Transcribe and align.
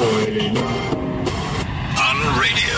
On 0.00 0.06
radio. 2.40 2.76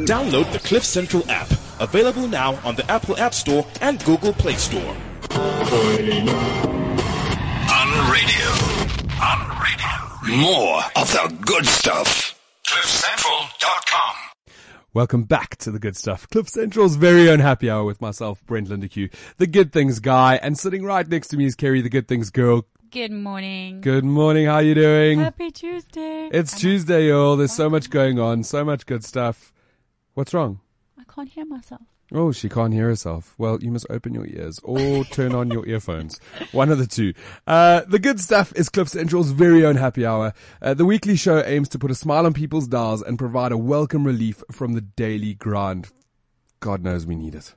Download 0.07 0.51
the 0.51 0.59
Cliff 0.63 0.83
Central 0.83 1.29
app. 1.29 1.51
Available 1.79 2.27
now 2.27 2.55
on 2.63 2.75
the 2.75 2.89
Apple 2.91 3.15
App 3.19 3.35
Store 3.35 3.67
and 3.81 4.03
Google 4.03 4.33
Play 4.33 4.55
Store. 4.55 4.95
On 5.29 5.67
radio. 8.09 8.49
On 9.21 9.39
radio. 9.61 10.04
More 10.27 10.81
of 10.95 11.11
the 11.11 11.37
good 11.45 11.67
stuff. 11.67 12.33
CliffCentral.com. 12.67 14.15
Welcome 14.91 15.23
back 15.25 15.55
to 15.57 15.69
the 15.69 15.77
good 15.77 15.95
stuff. 15.95 16.27
Cliff 16.31 16.49
Central's 16.49 16.95
very 16.95 17.29
own 17.29 17.37
happy 17.37 17.69
hour 17.69 17.83
with 17.83 18.01
myself, 18.01 18.43
Brent 18.47 18.69
Lindeque, 18.69 19.13
the 19.37 19.45
good 19.45 19.71
things 19.71 19.99
guy, 19.99 20.37
and 20.37 20.57
sitting 20.57 20.83
right 20.83 21.07
next 21.07 21.27
to 21.27 21.37
me 21.37 21.45
is 21.45 21.55
Kerri, 21.55 21.83
the 21.83 21.89
good 21.89 22.07
things 22.07 22.31
girl. 22.31 22.65
Good 22.89 23.11
morning. 23.11 23.81
Good 23.81 24.03
morning. 24.03 24.47
How 24.47 24.59
you 24.59 24.73
doing? 24.73 25.19
Happy 25.19 25.51
Tuesday. 25.51 26.27
It's 26.33 26.59
Tuesday, 26.59 27.09
y'all. 27.09 27.37
There's 27.37 27.53
so 27.53 27.69
much 27.69 27.91
going 27.91 28.17
on, 28.17 28.41
so 28.41 28.65
much 28.65 28.87
good 28.87 29.03
stuff. 29.03 29.53
What's 30.15 30.33
wrong? 30.33 30.59
I 30.97 31.03
can't 31.03 31.29
hear 31.29 31.45
myself. 31.45 31.81
Oh, 32.13 32.31
she 32.31 32.49
can't 32.49 32.73
hear 32.73 32.87
herself. 32.87 33.33
Well, 33.37 33.57
you 33.61 33.71
must 33.71 33.87
open 33.89 34.13
your 34.13 34.27
ears 34.27 34.59
or 34.63 35.03
turn 35.05 35.33
on 35.33 35.49
your 35.49 35.67
earphones. 35.67 36.19
One 36.51 36.69
of 36.69 36.77
the 36.77 36.85
two. 36.85 37.13
Uh, 37.47 37.81
the 37.87 37.97
good 37.97 38.19
stuff 38.19 38.53
is 38.55 38.69
Cliff 38.69 38.89
Central's 38.89 39.31
very 39.31 39.65
own 39.65 39.75
happy 39.75 40.05
hour. 40.05 40.33
Uh, 40.61 40.75
the 40.75 40.85
weekly 40.85 41.15
show 41.15 41.43
aims 41.43 41.67
to 41.69 41.79
put 41.79 41.89
a 41.89 41.95
smile 41.95 42.27
on 42.27 42.33
people's 42.33 42.67
dials 42.67 43.01
and 43.01 43.17
provide 43.17 43.51
a 43.51 43.57
welcome 43.57 44.05
relief 44.05 44.43
from 44.51 44.73
the 44.73 44.81
daily 44.81 45.33
grind. 45.33 45.89
God 46.59 46.83
knows 46.83 47.07
we 47.07 47.15
need 47.15 47.33
it. 47.33 47.55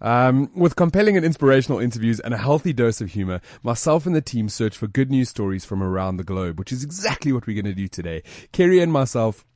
Um, 0.00 0.50
with 0.56 0.74
compelling 0.74 1.16
and 1.16 1.24
inspirational 1.24 1.78
interviews 1.78 2.18
and 2.18 2.34
a 2.34 2.38
healthy 2.38 2.72
dose 2.72 3.00
of 3.00 3.12
humor, 3.12 3.40
myself 3.62 4.06
and 4.06 4.14
the 4.14 4.20
team 4.20 4.48
search 4.48 4.76
for 4.76 4.88
good 4.88 5.10
news 5.10 5.28
stories 5.28 5.64
from 5.64 5.82
around 5.82 6.16
the 6.16 6.24
globe, 6.24 6.58
which 6.58 6.72
is 6.72 6.82
exactly 6.82 7.32
what 7.32 7.46
we're 7.46 7.54
going 7.54 7.72
to 7.72 7.80
do 7.80 7.88
today. 7.88 8.22
Kerri 8.52 8.82
and 8.82 8.92
myself 8.92 9.46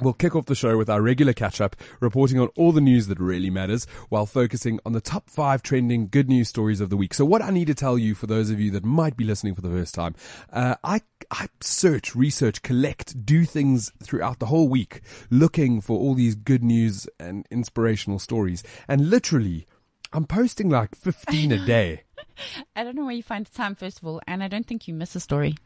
We'll 0.00 0.12
kick 0.12 0.36
off 0.36 0.44
the 0.44 0.54
show 0.54 0.76
with 0.76 0.90
our 0.90 1.00
regular 1.00 1.32
catch 1.32 1.60
up, 1.60 1.74
reporting 2.00 2.38
on 2.38 2.48
all 2.56 2.72
the 2.72 2.82
news 2.82 3.06
that 3.06 3.18
really 3.18 3.48
matters 3.48 3.86
while 4.10 4.26
focusing 4.26 4.78
on 4.84 4.92
the 4.92 5.00
top 5.00 5.30
five 5.30 5.62
trending 5.62 6.08
good 6.08 6.28
news 6.28 6.48
stories 6.48 6.82
of 6.82 6.90
the 6.90 6.98
week. 6.98 7.14
So 7.14 7.24
what 7.24 7.40
I 7.40 7.50
need 7.50 7.66
to 7.68 7.74
tell 7.74 7.96
you 7.96 8.14
for 8.14 8.26
those 8.26 8.50
of 8.50 8.60
you 8.60 8.70
that 8.72 8.84
might 8.84 9.16
be 9.16 9.24
listening 9.24 9.54
for 9.54 9.62
the 9.62 9.70
first 9.70 9.94
time, 9.94 10.14
uh, 10.52 10.74
I, 10.84 11.00
I 11.30 11.48
search, 11.60 12.14
research, 12.14 12.60
collect, 12.60 13.24
do 13.24 13.44
things 13.44 13.90
throughout 14.02 14.38
the 14.38 14.46
whole 14.46 14.68
week 14.68 15.00
looking 15.30 15.80
for 15.80 15.98
all 15.98 16.14
these 16.14 16.34
good 16.34 16.62
news 16.62 17.08
and 17.18 17.46
inspirational 17.50 18.18
stories. 18.18 18.62
And 18.88 19.08
literally, 19.08 19.66
I'm 20.12 20.26
posting 20.26 20.68
like 20.68 20.94
15 20.94 21.52
a 21.52 21.66
day. 21.66 22.02
I 22.76 22.84
don't 22.84 22.96
know 22.96 23.04
where 23.04 23.14
you 23.14 23.22
find 23.22 23.46
the 23.46 23.50
time, 23.50 23.74
first 23.74 23.98
of 23.98 24.06
all, 24.06 24.20
and 24.26 24.42
I 24.42 24.48
don't 24.48 24.66
think 24.66 24.86
you 24.86 24.94
miss 24.94 25.16
a 25.16 25.20
story. 25.20 25.56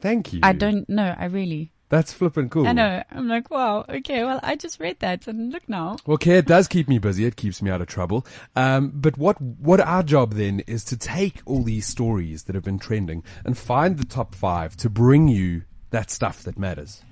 Thank 0.00 0.32
you. 0.32 0.40
I 0.42 0.52
don't 0.52 0.88
know. 0.88 1.14
I 1.16 1.26
really. 1.26 1.72
That's 1.92 2.10
flipping 2.10 2.48
cool. 2.48 2.66
I 2.66 2.72
know. 2.72 3.02
I'm 3.10 3.28
like, 3.28 3.50
wow. 3.50 3.84
Okay. 3.86 4.24
Well, 4.24 4.40
I 4.42 4.56
just 4.56 4.80
read 4.80 4.98
that, 5.00 5.26
and 5.26 5.52
look 5.52 5.68
now. 5.68 5.98
Well, 6.06 6.16
care 6.16 6.40
does 6.40 6.66
keep 6.66 6.88
me 6.88 6.98
busy. 6.98 7.26
It 7.26 7.36
keeps 7.36 7.60
me 7.60 7.70
out 7.70 7.82
of 7.82 7.86
trouble. 7.86 8.26
Um, 8.56 8.92
but 8.94 9.18
what 9.18 9.38
what 9.38 9.78
our 9.78 10.02
job 10.02 10.32
then 10.32 10.60
is 10.60 10.84
to 10.84 10.96
take 10.96 11.42
all 11.44 11.62
these 11.62 11.86
stories 11.86 12.44
that 12.44 12.54
have 12.54 12.64
been 12.64 12.78
trending 12.78 13.22
and 13.44 13.58
find 13.58 13.98
the 13.98 14.06
top 14.06 14.34
five 14.34 14.74
to 14.78 14.88
bring 14.88 15.28
you 15.28 15.64
that 15.90 16.10
stuff 16.10 16.42
that 16.44 16.58
matters. 16.58 17.02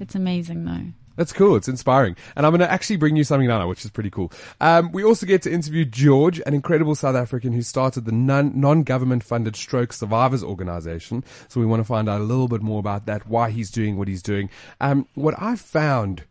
It's 0.00 0.16
amazing, 0.16 0.64
though. 0.64 1.03
That's 1.16 1.32
cool. 1.32 1.56
It's 1.56 1.68
inspiring. 1.68 2.16
And 2.36 2.44
I'm 2.44 2.52
going 2.52 2.60
to 2.60 2.70
actually 2.70 2.96
bring 2.96 3.16
you 3.16 3.24
something 3.24 3.48
now, 3.48 3.68
which 3.68 3.84
is 3.84 3.90
pretty 3.90 4.10
cool. 4.10 4.32
Um, 4.60 4.90
we 4.92 5.04
also 5.04 5.26
get 5.26 5.42
to 5.42 5.52
interview 5.52 5.84
George, 5.84 6.40
an 6.46 6.54
incredible 6.54 6.94
South 6.94 7.16
African 7.16 7.52
who 7.52 7.62
started 7.62 8.04
the 8.04 8.12
non- 8.12 8.58
non-government 8.60 9.22
funded 9.22 9.56
stroke 9.56 9.92
survivors 9.92 10.42
organization. 10.42 11.24
So 11.48 11.60
we 11.60 11.66
want 11.66 11.80
to 11.80 11.84
find 11.84 12.08
out 12.08 12.20
a 12.20 12.24
little 12.24 12.48
bit 12.48 12.62
more 12.62 12.80
about 12.80 13.06
that, 13.06 13.28
why 13.28 13.50
he's 13.50 13.70
doing 13.70 13.96
what 13.96 14.08
he's 14.08 14.22
doing. 14.22 14.50
Um, 14.80 15.06
what 15.14 15.34
I've 15.40 15.60
found 15.60 16.24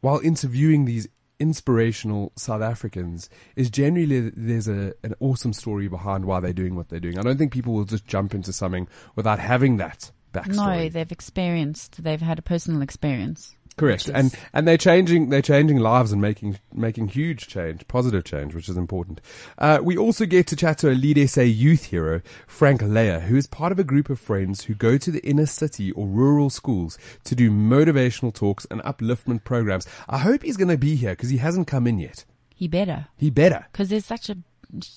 while 0.00 0.20
interviewing 0.20 0.84
these 0.84 1.08
inspirational 1.40 2.32
South 2.36 2.62
Africans 2.62 3.30
is 3.56 3.70
generally 3.70 4.30
there's 4.30 4.68
a, 4.68 4.92
an 5.02 5.14
awesome 5.20 5.52
story 5.52 5.88
behind 5.88 6.24
why 6.24 6.40
they're 6.40 6.52
doing 6.52 6.74
what 6.74 6.88
they're 6.88 7.00
doing. 7.00 7.18
I 7.18 7.22
don't 7.22 7.38
think 7.38 7.52
people 7.52 7.74
will 7.74 7.84
just 7.84 8.06
jump 8.06 8.34
into 8.34 8.52
something 8.52 8.88
without 9.14 9.38
having 9.38 9.76
that 9.76 10.10
backstory. 10.32 10.84
No, 10.84 10.88
they've 10.88 11.12
experienced. 11.12 12.02
They've 12.02 12.20
had 12.20 12.38
a 12.38 12.42
personal 12.42 12.82
experience. 12.82 13.54
Correct, 13.78 14.08
and 14.12 14.34
and 14.52 14.66
they're 14.68 14.76
changing 14.76 15.30
they're 15.30 15.42
changing 15.42 15.78
lives 15.78 16.12
and 16.12 16.20
making 16.20 16.58
making 16.74 17.08
huge 17.08 17.46
change, 17.46 17.86
positive 17.88 18.24
change, 18.24 18.54
which 18.54 18.68
is 18.68 18.76
important. 18.76 19.20
Uh, 19.56 19.78
we 19.82 19.96
also 19.96 20.26
get 20.26 20.46
to 20.48 20.56
chat 20.56 20.78
to 20.78 20.90
a 20.90 20.94
lead 20.94 21.28
SA 21.28 21.42
youth 21.42 21.84
hero, 21.84 22.20
Franck 22.46 22.80
Leya, 22.82 23.22
who 23.22 23.36
is 23.36 23.46
part 23.46 23.72
of 23.72 23.78
a 23.78 23.84
group 23.84 24.10
of 24.10 24.18
friends 24.20 24.64
who 24.64 24.74
go 24.74 24.98
to 24.98 25.10
the 25.10 25.24
inner 25.24 25.46
city 25.46 25.92
or 25.92 26.06
rural 26.06 26.50
schools 26.50 26.98
to 27.24 27.34
do 27.34 27.50
motivational 27.50 28.34
talks 28.34 28.66
and 28.70 28.82
upliftment 28.82 29.44
programs. 29.44 29.86
I 30.08 30.18
hope 30.18 30.42
he's 30.42 30.56
going 30.56 30.68
to 30.68 30.76
be 30.78 30.96
here 30.96 31.12
because 31.12 31.30
he 31.30 31.38
hasn't 31.38 31.66
come 31.66 31.86
in 31.86 31.98
yet. 31.98 32.24
He 32.54 32.66
better, 32.66 33.06
He 33.16 33.30
better. 33.30 33.66
because 33.70 33.88
there's 33.88 34.04
such 34.04 34.28
a 34.28 34.36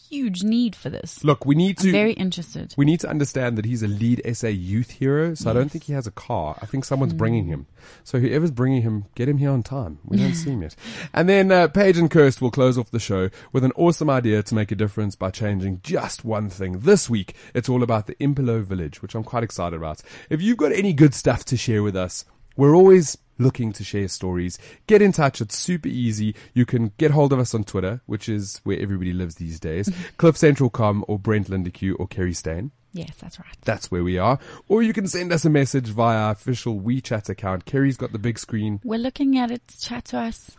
huge 0.09 0.43
need 0.43 0.75
for 0.75 0.89
this. 0.89 1.23
Look, 1.23 1.45
we 1.45 1.55
need 1.55 1.79
I'm 1.79 1.85
to 1.85 1.91
very 1.91 2.13
interested. 2.13 2.73
we 2.77 2.85
need 2.85 2.99
to 3.01 3.09
understand 3.09 3.57
that 3.57 3.65
he's 3.65 3.83
a 3.83 3.87
lead 3.87 4.21
SA 4.35 4.47
youth 4.47 4.91
hero, 4.91 5.33
so 5.33 5.49
I 5.49 5.53
don't 5.53 5.69
think 5.69 5.85
he 5.85 5.93
has 5.93 6.07
a 6.07 6.11
car. 6.11 6.57
I 6.61 6.65
think 6.65 6.85
someone's 6.85 7.13
bringing 7.13 7.45
him. 7.45 7.67
So 8.03 8.19
whoever's 8.19 8.51
bringing 8.51 8.81
him, 8.81 9.05
get 9.15 9.29
him 9.29 9.37
here 9.37 9.51
on 9.51 9.63
time. 9.63 9.99
We 10.05 10.17
don't 10.17 10.35
see 10.35 10.51
him 10.51 10.61
yet. 10.61 10.75
And 11.13 11.27
then 11.27 11.51
uh, 11.51 11.67
Paige 11.67 11.97
and 11.97 12.11
Kirst 12.11 12.41
will 12.41 12.51
close 12.51 12.77
off 12.77 12.91
the 12.91 12.99
show 12.99 13.29
with 13.51 13.63
an 13.63 13.71
awesome 13.75 14.09
idea 14.09 14.43
to 14.43 14.55
make 14.55 14.71
a 14.71 14.75
difference 14.75 15.15
by 15.15 15.31
changing 15.31 15.81
just 15.83 16.23
one 16.25 16.49
thing. 16.49 16.79
This 16.79 17.09
week, 17.09 17.35
it's 17.53 17.69
all 17.69 17.83
about 17.83 18.07
the 18.07 18.15
Impilo 18.15 18.63
Village, 18.63 19.01
which 19.01 19.15
I'm 19.15 19.23
quite 19.23 19.43
excited 19.43 19.75
about. 19.75 20.01
If 20.29 20.41
you've 20.41 20.57
got 20.57 20.71
any 20.73 20.93
good 20.93 21.13
stuff 21.13 21.45
to 21.45 21.57
share 21.57 21.83
with 21.83 21.95
us, 21.95 22.25
we're 22.57 22.75
always 22.75 23.17
looking 23.41 23.73
to 23.73 23.83
share 23.83 24.07
stories. 24.07 24.57
Get 24.87 25.01
in 25.01 25.11
touch. 25.11 25.41
It's 25.41 25.55
super 25.57 25.87
easy. 25.89 26.35
You 26.53 26.65
can 26.65 26.93
get 26.97 27.11
hold 27.11 27.33
of 27.33 27.39
us 27.39 27.53
on 27.53 27.63
Twitter, 27.63 28.01
which 28.05 28.29
is 28.29 28.61
where 28.63 28.79
everybody 28.79 29.13
lives 29.13 29.35
these 29.35 29.59
days. 29.59 29.89
CliffCentral.com 30.17 31.05
or 31.07 31.19
Brent 31.19 31.49
Lindeque 31.49 31.95
or 31.99 32.07
Kerri 32.07 32.35
Stein. 32.35 32.71
Yes, 32.93 33.15
that's 33.21 33.39
right. 33.39 33.47
That's 33.63 33.89
where 33.89 34.03
we 34.03 34.17
are. 34.17 34.37
Or 34.67 34.83
you 34.83 34.91
can 34.91 35.07
send 35.07 35.31
us 35.31 35.45
a 35.45 35.49
message 35.49 35.87
via 35.87 36.17
our 36.17 36.31
official 36.31 36.79
WeChat 36.79 37.29
account. 37.29 37.65
Kerri's 37.65 37.95
got 37.97 38.11
the 38.11 38.19
big 38.19 38.37
screen 38.37 38.81
We're 38.83 38.99
looking 38.99 39.37
at 39.37 39.49
it. 39.49 39.61
Chat 39.79 40.05
to 40.05 40.17
us. 40.19 40.51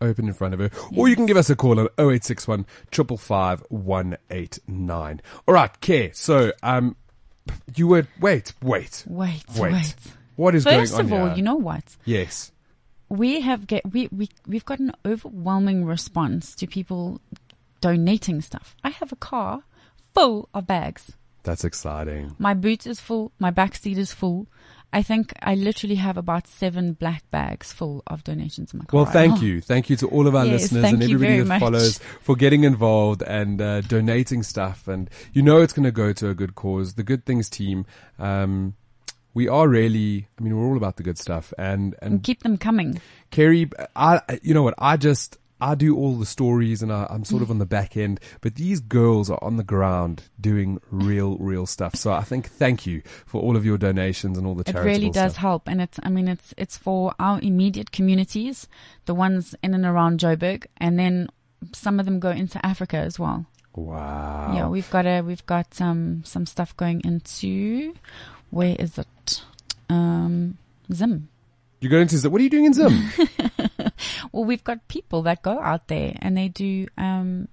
open 0.00 0.28
in 0.28 0.34
front 0.34 0.54
of 0.54 0.60
her. 0.60 0.70
Or 0.96 1.08
you 1.08 1.16
can 1.16 1.26
give 1.26 1.36
us 1.36 1.50
a 1.50 1.56
call 1.56 1.80
on 1.80 1.86
0861 1.98 2.64
555 2.92 3.64
189. 3.70 5.20
All 5.48 5.54
right, 5.54 5.80
Care. 5.80 6.10
So, 6.14 6.52
um, 6.62 6.94
you 7.74 7.88
were, 7.88 8.06
wait, 8.20 8.52
wait, 8.62 9.02
Wait, 9.08 9.42
wait. 9.58 9.72
wait. 9.72 9.94
What 10.36 10.54
is 10.54 10.64
First 10.64 10.70
going 10.72 10.80
on 10.80 10.86
First 10.86 11.00
of 11.00 11.12
all, 11.12 11.26
here? 11.28 11.36
you 11.36 11.42
know 11.42 11.56
what? 11.56 11.96
yes. 12.04 12.50
we 13.08 13.40
have 13.42 13.66
get 13.66 13.82
we, 13.92 14.08
we 14.10 14.28
we've 14.46 14.64
got 14.64 14.78
an 14.80 14.92
overwhelming 15.04 15.84
response 15.84 16.54
to 16.56 16.66
people 16.66 17.20
donating 17.80 18.40
stuff. 18.40 18.74
I 18.82 18.90
have 18.90 19.12
a 19.12 19.16
car 19.16 19.62
full 20.14 20.48
of 20.54 20.66
bags. 20.66 21.12
That's 21.42 21.64
exciting. 21.64 22.34
My 22.38 22.54
boot 22.54 22.86
is 22.86 23.00
full. 23.00 23.32
My 23.38 23.50
back 23.50 23.74
seat 23.74 23.98
is 23.98 24.12
full. 24.12 24.46
I 24.94 25.02
think 25.02 25.32
I 25.42 25.56
literally 25.56 25.96
have 25.96 26.16
about 26.16 26.46
seven 26.46 26.92
black 26.94 27.28
bags 27.30 27.72
full 27.72 28.02
of 28.06 28.22
donations 28.24 28.72
in 28.72 28.78
my 28.78 28.84
car. 28.86 29.02
Well, 29.02 29.12
thank 29.12 29.42
you. 29.42 29.60
Thank 29.60 29.90
you 29.90 29.96
to 29.96 30.08
all 30.08 30.26
of 30.28 30.34
our 30.36 30.46
Yes, 30.46 30.72
listeners 30.72 30.84
and 30.84 31.02
everybody 31.02 31.26
very 31.26 31.38
that 31.40 31.44
much. 31.46 31.60
follows 31.60 31.98
for 32.22 32.36
getting 32.36 32.62
involved 32.64 33.20
and 33.22 33.60
uh, 33.60 33.80
donating 33.82 34.42
stuff. 34.44 34.86
And 34.88 35.10
you 35.32 35.42
know 35.42 35.60
it's 35.60 35.72
going 35.72 35.84
to 35.84 35.90
go 35.92 36.12
to 36.14 36.28
a 36.30 36.34
good 36.34 36.54
cause. 36.54 36.94
The 36.94 37.02
Good 37.02 37.26
Things 37.26 37.50
team, 37.50 37.84
um, 38.20 38.74
we 39.34 39.48
are 39.48 39.68
really, 39.68 40.28
I 40.38 40.42
mean, 40.42 40.56
we're 40.56 40.66
all 40.66 40.76
about 40.76 40.96
the 40.96 41.02
good 41.02 41.18
stuff. 41.18 41.52
And, 41.58 41.94
And 42.00 42.12
and 42.14 42.22
keep 42.22 42.42
them 42.42 42.56
coming. 42.56 43.00
Kerri, 43.30 43.70
I, 43.94 44.20
you 44.42 44.54
know 44.54 44.62
what? 44.62 44.74
I 44.78 44.96
just, 44.96 45.38
I 45.60 45.74
do 45.74 45.96
all 45.96 46.16
the 46.16 46.26
stories 46.26 46.82
and 46.82 46.92
I, 46.92 47.06
I'm 47.10 47.24
sort 47.24 47.42
of 47.42 47.48
mm. 47.48 47.52
on 47.52 47.58
the 47.58 47.66
back 47.66 47.96
end, 47.96 48.20
but 48.40 48.54
these 48.54 48.80
girls 48.80 49.30
are 49.30 49.42
on 49.42 49.56
the 49.56 49.64
ground 49.64 50.24
doing 50.40 50.80
real, 50.90 51.36
real 51.38 51.66
stuff. 51.66 51.96
So 51.96 52.12
I 52.12 52.22
think 52.22 52.48
thank 52.48 52.86
you 52.86 53.02
for 53.26 53.40
all 53.40 53.56
of 53.56 53.64
your 53.64 53.78
donations 53.78 54.38
and 54.38 54.46
all 54.46 54.54
the 54.54 54.68
It 54.68 54.76
really 54.76 55.10
does 55.10 55.32
stuff. 55.32 55.40
help, 55.40 55.68
and 55.68 55.80
it's 55.80 55.98
I 56.02 56.10
mean 56.10 56.28
it's 56.28 56.54
it's 56.56 56.76
for 56.76 57.14
our 57.18 57.40
immediate 57.40 57.92
communities, 57.92 58.68
the 59.06 59.14
ones 59.14 59.54
in 59.62 59.74
and 59.74 59.84
around 59.84 60.20
Joburg, 60.20 60.66
and 60.76 60.98
then 60.98 61.28
some 61.72 61.98
of 61.98 62.04
them 62.04 62.20
go 62.20 62.30
into 62.30 62.64
Africa 62.64 62.98
as 62.98 63.18
well. 63.18 63.46
Wow. 63.76 64.52
Yeah, 64.54 64.68
we've 64.68 64.90
got 64.90 65.06
a 65.06 65.22
we've 65.22 65.46
got 65.46 65.74
some 65.74 66.22
some 66.24 66.46
stuff 66.46 66.76
going 66.76 67.00
into 67.04 67.94
where 68.54 68.76
is 68.78 68.98
it? 68.98 69.42
Um, 69.88 70.58
Zim. 70.92 71.28
You're 71.80 71.90
going 71.90 72.06
to, 72.06 72.28
what 72.30 72.40
are 72.40 72.44
you 72.44 72.50
doing 72.50 72.66
in 72.66 72.72
Zim? 72.72 73.10
Well, 74.32 74.44
we've 74.44 74.64
got 74.64 74.88
people 74.88 75.22
that 75.22 75.42
go 75.42 75.60
out 75.60 75.86
there 75.88 76.16
and 76.20 76.36
they 76.36 76.48
do 76.48 76.88
um, 76.98 77.46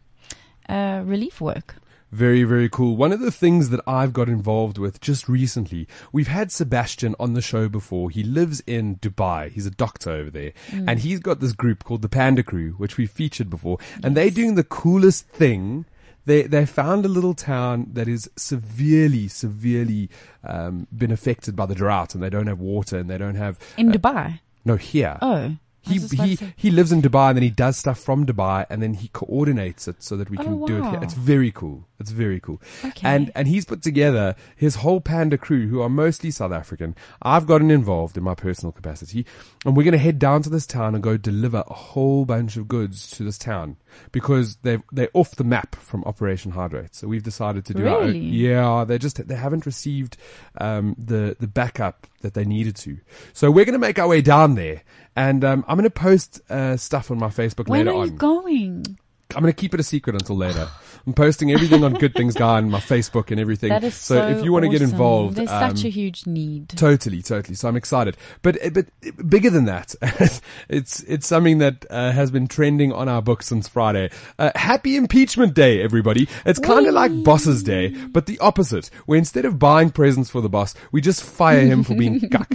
uh, 0.67 1.03
relief 1.05 1.39
work. 1.39 1.75
Very, 2.11 2.43
very 2.43 2.67
cool. 2.67 2.97
One 2.97 3.13
of 3.13 3.21
the 3.21 3.31
things 3.31 3.69
that 3.69 3.79
I've 3.87 4.11
got 4.11 4.27
involved 4.27 4.77
with 4.77 4.99
just 4.99 5.29
recently, 5.29 5.87
we've 6.11 6.27
had 6.27 6.51
Sebastian 6.51 7.15
on 7.19 7.33
the 7.35 7.41
show 7.41 7.69
before. 7.69 8.09
He 8.09 8.23
lives 8.23 8.61
in 8.67 8.97
Dubai. 8.97 9.51
He's 9.51 9.65
a 9.65 9.71
doctor 9.71 10.09
over 10.09 10.29
there. 10.29 10.51
And 10.71 10.99
he's 10.99 11.19
got 11.19 11.39
this 11.39 11.53
group 11.53 11.83
called 11.83 12.01
the 12.01 12.09
Panda 12.09 12.43
Crew, 12.43 12.71
which 12.71 12.97
we've 12.97 13.11
featured 13.11 13.49
before. 13.49 13.77
And 14.03 14.17
they're 14.17 14.29
doing 14.29 14.55
the 14.55 14.63
coolest 14.63 15.27
thing. 15.27 15.85
They, 16.25 16.43
they 16.43 16.65
found 16.65 17.05
a 17.05 17.07
little 17.09 17.33
town 17.33 17.87
that 17.93 18.07
is 18.07 18.29
severely, 18.35 19.27
severely, 19.27 20.09
um, 20.43 20.87
been 20.95 21.11
affected 21.11 21.55
by 21.55 21.65
the 21.65 21.75
drought 21.75 22.13
and 22.13 22.23
they 22.23 22.29
don't 22.29 22.47
have 22.47 22.59
water 22.59 22.97
and 22.99 23.09
they 23.09 23.17
don't 23.17 23.35
have, 23.35 23.57
In 23.77 23.91
Dubai. 23.91 24.39
no, 24.63 24.75
here. 24.75 25.17
Oh. 25.21 25.55
He 25.81 25.93
was 25.93 26.03
just 26.03 26.13
about 26.13 26.27
he 26.29 26.35
to 26.37 26.53
he 26.55 26.71
lives 26.71 26.91
in 26.91 27.01
Dubai 27.01 27.29
and 27.29 27.37
then 27.37 27.43
he 27.43 27.49
does 27.49 27.77
stuff 27.77 27.99
from 27.99 28.25
Dubai 28.25 28.65
and 28.69 28.81
then 28.83 28.93
he 28.93 29.07
coordinates 29.09 29.87
it 29.87 30.01
so 30.03 30.15
that 30.17 30.29
we 30.29 30.37
can 30.37 30.61
Oh, 30.63 30.67
do 30.67 30.77
it 30.77 30.85
here. 30.89 30.99
It's 31.01 31.13
very 31.15 31.51
cool. 31.51 31.87
It's 31.99 32.11
very 32.11 32.39
cool. 32.39 32.61
Okay. 32.85 33.07
And 33.07 33.31
and 33.35 33.47
he's 33.47 33.65
put 33.65 33.81
together 33.81 34.35
his 34.55 34.75
whole 34.75 35.01
panda 35.01 35.37
crew 35.37 35.67
who 35.67 35.81
are 35.81 35.89
mostly 35.89 36.29
South 36.31 36.51
African. 36.51 36.95
I've 37.21 37.47
gotten 37.47 37.71
involved 37.71 38.17
in 38.17 38.23
my 38.23 38.35
personal 38.35 38.71
capacity 38.71 39.25
and 39.65 39.75
we're 39.75 39.83
going 39.83 39.91
to 39.93 39.97
head 39.97 40.19
down 40.19 40.41
to 40.43 40.49
this 40.49 40.65
town 40.67 40.93
and 40.95 41.03
go 41.03 41.17
deliver 41.17 41.63
a 41.67 41.73
whole 41.73 42.25
bunch 42.25 42.57
of 42.57 42.67
goods 42.67 43.09
to 43.11 43.23
this 43.23 43.37
town 43.37 43.77
because 44.11 44.57
they 44.57 44.79
they're 44.91 45.09
off 45.13 45.35
the 45.35 45.43
map 45.43 45.75
from 45.75 46.03
Operation 46.05 46.51
Hydrate. 46.51 46.95
So 46.95 47.07
we've 47.07 47.23
decided 47.23 47.65
to 47.65 47.73
do 47.73 47.87
our 47.87 47.97
own, 48.01 48.07
Really? 48.07 48.19
yeah, 48.19 48.83
they 48.87 48.97
just 48.97 49.27
they 49.27 49.35
haven't 49.35 49.65
received 49.65 50.17
um, 50.59 50.95
the 50.97 51.35
the 51.39 51.47
backup 51.47 52.07
that 52.21 52.33
they 52.35 52.45
needed 52.45 52.75
to. 52.77 52.99
So 53.33 53.49
we're 53.49 53.65
going 53.65 53.73
to 53.73 53.79
make 53.79 53.97
our 53.99 54.07
way 54.07 54.21
down 54.21 54.55
there, 54.55 54.83
and 55.15 55.43
um, 55.43 55.65
I'm 55.67 55.77
going 55.77 55.83
to 55.83 55.89
post 55.89 56.41
uh, 56.49 56.77
stuff 56.77 57.11
on 57.11 57.19
my 57.19 57.27
Facebook 57.27 57.67
When 57.67 57.85
later 57.85 57.97
are 57.97 58.05
you 58.05 58.11
going? 58.11 58.97
I'm 59.35 59.41
going 59.41 59.53
to 59.53 59.59
keep 59.59 59.73
it 59.73 59.79
a 59.79 59.83
secret 59.83 60.15
until 60.15 60.37
later. 60.37 60.67
I'm 61.07 61.13
posting 61.13 61.51
everything 61.51 61.83
on 61.83 61.93
Good 61.93 62.13
Things 62.13 62.35
Guy 62.35 62.59
and 62.59 62.69
my 62.69 62.79
Facebook 62.79 63.31
and 63.31 63.39
everything. 63.39 63.69
That 63.69 63.83
is 63.83 63.95
so, 63.95 64.15
so 64.15 64.27
if 64.27 64.43
you 64.43 64.51
want 64.51 64.65
to 64.65 64.69
get 64.69 64.83
involved, 64.83 65.35
There's 65.35 65.49
um, 65.49 65.75
such 65.75 65.85
a 65.85 65.89
huge 65.89 66.27
need. 66.27 66.69
Totally, 66.69 67.23
totally. 67.23 67.55
So 67.55 67.67
I'm 67.67 67.75
excited, 67.75 68.17
but 68.43 68.57
but 68.71 68.85
bigger 69.27 69.49
than 69.49 69.65
that, 69.65 69.95
it's 70.69 71.01
it's 71.03 71.25
something 71.25 71.57
that 71.57 71.87
uh, 71.89 72.11
has 72.11 72.29
been 72.29 72.47
trending 72.47 72.93
on 72.93 73.09
our 73.09 73.21
book 73.21 73.41
since 73.41 73.67
Friday. 73.67 74.11
Uh, 74.37 74.51
Happy 74.53 74.95
Impeachment 74.95 75.55
Day, 75.55 75.81
everybody! 75.81 76.27
It's 76.45 76.59
kind 76.59 76.85
of 76.85 76.93
like 76.93 77.23
Boss's 77.23 77.63
Day, 77.63 77.89
but 77.89 78.27
the 78.27 78.37
opposite. 78.37 78.91
Where 79.07 79.17
instead 79.17 79.45
of 79.45 79.57
buying 79.57 79.89
presents 79.89 80.29
for 80.29 80.41
the 80.41 80.49
boss, 80.49 80.75
we 80.91 81.01
just 81.01 81.23
fire 81.23 81.65
him 81.65 81.83
for 81.83 81.95
being 81.95 82.19
cuck. 82.29 82.53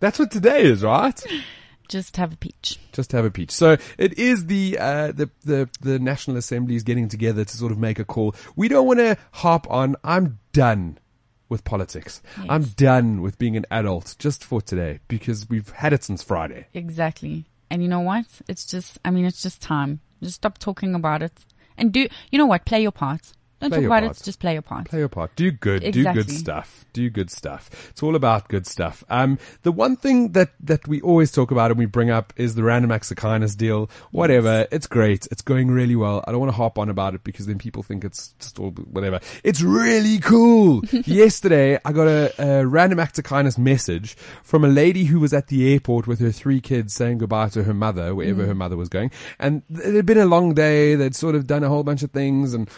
That's 0.00 0.18
what 0.18 0.30
today 0.30 0.62
is, 0.62 0.82
right? 0.82 1.22
Just 1.88 2.16
have 2.16 2.32
a 2.32 2.36
peach. 2.36 2.80
Just 2.92 3.12
have 3.12 3.24
a 3.24 3.30
peach. 3.30 3.52
So 3.52 3.76
it 3.96 4.18
is 4.18 4.46
the 4.46 4.76
uh, 4.78 5.12
the 5.12 5.30
the 5.44 5.68
the 5.80 6.00
National 6.00 6.36
Assembly 6.36 6.74
is 6.74 6.82
getting 6.82 7.08
together 7.08 7.44
to 7.44 7.56
sort 7.56 7.70
of 7.70 7.78
make 7.78 8.00
a 8.00 8.04
call. 8.04 8.34
We 8.56 8.66
don't 8.66 8.88
want 8.88 8.98
to 8.98 9.16
harp 9.30 9.70
on. 9.70 9.94
I'm 10.02 10.40
done 10.52 10.98
with 11.48 11.64
politics. 11.64 12.22
I'm 12.48 12.64
done 12.64 13.22
with 13.22 13.38
being 13.38 13.56
an 13.56 13.66
adult 13.70 14.16
just 14.18 14.44
for 14.44 14.60
today 14.60 15.00
because 15.08 15.48
we've 15.48 15.70
had 15.70 15.92
it 15.92 16.02
since 16.02 16.22
Friday. 16.22 16.66
Exactly. 16.74 17.44
And 17.70 17.82
you 17.82 17.88
know 17.88 18.00
what? 18.00 18.26
It's 18.48 18.66
just, 18.66 18.98
I 19.04 19.10
mean, 19.10 19.24
it's 19.24 19.42
just 19.42 19.60
time. 19.62 20.00
Just 20.22 20.36
stop 20.36 20.58
talking 20.58 20.94
about 20.94 21.22
it. 21.22 21.32
And 21.76 21.92
do, 21.92 22.08
you 22.30 22.38
know 22.38 22.46
what? 22.46 22.64
Play 22.64 22.82
your 22.82 22.92
part. 22.92 23.32
Don't 23.60 23.70
Play 23.70 23.78
talk 23.78 23.86
about 23.86 24.02
part. 24.02 24.20
it. 24.20 24.22
Just 24.24 24.38
play 24.38 24.52
your 24.52 24.60
part. 24.62 24.84
Play 24.90 24.98
your 24.98 25.08
part. 25.08 25.34
Do 25.34 25.50
good. 25.50 25.82
Do 25.90 26.12
good 26.12 26.30
stuff. 26.30 26.84
Do 26.92 27.08
good 27.08 27.30
stuff. 27.30 27.88
It's 27.88 28.02
all 28.02 28.14
about 28.14 28.48
good 28.48 28.66
stuff. 28.66 29.02
Um, 29.08 29.38
the 29.62 29.72
one 29.72 29.96
thing 29.96 30.32
that, 30.32 30.50
that 30.60 30.86
we 30.86 31.00
always 31.00 31.32
talk 31.32 31.50
about 31.50 31.70
and 31.70 31.78
we 31.78 31.86
bring 31.86 32.10
up 32.10 32.34
is 32.36 32.54
the 32.54 32.62
random 32.62 32.92
acts 32.92 33.10
of 33.10 33.16
kindness 33.16 33.54
deal. 33.54 33.88
Whatever. 34.10 34.66
It's 34.70 34.86
great. 34.86 35.26
It's 35.30 35.40
going 35.40 35.70
really 35.70 35.96
well. 35.96 36.22
I 36.26 36.32
don't 36.32 36.40
want 36.40 36.52
to 36.52 36.56
harp 36.56 36.78
on 36.78 36.90
about 36.90 37.14
it 37.14 37.24
because 37.24 37.46
then 37.46 37.56
people 37.56 37.82
think 37.82 38.04
it's 38.04 38.34
just 38.38 38.58
all 38.58 38.72
whatever. 38.72 39.20
It's 39.42 39.62
really 39.62 40.18
cool. 40.18 40.82
Yesterday, 40.92 41.78
I 41.82 41.92
got 41.92 42.08
a, 42.08 42.34
a 42.38 42.66
random 42.66 43.00
act 43.00 43.18
of 43.18 43.24
kindness 43.24 43.56
message 43.56 44.16
from 44.42 44.64
a 44.64 44.68
lady 44.68 45.04
who 45.04 45.18
was 45.18 45.32
at 45.32 45.48
the 45.48 45.72
airport 45.72 46.06
with 46.06 46.20
her 46.20 46.30
three 46.30 46.60
kids 46.60 46.92
saying 46.92 47.18
goodbye 47.18 47.48
to 47.50 47.62
her 47.62 47.74
mother, 47.74 48.14
wherever 48.14 48.44
her 48.44 48.54
mother 48.54 48.76
was 48.76 48.90
going. 48.90 49.10
And 49.38 49.62
it 49.70 49.94
had 49.94 50.04
been 50.04 50.18
a 50.18 50.26
long 50.26 50.52
day. 50.52 50.94
They'd 50.94 51.16
sort 51.16 51.34
of 51.34 51.46
done 51.46 51.64
a 51.64 51.68
whole 51.68 51.84
bunch 51.84 52.02
of 52.02 52.10
things 52.10 52.52
and 52.52 52.68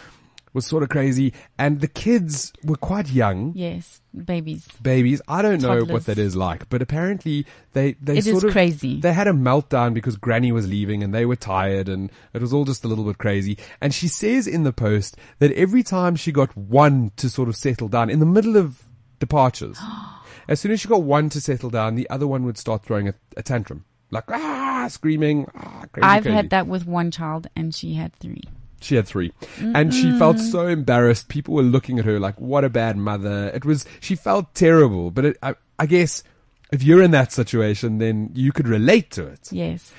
was 0.53 0.65
sort 0.65 0.83
of 0.83 0.89
crazy. 0.89 1.33
And 1.57 1.81
the 1.81 1.87
kids 1.87 2.51
were 2.63 2.75
quite 2.75 3.09
young. 3.09 3.53
Yes. 3.55 4.01
Babies. 4.25 4.67
Babies, 4.81 5.21
I 5.27 5.41
don't 5.41 5.61
know 5.61 5.83
what 5.83 6.05
that 6.05 6.17
is 6.17 6.35
like, 6.35 6.67
but 6.69 6.81
apparently 6.81 7.45
they 7.73 7.93
they 8.01 8.17
It 8.17 8.25
sort 8.25 8.43
of 8.43 8.51
crazy. 8.51 8.99
They 8.99 9.13
had 9.13 9.27
a 9.27 9.33
meltdown 9.33 9.93
because 9.93 10.17
Granny 10.17 10.51
was 10.51 10.67
leaving 10.67 11.03
and 11.03 11.13
they 11.13 11.25
were 11.25 11.35
tired, 11.35 11.87
and 11.87 12.11
it 12.33 12.41
was 12.41 12.51
all 12.51 12.65
just 12.65 12.83
a 12.83 12.87
little 12.87 13.03
bit 13.03 13.19
crazy. 13.19 13.57
And 13.81 13.93
she 13.93 14.07
says 14.07 14.47
in 14.47 14.63
the 14.63 14.73
post 14.73 15.15
that 15.37 15.51
every 15.51 15.83
time 15.83 16.15
she 16.15 16.31
got 16.31 16.55
one 16.57 17.11
to 17.17 17.29
sort 17.29 17.49
of 17.49 17.55
settle 17.55 17.87
down 17.87 18.09
in 18.09 18.19
the 18.19 18.25
middle 18.25 18.57
of 18.57 18.83
departures, 19.19 19.79
as 20.47 20.59
soon 20.59 20.71
as 20.71 20.81
she 20.81 20.87
got 20.87 21.03
one 21.03 21.29
to 21.29 21.39
settle 21.39 21.69
down, 21.69 21.93
the 21.93 22.09
other 22.09 22.25
one 22.27 22.43
would 22.45 22.57
start 22.57 22.83
throwing 22.83 23.07
a, 23.07 23.13
a 23.37 23.43
tantrum, 23.43 23.85
like 24.09 24.23
ah, 24.29 24.87
screaming, 24.89 25.45
ah, 25.55 25.85
crazy, 25.91 26.03
I've 26.03 26.23
crazy. 26.23 26.35
had 26.35 26.49
that 26.49 26.65
with 26.65 26.87
one 26.87 27.11
child 27.11 27.47
and 27.55 27.75
she 27.75 27.93
had 27.93 28.13
three. 28.15 28.43
She 28.81 28.95
had 28.95 29.07
3 29.07 29.31
And 29.59 29.93
she 29.93 30.17
felt 30.17 30.37
mm-hmm. 30.37 30.45
so 30.45 30.67
embarrassed. 30.67 31.27
People 31.27 31.53
were 31.55 31.63
looking 31.63 31.99
at 31.99 32.05
her 32.05 32.19
like, 32.19 32.39
what 32.39 32.63
a 32.63 32.69
bad 32.69 32.97
mother. 32.97 33.49
It 33.53 33.65
was, 33.65 33.85
she 33.99 34.15
felt 34.15 34.53
terrible. 34.53 35.11
But 35.11 35.25
it, 35.25 35.37
I, 35.43 35.55
I 35.77 35.85
guess 35.85 36.23
if 36.71 36.83
you're 36.83 37.03
in 37.03 37.11
that 37.11 37.31
situation, 37.31 37.97
then 37.97 38.31
you 38.33 38.51
could 38.51 38.67
relate 38.67 39.11
to 39.11 39.25
it. 39.25 39.49
Yes. 39.51 39.93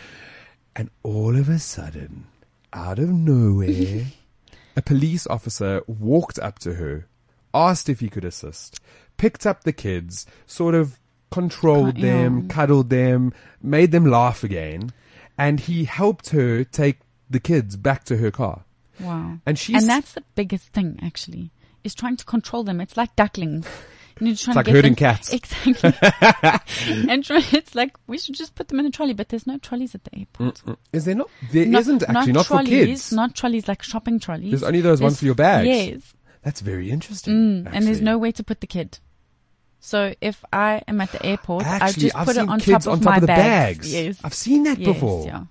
And 0.75 0.91
all 1.03 1.37
of 1.37 1.49
a 1.49 1.59
sudden, 1.59 2.27
out 2.73 2.99
of 2.99 3.09
nowhere, 3.09 4.07
a 4.77 4.83
police 4.83 5.27
officer 5.27 5.83
walked 5.87 6.39
up 6.39 6.59
to 6.61 6.75
her, 6.75 7.07
asked 7.53 7.89
if 7.89 8.01
he 8.01 8.09
could 8.09 8.25
assist, 8.25 8.81
picked 9.17 9.47
up 9.47 9.65
the 9.65 9.73
kids, 9.73 10.27
sort 10.47 10.75
of 10.75 10.99
controlled 11.31 11.99
yeah. 11.99 12.13
them, 12.13 12.49
cuddled 12.49 12.91
them, 12.91 13.33
made 13.63 13.93
them 13.93 14.05
laugh 14.05 14.45
again, 14.45 14.93
and 15.37 15.61
he 15.61 15.85
helped 15.85 16.31
her 16.31 16.65
take 16.65 16.99
the 17.29 17.41
kids 17.41 17.77
back 17.77 18.05
to 18.05 18.19
her 18.19 18.31
car. 18.31 18.65
Wow. 19.01 19.39
And 19.47 19.59
she's 19.59 19.77
and 19.83 19.89
that's 19.89 20.13
the 20.13 20.23
biggest 20.35 20.69
thing 20.69 20.99
actually, 21.03 21.51
is 21.85 21.95
trying 21.95 22.17
to 22.17 22.25
control 22.25 22.65
them. 22.65 22.81
It's 22.81 22.97
like 22.97 23.15
ducklings. 23.17 23.67
You 24.19 24.29
know, 24.29 24.35
trying 24.35 24.57
like 24.57 24.67
to 24.67 24.73
get 24.73 24.77
herding 24.77 24.93
them- 24.93 24.97
cats. 24.97 25.33
Exactly. 25.33 27.09
and 27.11 27.25
try, 27.25 27.43
it's 27.53 27.75
like, 27.75 27.97
we 28.07 28.19
should 28.19 28.35
just 28.35 28.55
put 28.55 28.69
them 28.69 28.79
in 28.79 28.85
a 28.85 28.91
trolley, 28.91 29.15
but 29.15 29.31
there's 29.31 29.47
no 29.47 29.57
trolleys 29.57 29.95
at 29.95 30.05
the 30.05 30.19
airport. 30.19 30.63
Is 30.93 31.07
there 31.07 31.15
not? 31.15 31.31
There 31.53 31.65
Not- 31.65 31.87
not 31.87 32.03
actually, 32.03 32.33
not, 32.33 32.47
for 32.47 32.55
trolleys, 32.57 32.69
kids. 32.69 33.13
Not 33.13 33.35
trolleys 33.35 33.67
like 33.67 33.83
shopping 33.83 34.21
trolleys. 34.21 34.51
There's 34.51 34.63
only 34.63 34.83
those 34.83 35.01
ones 35.01 35.19
for 35.21 35.25
your 35.25 35.35
bags. 35.35 35.67
Yes. 35.69 36.15
That's 36.43 36.61
very 36.61 36.91
interesting. 36.91 37.65
Mm, 37.65 37.71
and 37.73 37.87
there's 37.87 38.03
no 38.03 38.19
way 38.19 38.31
to 38.33 38.43
put 38.43 38.61
the 38.61 38.67
kid. 38.67 38.99
So 39.81 40.15
if 40.21 40.45
I 40.53 40.83
am 40.87 41.01
at 41.01 41.13
the 41.13 41.25
airport, 41.25 41.67
I 41.67 41.91
just 41.93 42.15
I've 42.15 42.27
put 42.27 42.37
it 42.37 42.47
on 42.47 42.59
top 42.61 42.83
of 42.83 42.89
on 42.89 42.99
top 43.01 43.05
my 43.05 43.15
of 43.17 43.21
the 43.23 43.27
bags. 43.27 43.79
bags. 43.79 43.93
Yes. 43.95 44.21
I've 44.23 44.35
seen 44.35 44.65
that 44.65 44.79
yes, 44.79 44.87
before. 44.95 45.27
Yeah. 45.27 45.45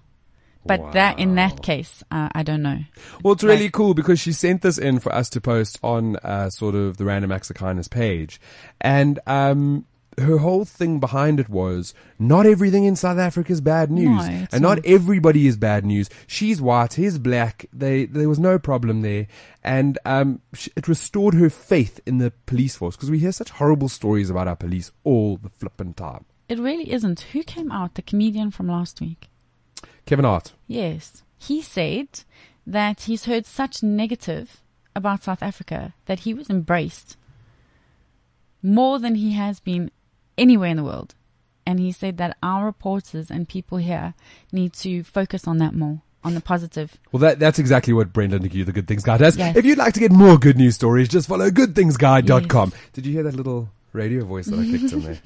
But 0.65 0.91
that 0.91 1.17
in 1.19 1.35
that 1.35 1.63
case, 1.63 2.03
uh, 2.11 2.29
I 2.33 2.43
don't 2.43 2.61
know. 2.61 2.79
Well, 3.23 3.33
it's 3.33 3.43
really 3.43 3.63
Like- 3.63 3.71
cool 3.73 3.93
because 3.93 4.19
she 4.19 4.31
sent 4.33 4.61
this 4.61 4.77
in 4.77 4.99
for 4.99 5.13
us 5.13 5.29
to 5.31 5.41
post 5.41 5.79
on 5.81 6.17
uh, 6.17 6.49
sort 6.49 6.75
of 6.75 6.97
the 6.97 7.05
Random 7.05 7.31
Acts 7.31 7.49
of 7.49 7.55
Kindness 7.55 7.87
page, 7.87 8.39
and 8.81 9.19
um, 9.25 9.85
her 10.17 10.37
whole 10.39 10.65
thing 10.65 10.99
behind 10.99 11.39
it 11.39 11.47
was 11.47 11.93
not 12.19 12.45
everything 12.45 12.83
in 12.83 12.97
South 12.97 13.17
Africa 13.17 13.53
is 13.53 13.61
bad 13.61 13.89
news, 13.89 14.27
No, 14.27 14.47
and 14.51 14.61
not 14.61 14.77
not. 14.79 14.85
everybody 14.85 15.47
is 15.47 15.55
bad 15.55 15.85
news. 15.85 16.09
She's 16.27 16.61
white, 16.61 16.95
he's 16.95 17.17
black. 17.17 17.65
They 17.71 18.05
there 18.05 18.27
was 18.27 18.37
no 18.39 18.59
problem 18.59 19.01
there, 19.01 19.27
and 19.63 19.97
um, 20.05 20.41
sh 20.53 20.67
it 20.75 20.87
restored 20.89 21.35
her 21.35 21.49
faith 21.49 22.01
in 22.05 22.17
the 22.17 22.31
police 22.47 22.75
force 22.75 22.97
because 22.97 23.09
we 23.09 23.19
hear 23.19 23.31
such 23.31 23.49
horrible 23.51 23.87
stories 23.87 24.29
about 24.29 24.47
our 24.49 24.57
police 24.57 24.91
all 25.05 25.37
the 25.37 25.49
flippin' 25.49 25.93
time. 25.93 26.25
It 26.49 26.59
really 26.59 26.91
isn't. 26.91 27.21
Who 27.31 27.43
came 27.43 27.71
out? 27.71 27.95
The 27.95 28.01
comedian 28.01 28.51
from 28.51 28.67
last 28.67 28.99
week. 28.99 29.28
Kevin 30.09 30.25
Hart. 30.25 30.53
Yes. 30.67 31.23
He 31.37 31.61
said 31.61 32.07
that 32.65 33.01
he's 33.01 33.25
heard 33.25 33.45
such 33.45 33.83
negative 33.83 34.61
about 34.95 35.23
South 35.23 35.43
Africa 35.43 35.93
that 36.07 36.21
he 36.21 36.33
was 36.33 36.49
embraced 36.49 37.15
more 38.63 38.97
than 38.97 39.13
he 39.13 39.33
has 39.33 39.59
been 39.59 39.91
anywhere 40.35 40.69
in 40.69 40.77
the 40.77 40.83
world. 40.83 41.13
And 41.63 41.79
he 41.79 41.91
said 41.91 42.17
that 42.17 42.37
our 42.41 42.65
reporters 42.65 43.29
and 43.29 43.47
people 43.47 43.77
here 43.77 44.15
need 44.51 44.73
to 44.73 45.03
focus 45.03 45.47
on 45.47 45.59
that 45.59 45.75
more, 45.75 46.01
on 46.23 46.33
the 46.33 46.41
positive. 46.41 46.97
Well, 47.11 47.19
that, 47.19 47.37
that's 47.37 47.59
exactly 47.59 47.93
what 47.93 48.11
Brent 48.11 48.33
Lindeque, 48.33 48.65
the 48.65 48.71
Good 48.71 48.87
Things 48.87 49.03
Guy, 49.03 49.17
does. 49.17 49.37
Yes. 49.37 49.55
If 49.55 49.63
you'd 49.63 49.77
like 49.77 49.93
to 49.93 49.99
get 49.99 50.11
more 50.11 50.39
good 50.39 50.57
news 50.57 50.73
stories, 50.73 51.07
just 51.07 51.27
follow 51.27 51.51
goodthingsguy.com. 51.51 52.73
Did 52.93 53.05
you 53.05 53.13
hear 53.13 53.23
that 53.23 53.35
little 53.35 53.69
radio 53.93 54.25
voice 54.25 54.47
that 54.47 54.59
I 54.59 54.65
clicked 54.65 54.93
in 54.93 55.01
there? 55.01 55.19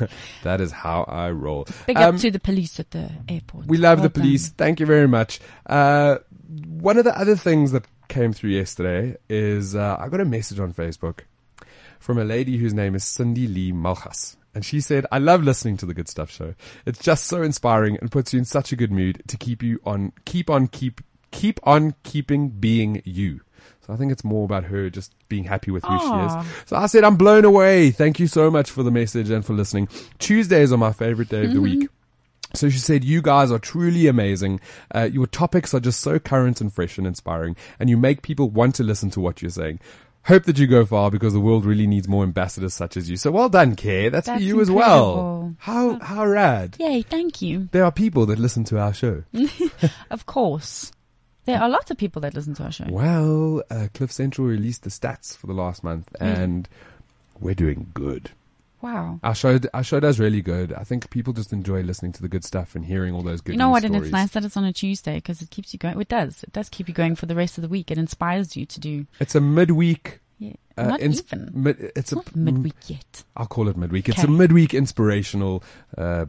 that 0.42 0.60
is 0.60 0.72
how 0.72 1.04
I 1.04 1.30
roll. 1.30 1.66
Big 1.86 1.96
Um, 1.96 2.14
up 2.14 2.20
to 2.20 2.30
the 2.30 2.40
police 2.40 2.78
at 2.80 2.90
the 2.90 3.10
airport. 3.28 3.66
we 3.66 3.78
love 3.78 3.98
Well 3.98 4.08
the 4.08 4.20
police. 4.20 4.48
Thank 4.50 4.80
you 4.80 4.86
very 4.86 5.08
much. 5.08 5.40
Uh, 5.66 6.18
one 6.68 6.98
of 6.98 7.04
the 7.04 7.18
other 7.18 7.36
things 7.36 7.72
that 7.72 7.84
came 8.08 8.32
through 8.32 8.50
yesterday 8.50 9.16
is 9.28 9.74
uh, 9.74 9.96
I 9.98 10.08
got 10.08 10.20
a 10.20 10.24
message 10.24 10.58
on 10.60 10.72
Facebook 10.72 11.20
from 11.98 12.18
a 12.18 12.24
lady 12.24 12.56
whose 12.56 12.74
name 12.74 12.94
is 12.94 13.04
Cindy 13.04 13.46
Lee 13.46 13.72
Malchas. 13.72 14.36
And 14.54 14.64
she 14.64 14.80
said, 14.80 15.06
I 15.12 15.18
love 15.18 15.42
listening 15.42 15.76
to 15.78 15.86
the 15.86 15.94
Good 15.94 16.08
Stuff 16.08 16.30
Show. 16.30 16.54
It's 16.86 16.98
just 16.98 17.24
so 17.26 17.42
inspiring 17.42 17.98
and 18.00 18.10
puts 18.10 18.32
you 18.32 18.38
in 18.38 18.44
such 18.44 18.72
a 18.72 18.76
good 18.76 18.90
mood 18.90 19.22
to 19.28 19.36
keep 19.36 19.62
you 19.62 19.80
on, 19.84 20.12
keep 20.24 20.48
on, 20.48 20.68
keep, 20.68 21.00
keep 21.30 21.60
on 21.64 21.94
keeping 22.02 22.48
being 22.48 23.02
you. 23.04 23.42
So 23.88 23.94
I 23.94 23.96
think 23.96 24.12
it's 24.12 24.22
more 24.22 24.44
about 24.44 24.64
her 24.64 24.90
just 24.90 25.14
being 25.30 25.44
happy 25.44 25.70
with 25.70 25.82
who 25.82 25.94
Aw. 25.94 25.98
she 25.98 26.46
is. 26.46 26.68
So 26.68 26.76
I 26.76 26.84
said, 26.86 27.04
I'm 27.04 27.16
blown 27.16 27.46
away. 27.46 27.90
Thank 27.90 28.20
you 28.20 28.26
so 28.26 28.50
much 28.50 28.70
for 28.70 28.82
the 28.82 28.90
message 28.90 29.30
and 29.30 29.42
for 29.42 29.54
listening. 29.54 29.88
Tuesdays 30.18 30.72
are 30.72 30.76
my 30.76 30.92
favorite 30.92 31.30
day 31.30 31.46
of 31.46 31.54
the 31.54 31.60
week. 31.62 31.88
So 32.52 32.68
she 32.68 32.78
said, 32.78 33.02
you 33.02 33.22
guys 33.22 33.50
are 33.50 33.58
truly 33.58 34.06
amazing. 34.06 34.60
Uh, 34.94 35.08
your 35.10 35.26
topics 35.26 35.72
are 35.72 35.80
just 35.80 36.00
so 36.00 36.18
current 36.18 36.60
and 36.60 36.70
fresh 36.70 36.98
and 36.98 37.06
inspiring, 37.06 37.56
and 37.80 37.88
you 37.88 37.96
make 37.96 38.20
people 38.20 38.50
want 38.50 38.74
to 38.74 38.82
listen 38.82 39.08
to 39.10 39.20
what 39.20 39.40
you're 39.40 39.50
saying. 39.50 39.80
Hope 40.24 40.44
that 40.44 40.58
you 40.58 40.66
go 40.66 40.84
far 40.84 41.10
because 41.10 41.32
the 41.32 41.40
world 41.40 41.64
really 41.64 41.86
needs 41.86 42.06
more 42.06 42.22
ambassadors 42.22 42.74
such 42.74 42.98
as 42.98 43.08
you. 43.08 43.16
So 43.16 43.30
well 43.30 43.48
done, 43.48 43.74
Care. 43.74 44.10
That's, 44.10 44.26
That's 44.26 44.38
for 44.38 44.44
you 44.44 44.60
as 44.60 44.70
well. 44.70 45.54
How, 45.58 45.98
how 46.00 46.26
rad. 46.26 46.76
Yay, 46.78 47.00
thank 47.00 47.40
you. 47.40 47.70
There 47.72 47.84
are 47.84 47.92
people 47.92 48.26
that 48.26 48.38
listen 48.38 48.64
to 48.64 48.78
our 48.78 48.92
show. 48.92 49.24
Of 50.10 50.26
course. 50.26 50.92
There 51.48 51.58
are 51.58 51.70
lots 51.70 51.90
of 51.90 51.96
people 51.96 52.20
that 52.20 52.34
listen 52.34 52.52
to 52.56 52.64
our 52.64 52.70
show. 52.70 52.84
Well, 52.90 53.62
uh, 53.70 53.88
Cliff 53.94 54.12
Central 54.12 54.46
released 54.46 54.82
the 54.82 54.90
stats 54.90 55.34
for 55.34 55.46
the 55.46 55.54
last 55.54 55.82
month 55.82 56.14
and 56.20 56.68
we're 57.40 57.54
doing 57.54 57.90
good. 57.94 58.32
Wow. 58.82 59.18
Our 59.22 59.34
show, 59.34 59.58
our 59.72 59.82
show 59.82 59.98
does 59.98 60.20
really 60.20 60.42
good. 60.42 60.74
I 60.74 60.84
think 60.84 61.08
people 61.08 61.32
just 61.32 61.50
enjoy 61.50 61.80
listening 61.80 62.12
to 62.12 62.20
the 62.20 62.28
good 62.28 62.44
stuff 62.44 62.74
and 62.74 62.84
hearing 62.84 63.14
all 63.14 63.22
those 63.22 63.40
good 63.40 63.52
You 63.52 63.58
know 63.58 63.70
what? 63.70 63.82
And 63.82 63.96
it's 63.96 64.10
nice 64.10 64.32
that 64.32 64.44
it's 64.44 64.58
on 64.58 64.64
a 64.64 64.74
Tuesday 64.74 65.14
because 65.14 65.40
it 65.40 65.48
keeps 65.48 65.72
you 65.72 65.78
going. 65.78 65.98
It 65.98 66.08
does. 66.08 66.42
It 66.42 66.52
does 66.52 66.68
keep 66.68 66.86
you 66.86 66.92
going 66.92 67.16
for 67.16 67.24
the 67.24 67.34
rest 67.34 67.56
of 67.56 67.62
the 67.62 67.68
week. 67.68 67.90
It 67.90 67.96
inspires 67.96 68.54
you 68.54 68.66
to 68.66 68.78
do. 68.78 69.06
It's 69.18 69.34
a 69.34 69.40
midweek. 69.40 70.20
Yeah, 70.38 70.52
Uh, 70.76 70.82
not 70.88 71.00
ins- 71.00 71.22
even. 71.32 71.50
Mid, 71.54 71.80
it's 71.80 71.96
It's 71.96 72.12
a 72.12 72.16
not 72.16 72.36
midweek 72.36 72.74
yet. 72.88 73.24
I'll 73.36 73.46
call 73.46 73.68
it 73.68 73.76
midweek. 73.78 74.10
It's 74.10 74.22
a 74.22 74.28
midweek 74.28 74.74
inspirational 74.74 75.64
uh, 75.96 76.26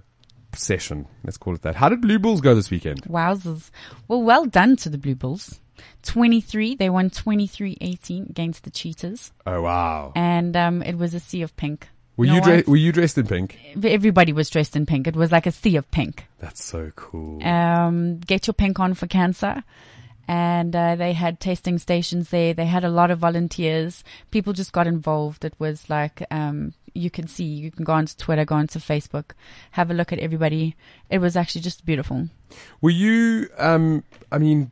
session. 0.53 1.07
Let's 1.23 1.37
call 1.37 1.55
it 1.55 1.61
that. 1.63 1.75
How 1.75 1.89
did 1.89 2.01
Blue 2.01 2.19
Bulls 2.19 2.41
go 2.41 2.55
this 2.55 2.69
weekend? 2.71 3.03
Wowzers. 3.03 3.69
Well, 4.07 4.21
well 4.21 4.45
done 4.45 4.75
to 4.77 4.89
the 4.89 4.97
Blue 4.97 5.15
Bulls. 5.15 5.59
23. 6.03 6.75
They 6.75 6.89
won 6.89 7.09
23-18 7.09 8.29
against 8.29 8.63
the 8.63 8.69
Cheetahs. 8.69 9.31
Oh 9.45 9.61
wow! 9.61 10.11
And 10.15 10.55
um, 10.55 10.81
it 10.81 10.97
was 10.97 11.13
a 11.13 11.19
sea 11.19 11.41
of 11.41 11.55
pink. 11.55 11.87
Were 12.17 12.25
you 12.25 12.41
dre- 12.41 12.63
were 12.67 12.75
you 12.75 12.91
dressed 12.91 13.17
in 13.17 13.27
pink? 13.27 13.57
Everybody 13.81 14.33
was 14.33 14.49
dressed 14.49 14.75
in 14.75 14.85
pink. 14.85 15.07
It 15.07 15.15
was 15.15 15.31
like 15.31 15.45
a 15.45 15.51
sea 15.51 15.77
of 15.77 15.89
pink. 15.89 16.25
That's 16.39 16.61
so 16.61 16.91
cool. 16.97 17.41
um, 17.45 18.19
get 18.19 18.45
your 18.47 18.53
pink 18.53 18.77
on 18.79 18.93
for 18.93 19.07
cancer. 19.07 19.63
And 20.29 20.75
uh, 20.75 20.95
they 20.95 21.13
had 21.13 21.39
testing 21.39 21.79
stations 21.79 22.29
there. 22.29 22.53
They 22.53 22.67
had 22.67 22.83
a 22.83 22.89
lot 22.89 23.09
of 23.09 23.17
volunteers. 23.17 24.03
People 24.29 24.53
just 24.53 24.71
got 24.71 24.85
involved. 24.85 25.43
It 25.43 25.55
was 25.57 25.89
like 25.89 26.21
um, 26.29 26.75
you 26.93 27.09
can 27.09 27.27
see, 27.27 27.45
you 27.45 27.71
can 27.71 27.83
go 27.83 27.93
onto 27.93 28.15
Twitter, 28.15 28.45
go 28.45 28.55
onto 28.55 28.79
Facebook, 28.79 29.31
have 29.71 29.89
a 29.89 29.93
look 29.93 30.13
at 30.13 30.19
everybody. 30.19 30.75
It 31.09 31.17
was 31.17 31.35
actually 31.35 31.61
just 31.61 31.85
beautiful. 31.85 32.29
Were 32.79 32.89
you? 32.89 33.49
Um, 33.57 34.03
I 34.31 34.37
mean, 34.37 34.71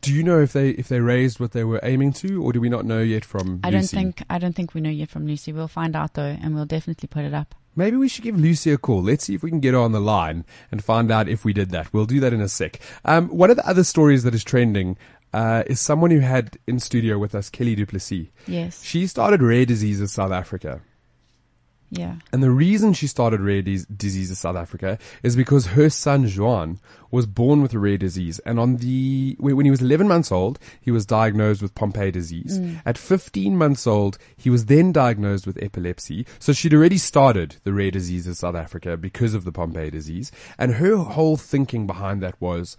do 0.00 0.12
you 0.12 0.22
know 0.22 0.40
if 0.40 0.52
they 0.52 0.70
if 0.70 0.88
they 0.88 1.00
raised 1.00 1.40
what 1.40 1.52
they 1.52 1.64
were 1.64 1.80
aiming 1.82 2.12
to, 2.14 2.42
or 2.42 2.52
do 2.52 2.60
we 2.60 2.68
not 2.68 2.84
know 2.84 3.00
yet 3.00 3.24
from? 3.24 3.60
I 3.64 3.70
don't 3.70 3.84
think 3.84 4.22
I 4.30 4.38
don't 4.38 4.54
think 4.54 4.74
we 4.74 4.80
know 4.80 4.90
yet 4.90 5.10
from 5.10 5.26
Lucy. 5.26 5.52
We'll 5.52 5.68
find 5.68 5.96
out 5.96 6.14
though, 6.14 6.36
and 6.40 6.54
we'll 6.54 6.66
definitely 6.66 7.08
put 7.08 7.24
it 7.24 7.34
up. 7.34 7.54
Maybe 7.76 7.96
we 7.96 8.08
should 8.08 8.24
give 8.24 8.38
Lucy 8.38 8.70
a 8.70 8.78
call. 8.78 9.02
Let's 9.02 9.24
see 9.24 9.34
if 9.34 9.42
we 9.42 9.50
can 9.50 9.60
get 9.60 9.74
her 9.74 9.80
on 9.80 9.92
the 9.92 10.00
line 10.00 10.44
and 10.70 10.82
find 10.82 11.10
out 11.10 11.28
if 11.28 11.44
we 11.44 11.52
did 11.52 11.70
that. 11.70 11.92
We'll 11.92 12.06
do 12.06 12.20
that 12.20 12.32
in 12.32 12.40
a 12.40 12.48
sec. 12.48 12.80
Um, 13.04 13.28
one 13.28 13.50
of 13.50 13.56
the 13.56 13.68
other 13.68 13.84
stories 13.84 14.22
that 14.22 14.34
is 14.34 14.44
trending 14.44 14.96
uh, 15.32 15.64
is 15.66 15.80
someone 15.80 16.10
who 16.12 16.20
had 16.20 16.58
in 16.66 16.78
studio 16.78 17.18
with 17.18 17.34
us, 17.34 17.50
Kelly 17.50 17.74
Duplessis. 17.74 18.28
Yes. 18.46 18.82
She 18.84 19.06
started 19.06 19.42
Rare 19.42 19.66
Diseases 19.66 20.12
South 20.12 20.30
Africa. 20.30 20.80
Yeah. 21.98 22.16
And 22.32 22.42
the 22.42 22.50
reason 22.50 22.92
she 22.92 23.06
started 23.06 23.40
Rare 23.40 23.62
Dis- 23.62 23.86
Diseases 23.86 24.38
South 24.38 24.56
Africa 24.56 24.98
is 25.22 25.36
because 25.36 25.66
her 25.66 25.90
son 25.90 26.26
Jean 26.26 26.80
was 27.10 27.26
born 27.26 27.62
with 27.62 27.72
a 27.74 27.78
rare 27.78 27.98
disease. 27.98 28.40
And 28.40 28.58
on 28.58 28.76
the, 28.76 29.36
when 29.38 29.64
he 29.64 29.70
was 29.70 29.80
11 29.80 30.08
months 30.08 30.32
old, 30.32 30.58
he 30.80 30.90
was 30.90 31.06
diagnosed 31.06 31.62
with 31.62 31.74
Pompe 31.74 32.10
disease. 32.10 32.58
Mm. 32.58 32.82
At 32.84 32.98
15 32.98 33.56
months 33.56 33.86
old, 33.86 34.18
he 34.36 34.50
was 34.50 34.66
then 34.66 34.90
diagnosed 34.90 35.46
with 35.46 35.62
epilepsy. 35.62 36.26
So 36.40 36.52
she'd 36.52 36.74
already 36.74 36.98
started 36.98 37.56
the 37.62 37.72
Rare 37.72 37.92
disease 37.92 38.04
Diseases 38.04 38.38
South 38.38 38.54
Africa 38.54 38.96
because 38.96 39.34
of 39.34 39.44
the 39.44 39.52
Pompe 39.52 39.90
disease. 39.90 40.30
And 40.58 40.74
her 40.74 40.96
whole 40.96 41.36
thinking 41.36 41.86
behind 41.86 42.22
that 42.22 42.40
was, 42.40 42.76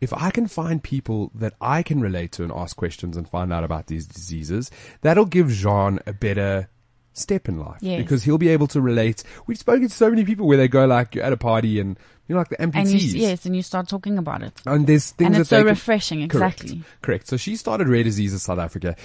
if 0.00 0.12
I 0.12 0.30
can 0.30 0.46
find 0.46 0.82
people 0.82 1.30
that 1.34 1.54
I 1.60 1.82
can 1.82 2.00
relate 2.00 2.32
to 2.32 2.42
and 2.42 2.52
ask 2.52 2.76
questions 2.76 3.16
and 3.16 3.28
find 3.28 3.52
out 3.52 3.64
about 3.64 3.86
these 3.86 4.06
diseases, 4.06 4.70
that'll 5.00 5.24
give 5.24 5.48
Jean 5.48 5.98
a 6.06 6.12
better 6.12 6.68
step 7.16 7.48
in 7.48 7.58
life 7.58 7.78
Yes. 7.80 7.98
because 8.02 8.24
he'll 8.24 8.38
be 8.38 8.48
able 8.48 8.66
to 8.68 8.80
relate. 8.80 9.22
We've 9.46 9.58
spoken 9.58 9.88
to 9.88 9.94
so 9.94 10.10
many 10.10 10.24
people 10.24 10.46
where 10.46 10.58
they 10.58 10.68
go 10.68 10.86
like 10.86 11.14
you're 11.14 11.24
at 11.24 11.32
a 11.32 11.36
party 11.36 11.80
and 11.80 11.98
you 12.28 12.34
know 12.34 12.40
like 12.40 12.48
the 12.50 12.56
amputees. 12.56 12.76
And 12.92 13.02
you, 13.02 13.20
yes, 13.20 13.46
and 13.46 13.56
you 13.56 13.62
start 13.62 13.88
talking 13.88 14.18
about 14.18 14.42
it. 14.42 14.60
And 14.66 14.86
there's 14.86 15.10
things 15.12 15.26
And 15.26 15.34
that 15.36 15.40
it's 15.42 15.50
so 15.50 15.62
refreshing, 15.62 16.28
Correct. 16.28 16.60
exactly. 16.62 16.82
Correct. 17.02 17.26
So 17.28 17.36
she 17.36 17.56
started 17.56 17.88
Rare 17.88 18.02
Diseases 18.04 18.42
South 18.42 18.58
Africa. 18.58 18.96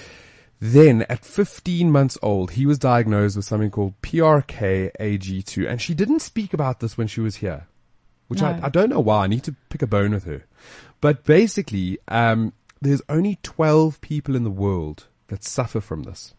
Then 0.60 1.02
at 1.08 1.24
15 1.24 1.90
months 1.90 2.16
old, 2.22 2.52
he 2.52 2.66
was 2.66 2.78
diagnosed 2.78 3.34
with 3.34 3.44
something 3.44 3.70
called 3.70 3.94
PRKAG2. 4.02 5.68
And 5.68 5.80
she 5.80 5.94
didn't 5.94 6.20
speak 6.20 6.54
about 6.54 6.80
this 6.80 6.96
when 6.96 7.06
she 7.08 7.20
was 7.20 7.36
here, 7.36 7.66
which 8.28 8.42
I, 8.42 8.60
I 8.62 8.68
don't 8.68 8.90
know 8.90 9.00
why. 9.00 9.24
I 9.24 9.26
need 9.26 9.42
to 9.44 9.56
pick 9.70 9.82
a 9.82 9.86
bone 9.88 10.12
with 10.12 10.24
her. 10.24 10.44
But 11.00 11.24
basically, 11.24 11.98
um, 12.08 12.52
there's 12.80 13.02
only 13.08 13.38
12 13.42 14.00
people 14.00 14.36
in 14.36 14.44
the 14.44 14.50
world 14.50 15.06
that 15.28 15.42
suffer 15.44 15.80
from 15.80 16.04
this. 16.04 16.34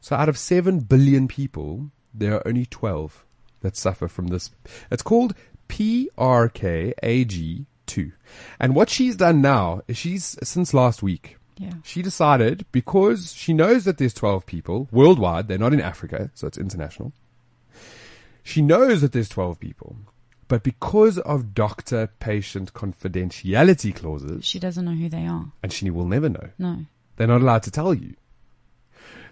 So 0.00 0.16
out 0.16 0.28
of 0.28 0.38
7 0.38 0.80
billion 0.80 1.28
people, 1.28 1.90
there 2.14 2.34
are 2.34 2.46
only 2.46 2.66
12 2.66 3.24
that 3.60 3.76
suffer 3.76 4.08
from 4.08 4.28
this. 4.28 4.50
It's 4.90 5.02
called 5.02 5.34
PRKAG2. 6.68 8.12
And 8.60 8.74
what 8.74 8.90
she's 8.90 9.16
done 9.16 9.40
now 9.40 9.80
is 9.88 9.96
she's, 9.96 10.36
since 10.42 10.74
last 10.74 11.02
week, 11.02 11.36
Yeah. 11.58 11.72
she 11.82 12.02
decided 12.02 12.64
because 12.72 13.32
she 13.32 13.52
knows 13.52 13.84
that 13.84 13.98
there's 13.98 14.14
12 14.14 14.46
people 14.46 14.88
worldwide, 14.92 15.48
they're 15.48 15.58
not 15.58 15.72
in 15.74 15.80
Africa, 15.80 16.30
so 16.34 16.46
it's 16.46 16.58
international. 16.58 17.12
She 18.42 18.62
knows 18.62 19.00
that 19.00 19.12
there's 19.12 19.28
12 19.28 19.58
people, 19.58 19.96
but 20.46 20.62
because 20.62 21.18
of 21.18 21.54
doctor 21.54 22.08
patient 22.20 22.72
confidentiality 22.74 23.94
clauses, 23.94 24.44
She 24.44 24.58
doesn't 24.60 24.84
know 24.84 24.94
who 24.94 25.08
they 25.08 25.26
are. 25.26 25.50
and 25.62 25.72
she 25.72 25.90
will 25.90 26.06
never 26.06 26.28
know, 26.28 26.50
No. 26.58 26.84
they're 27.16 27.26
not 27.26 27.40
allowed 27.42 27.64
to 27.64 27.70
tell 27.70 27.92
you. 27.92 28.14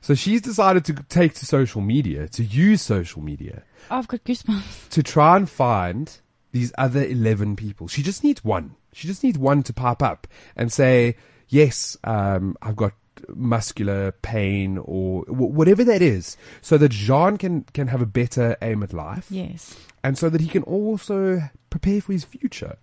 So 0.06 0.14
she's 0.14 0.40
decided 0.40 0.84
to 0.84 0.92
take 1.08 1.34
to 1.34 1.44
social 1.46 1.80
media, 1.80 2.28
to 2.28 2.44
use 2.44 2.80
social 2.80 3.20
media, 3.20 3.64
Oh, 3.90 3.96
I've 3.98 4.06
got 4.06 4.22
goosebumps. 4.22 4.88
to 4.90 5.02
try 5.02 5.34
and 5.36 5.50
find 5.50 6.16
these 6.52 6.72
other 6.78 7.04
11 7.04 7.56
people. 7.56 7.88
She 7.88 8.04
just 8.04 8.22
needs 8.22 8.44
one. 8.44 8.76
She 8.92 9.08
just 9.08 9.24
needs 9.24 9.36
one 9.36 9.64
to 9.64 9.72
pop 9.72 10.04
up 10.04 10.28
and 10.54 10.72
say, 10.72 11.16
yes, 11.48 11.96
um, 12.04 12.56
I've 12.62 12.76
got 12.76 12.92
muscular 13.34 14.12
pain 14.12 14.78
or 14.78 15.24
w- 15.24 15.52
whatever 15.52 15.82
that 15.82 16.02
is 16.02 16.36
so 16.60 16.78
that 16.78 16.92
Jean 16.92 17.36
can, 17.36 17.64
can 17.74 17.88
have 17.88 18.00
a 18.00 18.06
better 18.06 18.56
aim 18.62 18.84
at 18.84 18.92
life 18.92 19.26
Yes. 19.28 19.74
and 20.04 20.16
so 20.16 20.28
that 20.30 20.40
he 20.40 20.46
can 20.46 20.62
also 20.62 21.40
prepare 21.68 22.00
for 22.00 22.12
his 22.12 22.24
future. 22.24 22.76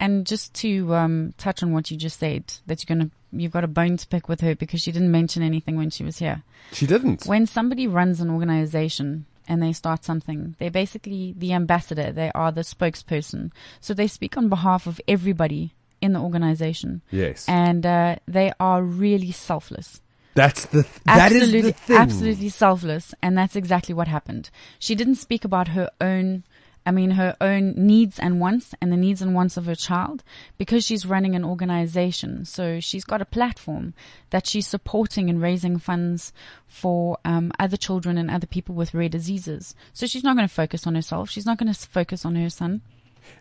And 0.00 0.26
just 0.26 0.52
to 0.54 0.92
um, 0.92 1.34
touch 1.38 1.62
on 1.62 1.72
what 1.72 1.88
you 1.92 1.96
just 1.96 2.18
said, 2.18 2.52
that 2.66 2.82
you're 2.82 2.96
gonna 2.96 3.12
you've 3.32 3.52
got 3.52 3.64
a 3.64 3.68
bone 3.68 3.96
to 3.96 4.06
pick 4.06 4.28
with 4.28 4.40
her 4.40 4.54
because 4.54 4.80
she 4.80 4.92
didn't 4.92 5.10
mention 5.10 5.42
anything 5.42 5.76
when 5.76 5.90
she 5.90 6.04
was 6.04 6.18
here. 6.18 6.42
She 6.72 6.86
didn't. 6.86 7.24
When 7.26 7.46
somebody 7.46 7.86
runs 7.86 8.20
an 8.20 8.30
organization 8.30 9.26
and 9.48 9.62
they 9.62 9.72
start 9.72 10.04
something, 10.04 10.54
they're 10.58 10.70
basically 10.70 11.34
the 11.36 11.52
ambassador. 11.52 12.12
They 12.12 12.30
are 12.34 12.52
the 12.52 12.60
spokesperson. 12.62 13.50
So 13.80 13.94
they 13.94 14.06
speak 14.06 14.36
on 14.36 14.48
behalf 14.48 14.86
of 14.86 15.00
everybody 15.08 15.74
in 16.00 16.12
the 16.12 16.20
organization. 16.20 17.02
yes. 17.10 17.48
And 17.48 17.86
uh, 17.86 18.16
they 18.26 18.52
are 18.58 18.82
really 18.82 19.30
selfless. 19.32 20.00
That's 20.34 20.64
the, 20.66 20.82
th- 20.82 20.94
that 21.04 21.30
is 21.30 21.42
absolutely, 21.42 21.60
the 21.60 21.72
thing. 21.72 21.96
absolutely 21.96 22.48
selfless, 22.48 23.14
and 23.22 23.36
that's 23.36 23.54
exactly 23.54 23.94
what 23.94 24.08
happened. 24.08 24.48
She 24.78 24.94
didn't 24.94 25.16
speak 25.16 25.44
about 25.44 25.68
her 25.68 25.90
own, 26.00 26.44
I 26.84 26.90
mean, 26.90 27.12
her 27.12 27.36
own 27.40 27.74
needs 27.76 28.18
and 28.18 28.40
wants, 28.40 28.74
and 28.80 28.92
the 28.92 28.96
needs 28.96 29.22
and 29.22 29.34
wants 29.34 29.56
of 29.56 29.66
her 29.66 29.74
child, 29.74 30.24
because 30.58 30.84
she's 30.84 31.06
running 31.06 31.34
an 31.34 31.44
organization. 31.44 32.44
So 32.44 32.80
she's 32.80 33.04
got 33.04 33.22
a 33.22 33.26
platform 33.26 33.94
that 34.30 34.46
she's 34.46 34.66
supporting 34.66 35.30
and 35.30 35.40
raising 35.40 35.78
funds 35.78 36.32
for 36.66 37.18
um, 37.24 37.52
other 37.58 37.76
children 37.76 38.18
and 38.18 38.30
other 38.30 38.46
people 38.46 38.74
with 38.74 38.94
rare 38.94 39.08
diseases. 39.08 39.74
So 39.92 40.06
she's 40.06 40.24
not 40.24 40.36
going 40.36 40.48
to 40.48 40.54
focus 40.54 40.86
on 40.86 40.94
herself. 40.94 41.30
She's 41.30 41.46
not 41.46 41.58
going 41.58 41.72
to 41.72 41.78
focus 41.88 42.24
on 42.24 42.34
her 42.34 42.50
son. 42.50 42.82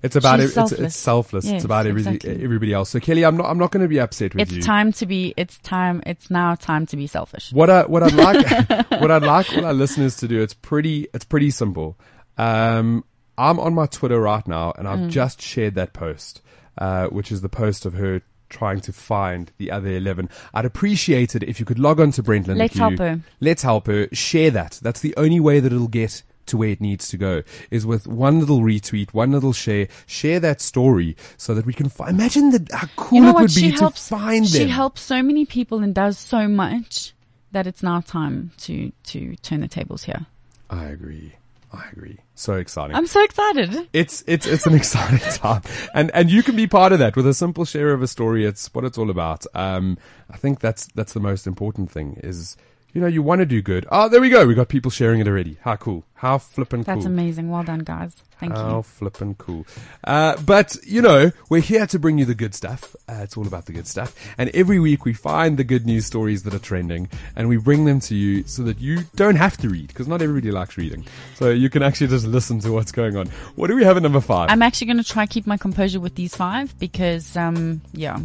It's 0.04 0.16
about 0.16 0.40
it, 0.40 0.46
it's, 0.46 0.58
it's 0.58 0.70
selfless. 0.70 0.96
selfless. 0.96 1.46
Yes, 1.46 1.56
it's 1.56 1.66
about 1.66 1.88
everything, 1.88 2.16
exactly. 2.16 2.44
everybody 2.44 2.74
else. 2.74 2.90
So 2.90 3.00
Kelly, 3.00 3.24
I'm 3.24 3.38
not 3.38 3.48
I'm 3.48 3.58
not 3.58 3.72
going 3.72 3.84
to 3.84 3.90
be 3.90 4.00
upset 4.00 4.34
with 4.34 4.44
It's 4.44 4.52
you. 4.52 4.58
It's 4.58 4.66
time 4.66 4.92
to 4.94 5.06
be. 5.06 5.34
It's 5.38 5.58
time. 5.60 6.02
It's 6.06 6.30
now 6.30 6.56
time 6.56 6.86
to 6.88 6.98
be 6.98 7.08
selfish. 7.08 7.52
What 7.52 7.70
I 7.70 7.86
what 7.86 8.04
I'd 8.04 8.14
like 8.14 8.92
what 9.02 9.12
I'd 9.12 9.24
like 9.24 9.52
all 9.54 9.66
our 9.66 9.74
listeners 9.74 10.18
to 10.18 10.28
do. 10.28 10.42
It's 10.42 10.54
pretty 10.54 11.08
it's 11.14 11.26
pretty 11.26 11.52
simple. 11.52 11.98
Um, 12.38 13.04
I'm 13.38 13.60
on 13.60 13.74
my 13.74 13.86
Twitter 13.86 14.20
right 14.20 14.48
now, 14.48 14.74
and 14.78 14.88
I've 14.88 15.00
Mm. 15.00 15.10
just 15.10 15.42
shared 15.42 15.76
that 15.76 15.94
post, 15.94 16.42
uh, 16.78 17.08
which 17.08 17.32
is 17.32 17.42
the 17.42 17.50
post 17.50 17.86
of 17.86 17.94
her 17.94 18.22
trying 18.50 18.82
to 18.82 18.92
find 18.92 19.52
the 19.58 19.72
other 19.72 19.90
eleven. 19.96 20.28
I'd 20.54 20.66
appreciate 20.66 21.36
it 21.36 21.44
if 21.44 21.60
you 21.60 21.66
could 21.66 21.80
log 21.80 22.00
on 22.02 22.12
to 22.12 22.24
Brent 22.24 22.48
Lindeque. 22.48 22.58
Let's 22.58 22.78
help 22.78 22.98
her. 23.00 23.22
Let's 23.40 23.64
help 23.64 23.88
her. 23.88 24.08
Share 24.12 24.52
that. 24.52 24.80
That's 24.82 25.00
the 25.00 25.14
only 25.16 25.40
way 25.40 25.60
that 25.62 25.72
it'll 25.72 25.88
get 25.88 26.24
to 26.48 26.58
where 26.58 26.70
it 26.70 26.82
needs 26.82 27.08
to 27.08 27.18
go 27.18 27.44
is 27.70 27.86
with 27.86 28.08
one 28.08 28.40
little 28.42 28.60
retweet, 28.60 29.14
one 29.14 29.32
little 29.32 29.54
share, 29.54 29.88
share 30.06 30.40
that 30.42 30.60
story 30.60 31.16
so 31.38 31.54
that 31.54 31.66
we 31.66 31.72
can 31.72 31.88
find, 31.88 32.10
imagine 32.12 32.50
that 32.50 32.70
how 32.74 32.88
cool 32.98 33.20
You 33.20 33.24
know 33.24 33.30
it 33.30 33.34
what? 33.36 33.42
would 33.44 33.52
She 33.52 33.72
be 33.72 33.78
helps. 33.78 34.08
to 34.10 34.16
find 34.16 34.48
she 34.48 34.60
them. 34.60 34.70
helps 34.70 35.02
so 35.02 35.24
many 35.24 35.46
people 35.46 35.80
and 35.80 35.96
does 35.96 36.18
so 36.18 36.50
much 36.50 37.14
that 37.54 37.68
it's 37.68 37.82
now 37.84 38.02
time 38.02 38.52
to 38.58 38.92
to 39.06 39.36
turn 39.38 39.62
the 39.62 39.68
tables 39.70 40.04
here. 40.04 40.26
I 40.70 40.86
agree. 40.86 41.34
I 41.72 41.84
agree. 41.94 42.18
So 42.42 42.56
exciting. 42.56 42.96
I'm 42.96 43.06
so 43.06 43.24
excited. 43.24 43.88
it's 43.94 44.24
it's 44.26 44.48
it's 44.48 44.66
an 44.66 44.74
exciting 44.82 45.20
time, 45.20 45.62
and 45.94 46.10
and 46.16 46.32
you 46.32 46.42
can 46.42 46.56
be 46.56 46.66
part 46.66 46.92
of 46.92 46.98
that 46.98 47.16
with 47.16 47.28
a 47.28 47.36
simple 47.36 47.66
share 47.66 47.92
of 47.92 48.02
a 48.02 48.08
story. 48.08 48.46
It's 48.46 48.74
what 48.74 48.84
it's 48.84 48.98
all 48.98 49.12
about. 49.12 49.46
Um, 49.54 50.00
I 50.28 50.38
think 50.38 50.60
that's 50.60 50.88
that's 50.96 51.14
the 51.14 51.20
most 51.20 51.46
important 51.46 51.92
thing. 51.92 52.20
Is 52.24 52.58
you 52.94 53.02
know 53.02 53.08
you 53.08 53.22
want 53.22 53.40
to 53.40 53.46
do 53.46 53.62
good. 53.62 53.88
Oh, 53.92 54.10
there 54.10 54.22
we 54.22 54.30
go. 54.30 54.46
We 54.46 54.54
got 54.54 54.70
people 54.70 54.92
sharing 54.92 55.20
it 55.20 55.28
already. 55.28 55.58
How 55.62 55.76
cool! 55.76 56.06
How 56.22 56.38
flippin' 56.38 56.84
cool. 56.84 56.94
That's 56.94 57.08
amazing. 57.08 57.50
Well 57.50 57.64
done, 57.64 57.80
guys. 57.80 58.16
Thank 58.40 58.54
How 58.54 58.60
you. 58.60 58.70
How 58.70 58.82
flippin' 58.84 59.34
cool. 59.40 59.66
Uh, 60.04 60.40
but, 60.40 60.78
you 60.86 61.02
know, 61.02 61.32
we're 61.50 61.62
here 61.62 61.88
to 61.88 61.98
bring 61.98 62.20
you 62.20 62.26
the 62.26 62.36
good 62.36 62.54
stuff. 62.54 62.96
Uh, 63.10 63.22
it's 63.24 63.36
all 63.36 63.48
about 63.48 63.66
the 63.66 63.74
good 63.74 63.88
stuff. 63.88 64.16
And 64.38 64.52
every 64.54 64.80
week 64.80 65.04
we 65.04 65.14
find 65.14 65.58
the 65.58 65.64
good 65.64 65.88
news 65.88 66.06
stories 66.06 66.44
that 66.44 66.54
are 66.54 66.60
trending 66.60 67.10
and 67.36 67.50
we 67.50 67.58
bring 67.58 67.86
them 67.86 68.00
to 68.02 68.14
you 68.14 68.44
so 68.46 68.62
that 68.64 68.80
you 68.80 69.00
don't 69.16 69.36
have 69.36 69.58
to 69.58 69.70
read 69.70 69.88
because 69.88 70.08
not 70.08 70.22
everybody 70.22 70.52
likes 70.52 70.78
reading. 70.78 71.08
So 71.34 71.50
you 71.50 71.72
can 71.72 71.82
actually 71.82 72.08
just 72.08 72.28
listen 72.28 72.60
to 72.60 72.72
what's 72.72 72.92
going 72.92 73.18
on. 73.18 73.26
What 73.56 73.68
do 73.68 73.76
we 73.76 73.84
have 73.84 73.98
at 73.98 74.04
number 74.04 74.22
5 74.22 74.52
I'm 74.52 74.62
actually 74.62 74.88
going 74.88 74.98
to 74.98 75.04
try 75.04 75.26
to 75.26 75.34
keep 75.34 75.48
my 75.48 75.58
composure 75.58 76.00
with 76.00 76.14
these 76.14 76.36
five 76.36 76.78
because, 76.78 77.36
um, 77.36 77.82
yeah, 77.94 78.20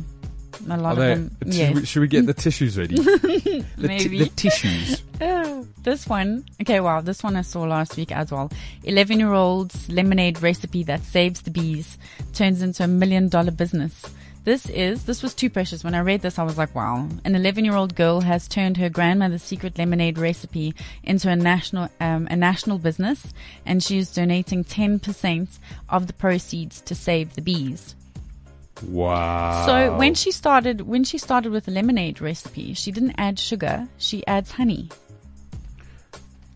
a 0.69 0.77
lot 0.77 0.99
Are 0.99 1.13
of 1.13 1.19
them. 1.19 1.37
should, 1.45 1.55
Yes. 1.55 1.75
we, 1.75 1.85
should 1.87 2.01
we 2.01 2.09
get 2.09 2.27
the 2.27 2.35
tissues 2.35 2.79
ready? 2.79 2.97
the, 2.97 3.65
Maybe. 3.77 4.19
the 4.21 4.27
tissues. 4.31 5.03
Oh, 5.21 5.67
this 5.83 6.07
one. 6.07 6.45
Okay, 6.61 6.81
wow, 6.81 7.01
this 7.01 7.23
one 7.23 7.37
I 7.37 7.43
saw 7.43 7.63
last 7.63 7.97
week 7.97 8.13
as 8.13 8.31
well. 8.33 8.51
11 8.85 9.19
year 9.19 9.33
old's 9.33 9.89
lemonade 9.89 10.43
recipe 10.43 10.83
that 10.85 11.03
saves 11.05 11.43
the 11.43 11.51
bees 11.51 11.99
turns 12.35 12.63
into 12.63 12.85
a 12.85 12.89
million 12.89 13.29
dollar 13.29 13.51
business. 13.51 14.03
This 14.45 14.67
is, 14.71 15.07
this 15.07 15.25
was 15.25 15.35
too 15.35 15.51
precious. 15.51 15.83
When 15.83 15.97
I 15.97 15.99
read 16.01 16.23
this, 16.23 16.39
I 16.39 16.45
was 16.45 16.57
like, 16.57 16.73
wow. 16.73 17.09
An 17.25 17.35
11 17.35 17.65
year 17.65 17.75
old 17.75 17.97
girl 17.97 18.21
has 18.21 18.47
turned 18.47 18.77
her 18.77 18.89
grandmother's 18.89 19.43
secret 19.43 19.77
lemonade 19.77 20.19
recipe 20.19 20.73
into 21.03 21.29
a 21.29 21.35
national, 21.35 21.89
um, 22.01 22.29
a 22.31 22.37
national 22.37 22.79
business 22.79 23.27
and 23.65 23.83
she 23.83 23.99
is 23.99 24.15
donating 24.15 24.63
10% 24.63 25.59
of 25.89 26.07
the 26.07 26.13
proceeds 26.13 26.81
to 26.83 26.95
save 26.95 27.35
the 27.35 27.43
bees. 27.43 27.97
Wow. 28.83 29.65
So 29.67 29.97
when 29.97 30.15
she 30.15 30.31
started, 30.31 30.83
when 30.83 31.05
she 31.05 31.19
started 31.19 31.53
with 31.53 31.65
the 31.65 31.71
lemonade 31.73 32.21
recipe, 32.21 32.75
she 32.75 32.93
didn't 32.93 33.15
add 33.19 33.39
sugar. 33.39 33.89
She 33.99 34.27
adds 34.27 34.53
honey. 34.53 34.89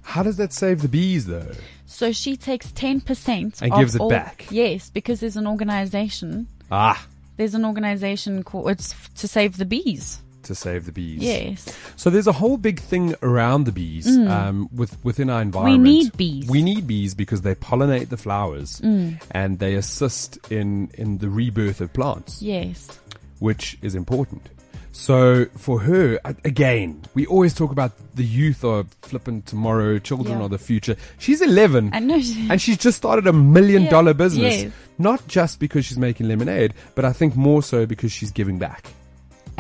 How 0.03 0.23
does 0.23 0.37
that 0.37 0.53
save 0.53 0.83
the 0.83 0.89
bees 0.89 1.27
though? 1.27 1.53
So 1.87 2.13
she 2.13 2.37
takes 2.37 2.67
10% 2.73 3.63
And 3.63 3.73
of 3.73 3.79
gives 3.79 3.95
it 3.95 4.01
all- 4.01 4.09
back. 4.11 4.47
Yes, 4.51 4.91
because 4.91 5.21
there's 5.21 5.37
an 5.37 5.47
organization. 5.47 6.47
Ah, 6.71 7.05
There's 7.37 7.55
an 7.55 7.65
organization 7.65 8.43
called, 8.43 8.69
it's 8.71 8.95
to 9.17 9.27
save 9.27 9.57
the 9.57 9.65
bees. 9.65 10.21
To 10.45 10.55
save 10.55 10.87
the 10.87 10.93
bees. 10.93 11.21
Yes. 11.23 11.67
So 11.97 12.11
there's 12.11 12.27
a 12.27 12.33
whole 12.33 12.57
big 12.57 12.81
thing 12.81 13.15
around 13.23 13.65
the 13.65 13.73
bees 13.73 14.07
um, 14.19 14.69
with 14.75 15.03
within 15.05 15.31
our 15.31 15.43
environment. 15.43 15.83
We 15.83 15.89
need 16.03 16.17
bees. 16.17 16.49
We 16.49 16.63
need 16.63 16.87
bees 16.87 17.15
because 17.15 17.43
they 17.43 17.55
pollinate 17.55 18.09
the 18.09 18.17
flowers 18.17 18.81
and 18.83 19.59
they 19.59 19.75
assist 19.75 20.39
in 20.51 20.91
in 20.95 21.19
the 21.19 21.29
rebirth 21.29 21.81
of 21.81 21.93
plants, 21.93 22.41
Yes. 22.43 22.99
which 23.39 23.77
is 23.83 23.95
important. 23.95 24.49
So 24.93 25.45
for 25.57 25.79
her, 25.81 26.19
again, 26.45 27.03
we 27.15 27.25
always 27.27 27.55
talk 27.55 27.71
about 27.71 27.93
the 28.17 28.25
youth 28.25 28.65
are 28.65 28.85
flipping 29.03 29.43
tomorrow, 29.43 30.01
children 30.01 30.39
Yeah. 30.39 30.45
are 30.47 30.49
the 30.49 30.59
future. 30.59 30.97
She's 31.19 31.41
11 31.41 31.91
I 31.93 32.01
know. 32.01 32.21
She, 32.21 32.49
and 32.51 32.61
she's 32.61 32.77
just 32.77 32.97
started 32.99 33.29
a 33.29 33.33
million 33.33 33.85
Yeah, 33.85 33.91
dollar 33.91 34.15
business. 34.15 34.57
yes. 34.65 34.73
Not 34.99 35.27
just 35.29 35.61
because 35.61 35.87
she's 35.87 35.97
making 35.97 36.27
lemonade, 36.27 36.75
but 36.97 37.05
I 37.05 37.13
think 37.13 37.37
more 37.37 37.63
so 37.63 37.87
because 37.87 38.11
she's 38.11 38.33
giving 38.33 38.59
back. 38.59 38.89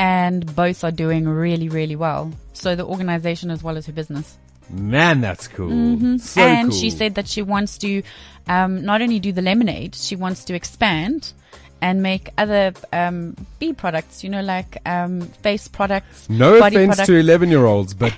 And 0.01 0.57
both 0.57 0.83
are 0.83 0.91
doing 0.91 1.29
really, 1.29 1.69
really 1.69 1.95
well. 1.95 2.33
So 2.55 2.75
the 2.75 2.87
organization 2.87 3.51
as 3.51 3.63
well 3.63 3.77
as 3.77 3.85
her 3.85 3.93
business. 3.93 4.39
Man, 4.71 5.21
that's 5.21 5.47
cool. 5.47 5.69
Mm-hmm. 5.69 6.39
and 6.39 6.73
she 6.73 6.89
said 6.89 7.17
that 7.17 7.29
she 7.29 7.43
wants 7.43 7.77
to 7.79 8.03
um, 8.49 8.83
not 8.83 9.03
only 9.03 9.19
do 9.19 9.31
the 9.31 9.43
lemonade, 9.43 9.95
she 9.95 10.17
wants 10.17 10.45
to 10.45 10.55
expand 10.55 11.35
and 11.83 12.03
make 12.03 12.31
other 12.39 12.73
um, 12.93 13.37
bee 13.59 13.75
products. 13.75 14.25
You 14.25 14.31
know, 14.31 14.41
like 14.41 14.79
um, 14.87 15.21
face 15.21 15.69
products. 15.69 16.31
No 16.31 16.61
body 16.61 16.77
offense 16.77 16.97
products. 16.97 17.07
to 17.09 17.17
11 17.17 17.51
year 17.51 17.67
olds, 17.67 17.93
but 17.93 18.17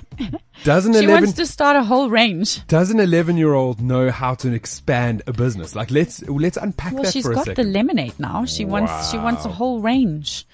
doesn't 0.63 0.93
She 0.93 0.99
11, 0.99 1.23
wants 1.23 1.33
to 1.33 1.45
start 1.45 1.75
a 1.75 1.83
whole 1.83 2.09
range. 2.09 2.65
does 2.67 2.91
an 2.91 2.99
11 3.01 3.35
year 3.35 3.53
old 3.53 3.81
know 3.81 4.09
how 4.09 4.35
to 4.35 4.53
expand 4.53 5.23
a 5.27 5.33
business? 5.33 5.75
Like 5.75 5.91
let's, 5.91 6.21
let's 6.29 6.55
unpack 6.55 6.93
Well, 6.93 7.03
that 7.03 7.11
she's 7.13 7.25
for 7.25 7.33
a 7.33 7.35
got 7.35 7.55
the 7.55 7.63
lemonade 7.63 8.17
now. 8.19 8.45
She 8.45 8.63
wants 8.63 9.11
she 9.11 9.17
wants 9.17 9.43
a 9.43 9.49
whole 9.49 9.81
range 9.81 10.45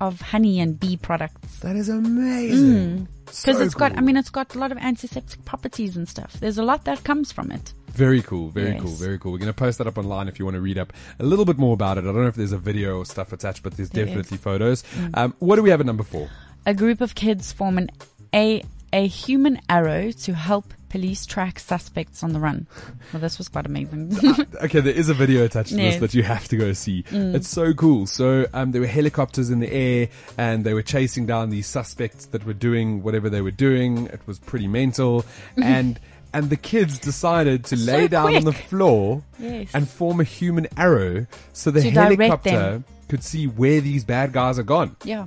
of 0.00 0.20
honey 0.20 0.60
and 0.60 0.78
bee 0.78 0.96
products 0.96 1.58
that 1.60 1.76
is 1.76 1.88
amazing. 1.88 3.08
because 3.26 3.36
So 3.38 3.52
Mm. 3.52 3.64
it's 3.66 3.74
got. 3.74 3.96
I 3.96 4.00
mean, 4.00 4.16
it's 4.16 4.30
got 4.30 4.54
a 4.54 4.58
lot 4.58 4.72
of 4.72 4.78
antiseptic 4.78 5.44
properties 5.44 5.96
and 5.96 6.08
stuff. 6.08 6.32
There's 6.40 6.58
a 6.58 6.62
lot 6.62 6.84
that 6.84 7.04
comes 7.04 7.32
from 7.32 7.50
it. 7.50 7.72
very 7.92 8.22
cool, 8.22 8.48
very 8.50 8.70
Yes. 8.74 8.82
cool, 8.82 8.92
very 8.92 9.18
cool. 9.18 9.32
We're 9.32 9.38
going 9.38 9.48
to 9.52 9.52
post 9.66 9.78
that 9.78 9.88
up 9.88 9.98
online 9.98 10.28
if 10.28 10.38
you 10.38 10.44
want 10.44 10.54
to 10.54 10.60
read 10.60 10.78
up 10.78 10.92
a 11.18 11.24
little 11.24 11.44
bit 11.44 11.58
more 11.58 11.74
about 11.74 11.98
it. 11.98 12.02
I 12.02 12.04
don't 12.12 12.14
know 12.22 12.28
if 12.28 12.36
there's 12.36 12.52
a 12.52 12.58
video 12.58 12.98
or 12.98 13.04
stuff 13.04 13.32
attached, 13.32 13.64
but 13.64 13.76
there's 13.76 13.90
There 13.90 14.04
is. 14.04 14.10
definitely 14.10 14.38
photos. 14.38 14.84
Mm. 14.94 15.10
Um, 15.18 15.34
what 15.40 15.56
do 15.56 15.62
we 15.64 15.70
have 15.70 15.80
at 15.80 15.86
number 15.86 16.04
four? 16.04 16.28
A 16.64 16.74
group 16.74 17.00
of 17.00 17.14
kids 17.16 17.50
form 17.52 17.76
an 17.76 17.90
a 18.32 18.62
a 18.92 19.06
human 19.08 19.60
arrow 19.68 20.12
to 20.12 20.32
help 20.34 20.72
police 20.88 21.26
track 21.26 21.58
suspects 21.58 22.22
on 22.22 22.32
the 22.32 22.40
run. 22.40 22.66
Well, 23.12 23.20
this 23.20 23.38
was 23.38 23.48
quite 23.48 23.66
amazing. 23.66 24.16
Okay, 24.62 24.80
there 24.80 24.92
is 24.94 25.08
a 25.08 25.14
video 25.14 25.44
attached 25.44 25.70
to 25.70 25.76
this 25.76 25.84
Yes. 25.84 25.96
Mm. 25.96 26.00
that 26.00 26.14
you 26.14 26.22
have 26.22 26.48
to 26.48 26.56
go 26.56 26.72
see. 26.72 27.04
It's 27.10 27.48
so 27.48 27.72
cool. 27.74 28.06
So, 28.06 28.46
um, 28.54 28.72
there 28.72 28.80
were 28.80 28.86
helicopters 28.88 29.50
in 29.50 29.60
the 29.60 29.72
air 29.72 30.08
and 30.36 30.64
they 30.64 30.74
were 30.74 30.82
chasing 30.82 31.26
down 31.26 31.50
these 31.50 31.66
suspects 31.66 32.26
that 32.26 32.44
were 32.44 32.54
doing 32.54 33.02
whatever 33.02 33.28
they 33.30 33.40
were 33.40 33.50
doing. 33.52 34.06
It 34.06 34.20
was 34.26 34.38
pretty 34.38 34.66
mental. 34.68 35.24
and, 35.62 36.00
and 36.32 36.50
the 36.50 36.56
kids 36.56 36.98
decided 36.98 37.64
to 37.66 37.76
So 37.76 37.92
lay 37.92 38.08
down 38.08 38.34
on 38.34 38.44
the 38.44 38.52
floor 38.52 39.22
Yes. 39.38 39.70
and 39.74 39.88
form 39.88 40.20
a 40.20 40.24
human 40.24 40.66
arrow 40.76 41.26
so 41.52 41.70
the 41.70 41.82
To 41.82 41.90
helicopter 41.90 42.82
could 43.08 43.22
see 43.24 43.46
where 43.46 43.80
these 43.80 44.04
bad 44.04 44.32
guys 44.32 44.58
are 44.58 44.62
gone. 44.64 44.96
yeah, 45.04 45.26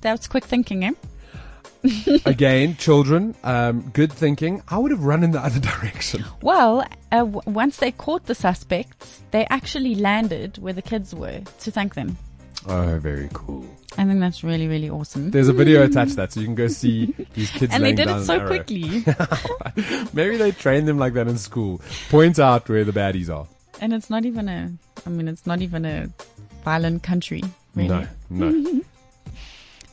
that's 0.00 0.26
quick 0.28 0.44
thinking, 0.44 0.84
eh? 0.84 0.92
Again, 2.24 2.76
children, 2.76 3.34
um, 3.44 3.90
good 3.92 4.12
thinking. 4.12 4.62
I 4.68 4.78
would 4.78 4.90
have 4.90 5.04
run 5.04 5.22
in 5.24 5.30
the 5.32 5.40
other 5.40 5.60
direction. 5.60 6.24
Well, 6.42 6.80
uh, 7.12 7.18
w- 7.18 7.40
once 7.46 7.76
they 7.78 7.92
caught 7.92 8.26
the 8.26 8.34
suspects, 8.34 9.22
they 9.30 9.46
actually 9.50 9.94
landed 9.94 10.58
where 10.58 10.72
the 10.72 10.82
kids 10.82 11.14
were 11.14 11.40
to 11.60 11.70
thank 11.70 11.94
them. 11.94 12.16
Oh, 12.68 12.98
very 12.98 13.28
cool. 13.32 13.64
I 13.98 14.04
think 14.04 14.20
that's 14.20 14.42
really, 14.44 14.66
really 14.68 14.90
awesome. 14.90 15.30
There's 15.30 15.48
a 15.48 15.52
video 15.52 15.82
attached 15.88 16.10
to 16.10 16.16
that, 16.16 16.32
so 16.32 16.40
you 16.40 16.46
can 16.46 16.54
go 16.56 16.68
see 16.68 17.14
these 17.34 17.50
kids. 17.50 17.72
and 17.72 17.82
they 17.84 17.92
did 17.92 18.08
it 18.08 18.24
so 18.24 18.44
quickly. 18.46 19.04
Maybe 20.12 20.36
they 20.36 20.50
train 20.52 20.84
them 20.84 20.98
like 20.98 21.14
that 21.14 21.28
in 21.28 21.38
school. 21.38 21.80
Point 22.10 22.38
out 22.38 22.68
where 22.68 22.84
the 22.84 22.92
baddies 22.92 23.30
are. 23.34 23.46
and 23.80 23.92
it's 23.92 24.10
not 24.10 24.24
even 24.24 24.48
a, 24.48 24.72
I 25.06 25.10
mean, 25.10 25.28
it's 25.28 25.46
not 25.46 25.62
even 25.62 25.84
a 25.84 26.08
violent 26.64 27.02
country, 27.02 27.42
really. 27.74 27.88
No, 27.88 28.50
no. 28.50 28.82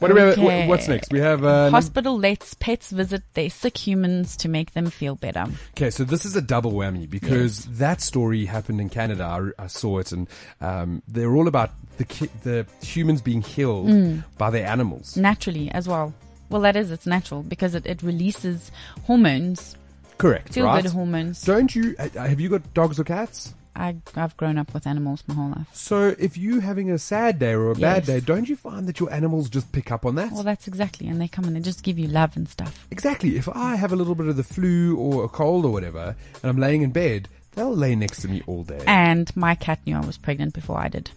What 0.04 0.36
do 0.36 0.42
we 0.42 0.48
have? 0.52 0.70
What's 0.70 0.88
next? 0.88 1.12
We 1.12 1.20
have. 1.20 1.44
Uh, 1.44 1.70
Hospital 1.72 2.18
lets 2.18 2.54
pets 2.54 2.92
visit 2.92 3.24
their 3.34 3.50
sick 3.50 3.78
humans 3.78 4.38
to 4.38 4.50
make 4.50 4.74
them 4.74 4.90
feel 4.90 5.16
better. 5.16 5.46
okay, 5.72 5.90
so 5.90 6.04
this 6.04 6.26
is 6.26 6.36
a 6.36 6.42
double 6.42 6.72
whammy 6.74 7.10
because 7.10 7.66
that 7.78 8.02
story 8.02 8.46
happened 8.46 8.80
in 8.82 8.90
Canada. 8.90 9.24
I, 9.24 9.64
I 9.64 9.68
saw 9.68 10.00
it, 10.00 10.12
and 10.12 10.28
um, 10.62 11.02
they're 11.08 11.34
all 11.36 11.48
about 11.48 11.72
the 11.98 12.06
ki- 12.06 12.30
the 12.44 12.66
humans 12.84 13.22
being 13.22 13.42
healed 13.42 13.88
Mm. 13.88 14.24
by 14.38 14.50
their 14.50 14.68
animals. 14.68 15.18
Naturally 15.18 15.70
as 15.72 15.88
well. 15.88 16.14
Well, 16.50 16.62
that 16.62 16.76
is, 16.76 16.92
it's 16.92 17.08
natural 17.08 17.42
because 17.42 17.74
it, 17.74 17.86
it 17.88 18.04
releases 18.04 18.72
hormones, 19.08 19.76
Correct, 20.18 20.54
feel 20.54 20.66
right? 20.66 20.84
good 20.84 20.92
hormones. 20.92 21.42
Don't 21.44 21.74
you? 21.76 21.96
uh, 21.98 22.10
Have 22.10 22.40
you 22.40 22.50
got 22.50 22.74
dogs 22.74 23.00
or 23.00 23.04
cats? 23.04 23.54
I, 23.76 23.96
I've 24.16 24.36
grown 24.38 24.58
up 24.58 24.74
with 24.74 24.86
animals 24.88 25.24
my 25.28 25.34
whole 25.34 25.50
life. 25.50 25.68
So 25.74 26.16
if 26.20 26.38
you 26.38 26.60
having 26.60 26.92
a 26.92 26.98
sad 26.98 27.40
day 27.40 27.54
or 27.54 27.72
a 27.72 27.76
bad 27.76 28.06
Yes. 28.06 28.06
day, 28.08 28.20
don't 28.20 28.48
you 28.48 28.56
find 28.56 28.88
that 28.88 29.00
your 29.00 29.12
animals 29.12 29.50
just 29.50 29.72
pick 29.72 29.92
up 29.92 30.06
on 30.06 30.16
that? 30.16 30.32
Well, 30.32 30.44
that's 30.44 30.68
exactly, 30.68 31.08
and 31.08 31.20
they 31.20 31.28
come 31.28 31.46
and 31.46 31.56
they 31.56 31.60
just 31.60 31.84
give 31.84 31.98
you 31.98 32.08
love 32.08 32.36
and 32.38 32.48
stuff. 32.48 32.86
Exactly. 32.92 33.38
If 33.38 33.50
I 33.50 33.76
have 33.76 33.92
a 33.92 33.96
little 33.96 34.16
bit 34.16 34.28
of 34.28 34.36
the 34.38 34.44
flu 34.44 34.96
or 34.98 35.24
a 35.26 35.28
cold 35.30 35.66
or 35.66 35.72
whatever, 35.72 36.16
and 36.42 36.50
I'm 36.50 36.58
laying 36.58 36.82
in 36.84 36.92
bed, 36.92 37.30
they'll 37.54 37.76
lay 37.76 37.96
next 37.96 38.22
to 38.22 38.28
me 38.28 38.42
all 38.48 38.64
day. 38.64 38.84
And 38.88 39.36
my 39.36 39.56
cat 39.56 39.80
knew 39.86 39.96
I 39.96 40.06
was 40.06 40.18
pregnant 40.18 40.54
before 40.54 40.80
I 40.80 40.88
did. 40.90 41.10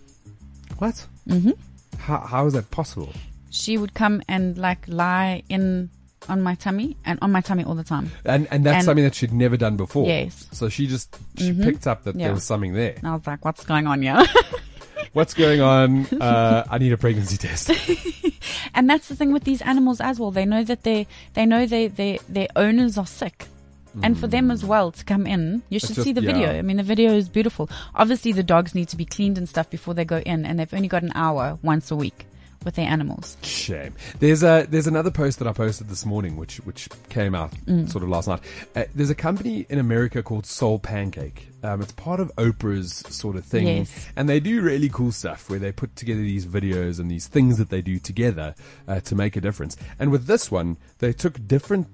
what? 0.78 1.06
Mm-hmm. 1.28 1.50
How, 1.98 2.18
how 2.20 2.46
is 2.46 2.52
that 2.54 2.70
possible? 2.70 3.12
She 3.50 3.78
would 3.78 3.94
come 3.94 4.22
and 4.28 4.56
like 4.58 4.86
lie 4.86 5.42
in 5.48 5.88
on 6.28 6.42
my 6.42 6.54
tummy 6.54 6.96
and 7.04 7.18
on 7.22 7.32
my 7.32 7.40
tummy 7.40 7.64
all 7.64 7.74
the 7.74 7.84
time. 7.84 8.10
And 8.24 8.46
and 8.50 8.64
that's 8.64 8.76
And- 8.76 8.84
something 8.84 9.04
that 9.04 9.14
she'd 9.14 9.32
never 9.32 9.56
done 9.56 9.76
before. 9.76 10.06
Yes. 10.06 10.46
So 10.52 10.68
she 10.68 10.86
just 10.86 11.16
she 11.38 11.52
picked 11.52 11.86
up 11.86 12.04
that 12.04 12.14
Yeah. 12.16 12.26
there 12.26 12.34
was 12.34 12.44
something 12.44 12.72
there. 12.74 12.94
And 12.96 13.06
I 13.08 13.14
was 13.14 13.26
like, 13.26 13.44
what's 13.44 13.64
going 13.64 13.86
on 13.86 14.02
here? 14.02 14.22
What's 15.12 15.32
going 15.32 15.62
on? 15.62 16.04
Uh, 16.06 16.64
I 16.70 16.76
need 16.76 16.92
a 16.92 16.98
pregnancy 16.98 17.38
test. 17.38 17.70
and 18.74 18.88
that's 18.90 19.08
the 19.08 19.16
thing 19.16 19.32
with 19.32 19.44
these 19.44 19.62
animals 19.62 19.98
as 20.00 20.20
well. 20.20 20.30
They 20.30 20.44
know 20.44 20.62
that 20.64 20.82
they 20.82 21.06
they 21.32 21.46
know 21.46 21.64
they, 21.64 21.88
they 21.88 22.18
their 22.28 22.48
owners 22.54 22.98
are 22.98 23.06
sick. 23.06 23.46
And 24.02 24.18
for 24.18 24.26
them 24.26 24.50
as 24.50 24.62
well 24.62 24.92
to 24.92 25.02
come 25.06 25.26
in, 25.26 25.62
you 25.70 25.78
should 25.78 25.94
just- 25.94 26.02
see 26.04 26.12
the 26.12 26.20
yeah. 26.22 26.32
video. 26.32 26.58
I 26.58 26.60
mean, 26.60 26.76
the 26.76 26.82
video 26.82 27.14
is 27.14 27.30
beautiful. 27.30 27.70
Obviously, 27.94 28.32
the 28.32 28.42
dogs 28.42 28.74
need 28.74 28.88
to 28.88 28.96
be 28.96 29.06
cleaned 29.06 29.38
and 29.38 29.48
stuff 29.48 29.70
before 29.70 29.94
they 29.94 30.04
go 30.04 30.18
in, 30.18 30.44
and 30.44 30.58
they've 30.58 30.74
only 30.74 30.88
got 30.88 31.02
an 31.02 31.12
hour 31.14 31.58
once 31.62 31.90
a 31.90 31.96
week 31.96 32.26
with 32.66 32.74
their 32.74 32.86
animals. 32.88 33.38
Shame. 33.42 33.94
There's 34.18 34.42
a 34.42 34.66
there's 34.68 34.86
another 34.86 35.10
post 35.10 35.38
that 35.38 35.48
I 35.48 35.52
posted 35.52 35.88
this 35.88 36.04
morning, 36.04 36.36
which 36.36 36.56
which 36.58 36.88
came 37.08 37.34
out 37.34 37.52
sort 37.86 38.02
of 38.02 38.10
last 38.10 38.28
night. 38.28 38.40
Uh, 38.74 38.84
there's 38.94 39.08
a 39.08 39.14
company 39.14 39.64
in 39.70 39.78
America 39.78 40.22
called 40.22 40.44
Soul 40.44 40.78
Pancake. 40.78 41.48
Um, 41.62 41.80
it's 41.80 41.92
part 41.92 42.20
of 42.20 42.30
Oprah's 42.36 42.92
sort 43.14 43.36
of 43.36 43.44
thing, 43.44 43.66
Yes. 43.66 44.06
and 44.16 44.28
they 44.28 44.38
do 44.40 44.60
really 44.60 44.88
cool 44.90 45.10
stuff 45.12 45.48
where 45.48 45.58
they 45.58 45.72
put 45.72 45.96
together 45.96 46.20
these 46.20 46.44
videos 46.46 47.00
and 47.00 47.10
these 47.10 47.26
things 47.26 47.56
that 47.58 47.70
they 47.70 47.80
do 47.80 47.98
together 47.98 48.54
uh, 48.86 49.00
to 49.00 49.14
make 49.14 49.36
a 49.36 49.40
difference. 49.40 49.76
And 49.98 50.10
with 50.12 50.26
this 50.26 50.50
one, 50.50 50.76
they 50.98 51.12
took 51.12 51.44
different 51.48 51.88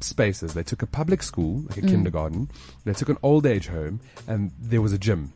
spaces. 0.00 0.54
They 0.54 0.62
took 0.62 0.82
a 0.82 0.86
public 0.86 1.22
school, 1.22 1.62
like 1.68 1.78
a 1.78 1.82
kindergarten. 1.82 2.50
They 2.84 2.92
took 2.92 3.08
an 3.08 3.18
old 3.22 3.44
age 3.46 3.66
home, 3.66 4.00
and 4.28 4.52
there 4.58 4.80
was 4.80 4.92
a 4.92 4.98
gym. 4.98 5.32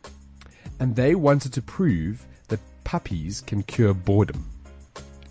And 0.79 0.95
they 0.95 1.13
wanted 1.15 1.51
to 1.53 1.61
prove 1.61 2.25
that 2.47 2.59
puppies 2.83 3.41
can 3.41 3.63
cure 3.63 3.93
boredom. 3.93 4.45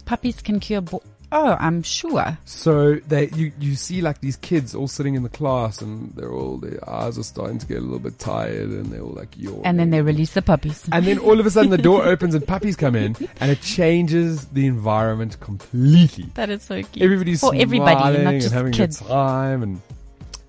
Puppies 0.05 0.41
can 0.43 0.61
cure. 0.61 0.81
Bo- 0.81 1.03
oh, 1.31 1.57
I'm 1.59 1.83
sure. 1.83 2.37
So 2.45 2.97
they, 3.09 3.29
you, 3.31 3.53
you 3.59 3.75
see 3.75 4.03
like 4.03 4.21
these 4.21 4.37
kids 4.37 4.75
all 4.75 4.89
sitting 4.89 5.15
in 5.15 5.23
the 5.23 5.29
class 5.29 5.81
and 5.81 6.13
they're 6.15 6.33
all, 6.33 6.59
their 6.59 6.89
eyes 6.89 7.19
are 7.19 7.23
starting 7.23 7.59
to 7.59 7.67
get 7.67 7.79
a 7.79 7.81
little 7.81 7.99
bit 7.99 8.19
tired 8.19 8.69
and 8.69 8.87
they're 8.87 9.01
all 9.01 9.13
like 9.13 9.37
yawning. 9.39 9.65
And 9.65 9.79
then 9.79 9.91
they 9.91 10.03
release 10.03 10.35
the 10.35 10.43
puppies. 10.43 10.87
and 10.93 11.07
then 11.07 11.19
all 11.19 11.41
of 11.41 11.47
a 11.47 11.51
sudden 11.51 11.71
the 11.71 11.79
door 11.79 12.05
opens 12.07 12.35
and 12.35 12.47
puppies 12.47 12.77
come 12.77 12.95
in 12.95 13.17
and 13.41 13.51
it 13.51 13.63
changes 13.63 14.47
the 14.49 14.67
environment 14.67 15.41
completely. 15.41 16.27
that 16.35 16.51
is 16.51 16.63
so 16.63 16.83
cute. 16.83 17.03
Everybody's 17.03 17.41
for 17.41 17.55
everybody, 17.55 18.19
not 18.19 18.33
and 18.35 18.41
just 18.41 18.53
having 18.53 18.73
kids. 18.73 19.01
a 19.01 19.05
time 19.05 19.63
and 19.63 19.81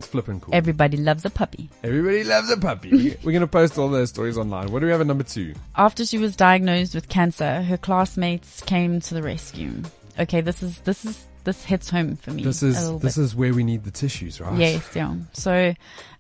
it's 0.04 0.12
flipping 0.12 0.40
cool. 0.42 0.54
Everybody 0.54 0.98
loves 0.98 1.26
a 1.26 1.30
puppy. 1.30 1.70
Everybody 1.84 2.24
loves 2.24 2.50
a 2.52 2.58
puppy. 2.58 2.92
We- 2.92 3.16
We're 3.24 3.32
going 3.32 3.42
to 3.42 3.48
post 3.48 3.78
all 3.78 3.90
those 3.90 4.10
stories 4.10 4.38
online. 4.38 4.72
What 4.72 4.80
do 4.80 4.86
we 4.86 4.92
have 4.92 5.02
at 5.02 5.08
number 5.08 5.24
two? 5.24 5.54
After 5.76 6.06
she 6.06 6.18
was 6.18 6.36
diagnosed 6.36 6.94
with 6.96 7.10
cancer, 7.10 7.62
her 7.64 7.78
classmates 7.78 8.62
came 8.62 9.00
to 9.02 9.14
the 9.14 9.24
rescue. 9.24 9.82
Okay, 10.20 10.42
this 10.42 10.62
is 10.62 10.80
this 10.82 11.06
is 11.06 11.26
this 11.44 11.64
hits 11.66 11.90
home 11.90 12.16
for 12.16 12.32
me. 12.32 12.44
This 12.44 12.64
is, 12.64 12.76
this 13.00 13.16
bit. 13.18 13.24
is 13.24 13.36
where 13.36 13.54
we 13.54 13.64
need 13.64 13.84
the 13.84 13.92
tissues, 13.92 14.40
right? 14.40 14.58
Yes, 14.58 14.90
yeah. 14.96 15.16
So, 15.34 15.74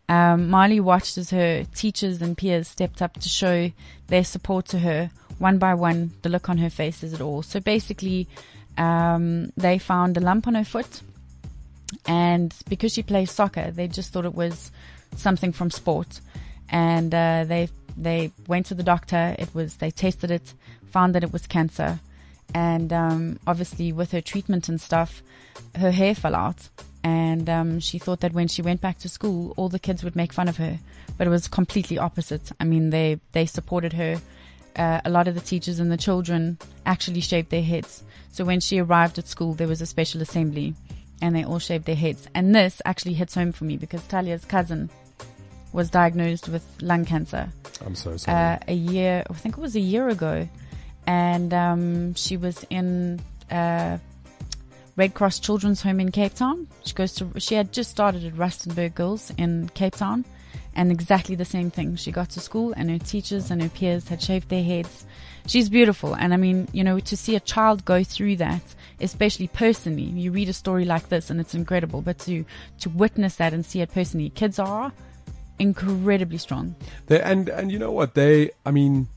um, 0.09 0.49
Marley 0.49 0.79
watched 0.79 1.17
as 1.17 1.29
her 1.29 1.63
teachers 1.75 2.21
and 2.21 2.37
peers 2.37 2.67
stepped 2.67 3.01
up 3.01 3.13
to 3.19 3.29
show 3.29 3.71
their 4.07 4.23
support 4.23 4.65
to 4.67 4.79
her. 4.79 5.11
One 5.39 5.57
by 5.59 5.73
one, 5.75 6.11
the 6.23 6.29
look 6.29 6.49
on 6.49 6.57
her 6.57 6.69
face 6.69 6.97
says 6.97 7.13
it 7.13 7.21
all. 7.21 7.41
So 7.43 7.59
basically, 7.59 8.27
um, 8.77 9.51
they 9.57 9.77
found 9.77 10.17
a 10.17 10.19
lump 10.19 10.47
on 10.47 10.55
her 10.55 10.63
foot, 10.65 11.01
and 12.05 12.53
because 12.69 12.93
she 12.93 13.03
plays 13.03 13.31
soccer, 13.31 13.71
they 13.71 13.87
just 13.87 14.11
thought 14.11 14.25
it 14.25 14.35
was 14.35 14.71
something 15.15 15.51
from 15.51 15.69
sport, 15.71 16.21
and 16.69 17.13
uh, 17.13 17.45
they 17.45 17.69
they 17.97 18.31
went 18.47 18.65
to 18.67 18.75
the 18.75 18.83
doctor. 18.83 19.35
It 19.39 19.53
was 19.53 19.75
they 19.75 19.91
tested 19.91 20.31
it, 20.31 20.53
found 20.91 21.15
that 21.15 21.23
it 21.23 21.33
was 21.33 21.47
cancer, 21.47 21.99
and 22.53 22.91
um, 22.91 23.39
obviously 23.45 23.91
with 23.91 24.11
her 24.11 24.21
treatment 24.21 24.69
and 24.69 24.79
stuff, 24.79 25.21
her 25.75 25.91
hair 25.91 26.15
fell 26.15 26.35
out, 26.35 26.69
and 27.03 27.49
um, 27.49 27.79
she 27.79 27.99
thought 27.99 28.21
that 28.21 28.33
when 28.33 28.47
she 28.47 28.61
went 28.61 28.81
back 28.81 28.99
to 28.99 29.09
school, 29.09 29.53
all 29.57 29.69
the 29.69 29.79
kids 29.79 30.03
would 30.03 30.15
make 30.15 30.33
fun 30.33 30.47
of 30.47 30.57
her, 30.57 30.79
but 31.17 31.27
it 31.27 31.29
was 31.29 31.47
completely 31.47 31.97
opposite. 31.97 32.51
I 32.59 32.63
mean, 32.63 32.89
they 32.89 33.19
they 33.31 33.45
supported 33.45 33.93
her. 33.93 34.21
Uh, 34.75 34.99
a 35.05 35.09
lot 35.09 35.27
of 35.27 35.35
the 35.35 35.41
teachers 35.41 35.79
and 35.79 35.91
the 35.91 35.97
children 35.97 36.57
actually 36.83 37.21
shaved 37.21 37.51
their 37.51 37.61
heads. 37.61 38.03
So 38.31 38.43
when 38.43 38.59
she 38.59 38.79
arrived 38.79 39.19
at 39.19 39.27
school, 39.27 39.53
there 39.53 39.67
was 39.67 39.81
a 39.81 39.85
special 39.85 40.23
assembly, 40.23 40.73
and 41.23 41.33
they 41.33 41.45
all 41.45 41.57
shaved 41.57 41.85
their 41.85 41.95
heads. 41.95 42.27
And 42.35 42.53
this 42.53 42.81
actually 42.83 43.13
hits 43.13 43.33
home 43.33 43.53
for 43.53 43.63
me 43.63 43.77
because 43.77 44.03
Talia's 44.03 44.43
cousin 44.43 44.89
was 45.71 45.89
diagnosed 45.89 46.49
with 46.49 46.63
lung 46.81 47.05
cancer 47.05 47.49
I'm 47.83 47.95
so 47.95 48.17
sorry. 48.17 48.37
uh, 48.37 48.59
a 48.67 48.73
year, 48.73 49.23
I 49.27 49.33
think 49.33 49.57
it 49.57 49.61
was 49.61 49.75
a 49.77 49.79
year 49.79 50.09
ago, 50.09 50.47
and 51.07 51.53
um, 51.53 52.13
she 52.15 52.35
was 52.35 52.65
in 52.69 53.21
uh, 53.49 53.97
Red 54.97 55.13
Cross 55.13 55.39
Children's 55.39 55.81
Home 55.81 56.01
in 56.01 56.11
Cape 56.11 56.35
Town. 56.35 56.67
She 56.83 56.93
goes 56.93 57.13
to, 57.15 57.31
she 57.39 57.55
had 57.55 57.71
just 57.71 57.89
started 57.89 58.25
at 58.25 58.33
Rustenburg 58.33 58.93
Girls 58.93 59.31
in 59.37 59.69
Cape 59.73 59.95
Town, 59.95 60.25
and 60.75 60.91
exactly 60.91 61.35
the 61.35 61.45
same 61.45 61.71
thing. 61.71 61.95
She 61.95 62.11
got 62.11 62.31
to 62.31 62.41
school, 62.41 62.73
and 62.75 62.91
her 62.91 62.99
teachers 62.99 63.49
and 63.49 63.61
her 63.61 63.69
peers 63.69 64.09
had 64.09 64.21
shaved 64.21 64.49
their 64.49 64.63
heads. 64.63 65.05
She's 65.45 65.69
beautiful, 65.69 66.13
and 66.15 66.33
I 66.33 66.37
mean, 66.37 66.67
you 66.71 66.83
know, 66.83 66.99
to 66.99 67.17
see 67.17 67.35
a 67.35 67.39
child 67.39 67.83
go 67.83 68.03
through 68.03 68.37
that, 68.37 68.61
especially 69.01 69.47
personally, 69.47 70.03
you 70.03 70.31
read 70.31 70.47
a 70.47 70.53
story 70.53 70.85
like 70.85 71.09
this, 71.09 71.29
and 71.29 71.39
it's 71.39 71.53
incredible. 71.53 72.01
But 72.01 72.19
to 72.19 72.45
to 72.79 72.89
witness 72.89 73.35
that 73.35 73.53
and 73.53 73.65
see 73.65 73.81
it 73.81 73.91
personally, 73.91 74.29
kids 74.29 74.57
are 74.57 74.93
incredibly 75.59 76.37
strong. 76.37 76.75
They, 77.07 77.21
and 77.21 77.49
and 77.49 77.71
you 77.71 77.79
know 77.79 77.91
what 77.91 78.13
they 78.13 78.51
I 78.65 78.71
mean 78.71 79.09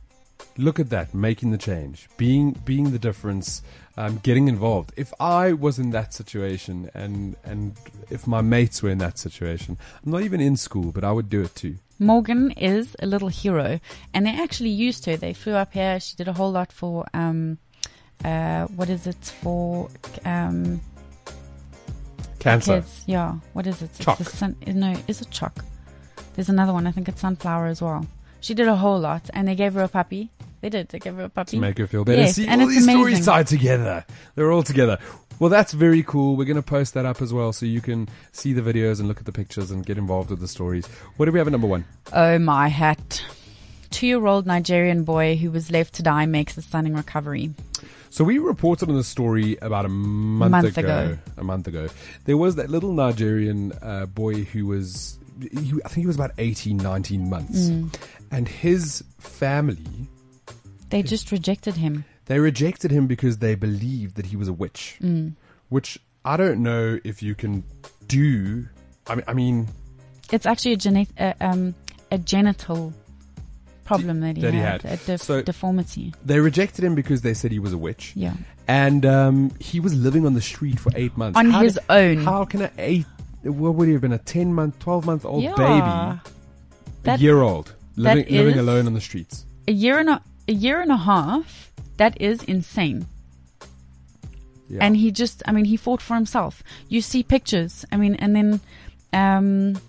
look 0.58 0.80
at 0.80 0.90
that 0.90 1.14
making 1.14 1.50
the 1.50 1.58
change 1.58 2.08
being 2.16 2.52
being 2.64 2.90
the 2.90 2.98
difference 2.98 3.62
um, 3.96 4.18
getting 4.22 4.48
involved 4.48 4.92
if 4.96 5.12
I 5.20 5.52
was 5.52 5.78
in 5.78 5.90
that 5.90 6.12
situation 6.12 6.90
and 6.94 7.36
and 7.44 7.76
if 8.10 8.26
my 8.26 8.40
mates 8.40 8.82
were 8.82 8.90
in 8.90 8.98
that 8.98 9.18
situation 9.18 9.78
I'm 10.04 10.12
not 10.12 10.22
even 10.22 10.40
in 10.40 10.56
school 10.56 10.92
but 10.92 11.04
I 11.04 11.12
would 11.12 11.28
do 11.28 11.42
it 11.42 11.54
too 11.54 11.76
Morgan 11.98 12.50
is 12.52 12.94
a 13.00 13.06
little 13.06 13.28
hero, 13.28 13.80
and 14.12 14.26
they 14.26 14.30
actually 14.42 14.70
used 14.70 15.06
her. 15.06 15.16
They 15.16 15.32
flew 15.32 15.54
up 15.54 15.72
here. 15.72 15.98
She 16.00 16.16
did 16.16 16.28
a 16.28 16.32
whole 16.32 16.50
lot 16.52 16.72
for 16.72 17.06
um, 17.14 17.58
uh, 18.24 18.66
what 18.66 18.88
is 18.90 19.06
it 19.06 19.32
for 19.42 19.88
um 20.24 20.80
cancer 22.38 22.80
kids? 22.80 23.04
Yeah, 23.06 23.34
what 23.52 23.66
is 23.66 23.82
it? 23.82 23.90
It's 23.96 23.98
CHOC. 24.04 24.18
the 24.18 24.24
sun, 24.24 24.56
no, 24.66 24.94
is 25.08 25.20
it 25.20 25.30
CHOC? 25.30 25.64
There's 26.34 26.48
another 26.48 26.72
one. 26.72 26.86
I 26.86 26.92
think 26.92 27.08
it's 27.08 27.20
sunflower 27.20 27.66
as 27.66 27.80
well. 27.80 28.06
She 28.40 28.54
did 28.54 28.68
a 28.68 28.76
whole 28.76 28.98
lot, 29.00 29.30
and 29.32 29.48
they 29.48 29.54
gave 29.54 29.74
her 29.74 29.82
a 29.82 29.88
puppy. 29.88 30.30
They 30.60 30.68
did. 30.70 30.88
They 30.88 30.98
gave 30.98 31.14
her 31.16 31.24
a 31.24 31.28
puppy. 31.28 31.52
to 31.52 31.60
make 31.60 31.78
her 31.78 31.86
feel 31.86 32.04
better 32.04 32.22
Yes, 32.22 32.36
see 32.36 32.46
and 32.46 32.60
all 32.60 32.68
it's 32.68 32.76
these 32.76 32.84
stories 32.84 33.16
amazing. 33.18 33.24
tied 33.24 33.46
together 33.46 34.04
they're 34.34 34.50
all 34.50 34.62
together 34.62 34.98
well 35.38 35.50
that's 35.50 35.72
very 35.72 36.02
cool 36.02 36.36
we're 36.36 36.44
going 36.44 36.56
to 36.56 36.62
post 36.62 36.94
that 36.94 37.04
up 37.06 37.20
as 37.22 37.32
well 37.32 37.52
so 37.52 37.66
you 37.66 37.80
can 37.80 38.08
see 38.32 38.52
the 38.52 38.62
videos 38.62 38.98
and 38.98 39.08
look 39.08 39.18
at 39.18 39.24
the 39.26 39.32
pictures 39.32 39.70
and 39.70 39.84
get 39.86 39.98
involved 39.98 40.30
with 40.30 40.40
the 40.40 40.48
stories 40.48 40.86
what 41.16 41.26
do 41.26 41.32
we 41.32 41.38
have 41.38 41.46
at 41.48 41.52
number 41.52 41.66
one 41.66 41.84
Oh 42.12 42.38
my 42.38 42.68
hat! 42.68 43.22
Two-year-old 43.90 44.46
Nigerian 44.46 45.04
boy 45.04 45.36
who 45.36 45.50
was 45.50 45.70
left 45.70 45.94
to 45.94 46.02
die 46.02 46.26
makes 46.26 46.56
a 46.56 46.62
stunning 46.62 46.94
recovery. 46.94 47.50
So 48.10 48.24
we 48.24 48.38
reported 48.38 48.88
on 48.88 48.96
the 48.96 49.04
story 49.04 49.56
about 49.62 49.84
a 49.84 49.88
month, 49.88 50.50
Month 50.52 50.78
ago, 50.78 50.88
ago. 51.12 51.18
A 51.36 51.44
month 51.44 51.66
ago, 51.66 51.88
there 52.24 52.36
was 52.36 52.56
that 52.56 52.68
little 52.68 52.92
Nigerian 52.92 53.72
uh, 53.82 54.06
boy 54.06 54.44
who 54.44 54.66
was, 54.66 55.18
he, 55.40 55.72
I 55.84 55.88
think 55.88 56.02
he 56.02 56.06
was 56.06 56.16
about 56.16 56.32
18, 56.38 56.76
19 56.76 57.28
months, 57.30 57.68
Mm. 57.70 57.94
and 58.30 58.48
his 58.48 59.02
family 59.18 60.08
They 60.90 61.02
just 61.02 61.32
rejected 61.32 61.74
him. 61.76 62.04
They 62.26 62.38
rejected 62.38 62.90
him 62.90 63.06
because 63.06 63.38
they 63.38 63.54
believed 63.54 64.16
that 64.16 64.26
he 64.26 64.36
was 64.36 64.48
a 64.48 64.52
witch, 64.52 64.96
Mm. 65.02 65.32
which 65.68 65.98
I 66.24 66.36
don't 66.36 66.62
know 66.62 66.98
if 67.04 67.22
you 67.22 67.34
can 67.34 67.64
do. 68.08 68.66
I 69.06 69.14
mean, 69.16 69.24
I 69.28 69.32
mean 69.34 69.68
It's 70.32 70.46
actually 70.46 70.72
a, 70.72 70.76
gene- 70.76 71.06
uh, 71.18 71.32
um, 71.40 71.74
a 72.10 72.18
genital 72.18 72.92
problem 73.84 74.20
that 74.20 74.36
he 74.36 74.42
that 74.42 74.52
he 74.52 74.58
had, 74.58 74.82
had. 74.82 74.92
a 75.00 75.04
def- 75.04 75.22
So- 75.22 75.42
deformity. 75.42 76.12
they 76.24 76.40
rejected 76.40 76.84
him 76.84 76.94
because 76.96 77.22
they 77.22 77.34
said 77.34 77.52
he 77.52 77.60
was 77.60 77.72
a 77.72 77.78
witch, 77.78 78.12
Yeah, 78.16 78.34
and 78.66 79.06
um, 79.06 79.52
he 79.60 79.78
was 79.78 79.94
living 79.94 80.26
on 80.26 80.34
the 80.34 80.40
street 80.40 80.80
for 80.80 80.90
eight 80.96 81.16
months 81.16 81.38
on 81.38 81.50
How 81.50 81.62
his 81.62 81.74
did- 81.74 81.84
own. 81.88 82.16
How 82.24 82.44
can 82.44 82.62
an 82.62 82.70
eight? 82.78 83.06
What 83.44 83.76
would 83.76 83.86
he 83.86 83.92
have 83.92 84.00
been? 84.02 84.12
A 84.12 84.18
ten 84.18 84.52
month, 84.52 84.80
twelve 84.80 85.06
month 85.06 85.24
old 85.24 85.44
yeah. 85.44 85.54
baby, 85.54 86.20
That- 87.04 87.20
a 87.20 87.22
year 87.22 87.40
old, 87.42 87.74
living 87.94 88.26
living 88.28 88.58
alone 88.58 88.88
on 88.88 88.94
the 88.94 89.00
streets. 89.00 89.46
a 89.68 89.72
year 89.72 90.00
and 90.00 90.08
a, 90.10 90.20
a 90.48 90.52
year 90.52 90.80
and 90.80 90.90
a 90.90 90.96
half. 90.96 91.72
That 91.96 92.20
is 92.20 92.42
insane. 92.42 93.06
Yeah. 94.68 94.80
And 94.82 94.96
he 94.96 95.10
just, 95.10 95.42
I 95.46 95.52
mean, 95.52 95.64
he 95.64 95.76
fought 95.76 96.02
for 96.02 96.14
himself. 96.14 96.62
You 96.88 97.00
see 97.00 97.22
pictures. 97.22 97.84
I 97.92 97.96
mean, 97.96 98.16
and 98.16 98.34
then 98.36 98.60
um, 99.12 99.80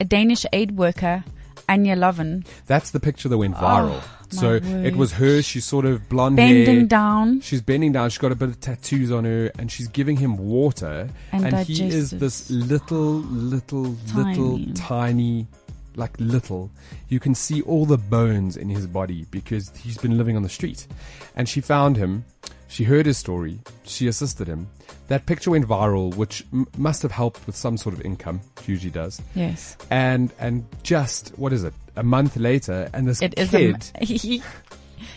a 0.00 0.04
Danish 0.04 0.44
aid 0.52 0.72
worker, 0.72 1.24
Anya 1.68 1.96
Loven, 1.96 2.44
That's 2.66 2.90
the 2.90 3.00
picture 3.00 3.28
that 3.28 3.38
went 3.38 3.54
viral. 3.54 4.02
Oh, 4.02 4.22
so 4.32 4.54
it 4.54 4.96
was 4.96 5.12
her. 5.12 5.42
She's 5.42 5.64
sort 5.64 5.84
of 5.84 6.08
blonde 6.08 6.36
bending 6.36 6.78
hair. 6.80 6.86
down. 6.86 7.40
She's 7.42 7.60
bending 7.60 7.92
down. 7.92 8.10
She's 8.10 8.18
got 8.18 8.32
a 8.32 8.34
bit 8.34 8.48
of 8.48 8.60
tattoos 8.60 9.12
on 9.12 9.24
her, 9.24 9.52
and 9.58 9.70
she's 9.70 9.88
giving 9.88 10.16
him 10.16 10.36
water. 10.38 11.08
And 11.32 11.54
he 11.66 11.86
is 11.86 12.10
this 12.10 12.50
little, 12.50 13.20
little, 13.20 13.96
little, 14.14 14.58
Tiny. 14.74 15.46
Like 15.96 16.12
little. 16.18 16.70
You 17.08 17.20
can 17.20 17.34
see 17.34 17.62
all 17.62 17.86
the 17.86 17.98
bones 17.98 18.56
in 18.56 18.68
his 18.68 18.86
body 18.86 19.26
because 19.30 19.70
he's 19.76 19.98
been 19.98 20.16
living 20.18 20.36
on 20.36 20.42
the 20.42 20.48
street. 20.48 20.86
And 21.36 21.48
she 21.48 21.60
found 21.60 21.96
him. 21.96 22.24
She 22.68 22.84
heard 22.84 23.04
his 23.06 23.18
story. 23.18 23.58
She 23.84 24.06
assisted 24.08 24.46
him. 24.48 24.68
That 25.08 25.26
picture 25.26 25.50
went 25.50 25.66
viral, 25.68 26.14
which 26.16 26.44
m- 26.54 26.66
must 26.78 27.02
have 27.02 27.12
helped 27.12 27.46
with 27.46 27.54
some 27.54 27.76
sort 27.76 27.94
of 27.94 28.00
income. 28.00 28.40
Usually 28.66 28.90
does. 28.90 29.20
Yes. 29.34 29.76
And 29.90 30.32
and 30.38 30.64
just 30.82 31.30
what 31.38 31.52
is 31.52 31.64
it? 31.64 31.74
A 31.96 32.02
month 32.02 32.36
later, 32.36 32.88
and 32.94 33.06
this 33.06 33.20
It 33.20 33.38
is 33.38 33.50
kid, 33.50 33.84
a, 34.00 34.04
he, 34.06 34.42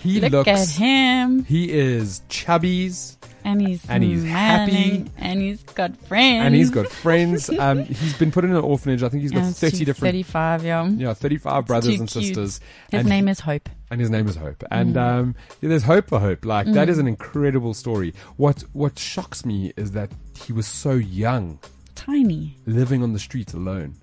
he 0.04 0.20
look 0.20 0.32
looks 0.34 0.50
at 0.50 0.68
him. 0.70 1.46
he 1.46 1.72
is 1.72 2.22
chubbies. 2.30 3.16
And 3.45 3.62
he's 3.62 3.88
And 3.88 4.03
he's 4.03 4.23
happy. 4.23 5.05
and 5.19 5.39
he's 5.39 5.62
got 5.63 5.95
friends, 6.08 6.45
and 6.47 6.55
he's 6.55 6.71
got 6.71 6.88
friends. 6.88 7.47
Um, 7.60 7.86
he's 7.86 8.17
been 8.17 8.31
put 8.31 8.43
in 8.43 8.49
an 8.49 8.58
orphanage. 8.58 9.03
I 9.03 9.10
think 9.10 9.21
he's 9.21 9.31
got 9.31 9.53
30 9.53 9.86
different, 9.86 10.12
35, 10.13 10.65
yeah. 10.65 10.88
yeah, 10.88 11.13
35 11.13 11.67
brothers 11.67 11.99
and 11.99 12.10
cute. 12.10 12.25
sisters. 12.25 12.60
His 12.89 13.01
and 13.01 13.08
name 13.08 13.27
is 13.27 13.39
Hope. 13.41 13.69
and 13.91 14.01
his 14.01 14.10
name 14.10 14.27
is 14.27 14.36
Hope. 14.36 14.63
And 14.71 14.95
Mm. 14.95 14.99
um, 15.19 15.36
yeah, 15.62 15.69
there's 15.69 15.84
hope 15.84 16.08
for 16.10 16.19
Hope. 16.19 16.43
Like 16.43 16.65
that 16.73 16.89
is 16.89 16.97
an 16.97 17.08
incredible 17.08 17.75
story. 17.75 18.13
What 18.38 18.63
what 18.73 18.97
shocks 18.97 19.45
me 19.45 19.71
is 19.77 19.91
that 19.91 20.10
he 20.43 20.51
was 20.51 20.65
so 20.65 20.93
young, 20.93 21.60
Tiny, 21.93 22.58
living 22.65 23.03
on 23.03 23.13
the 23.13 23.19
streets 23.19 23.53
alone. 23.53 23.93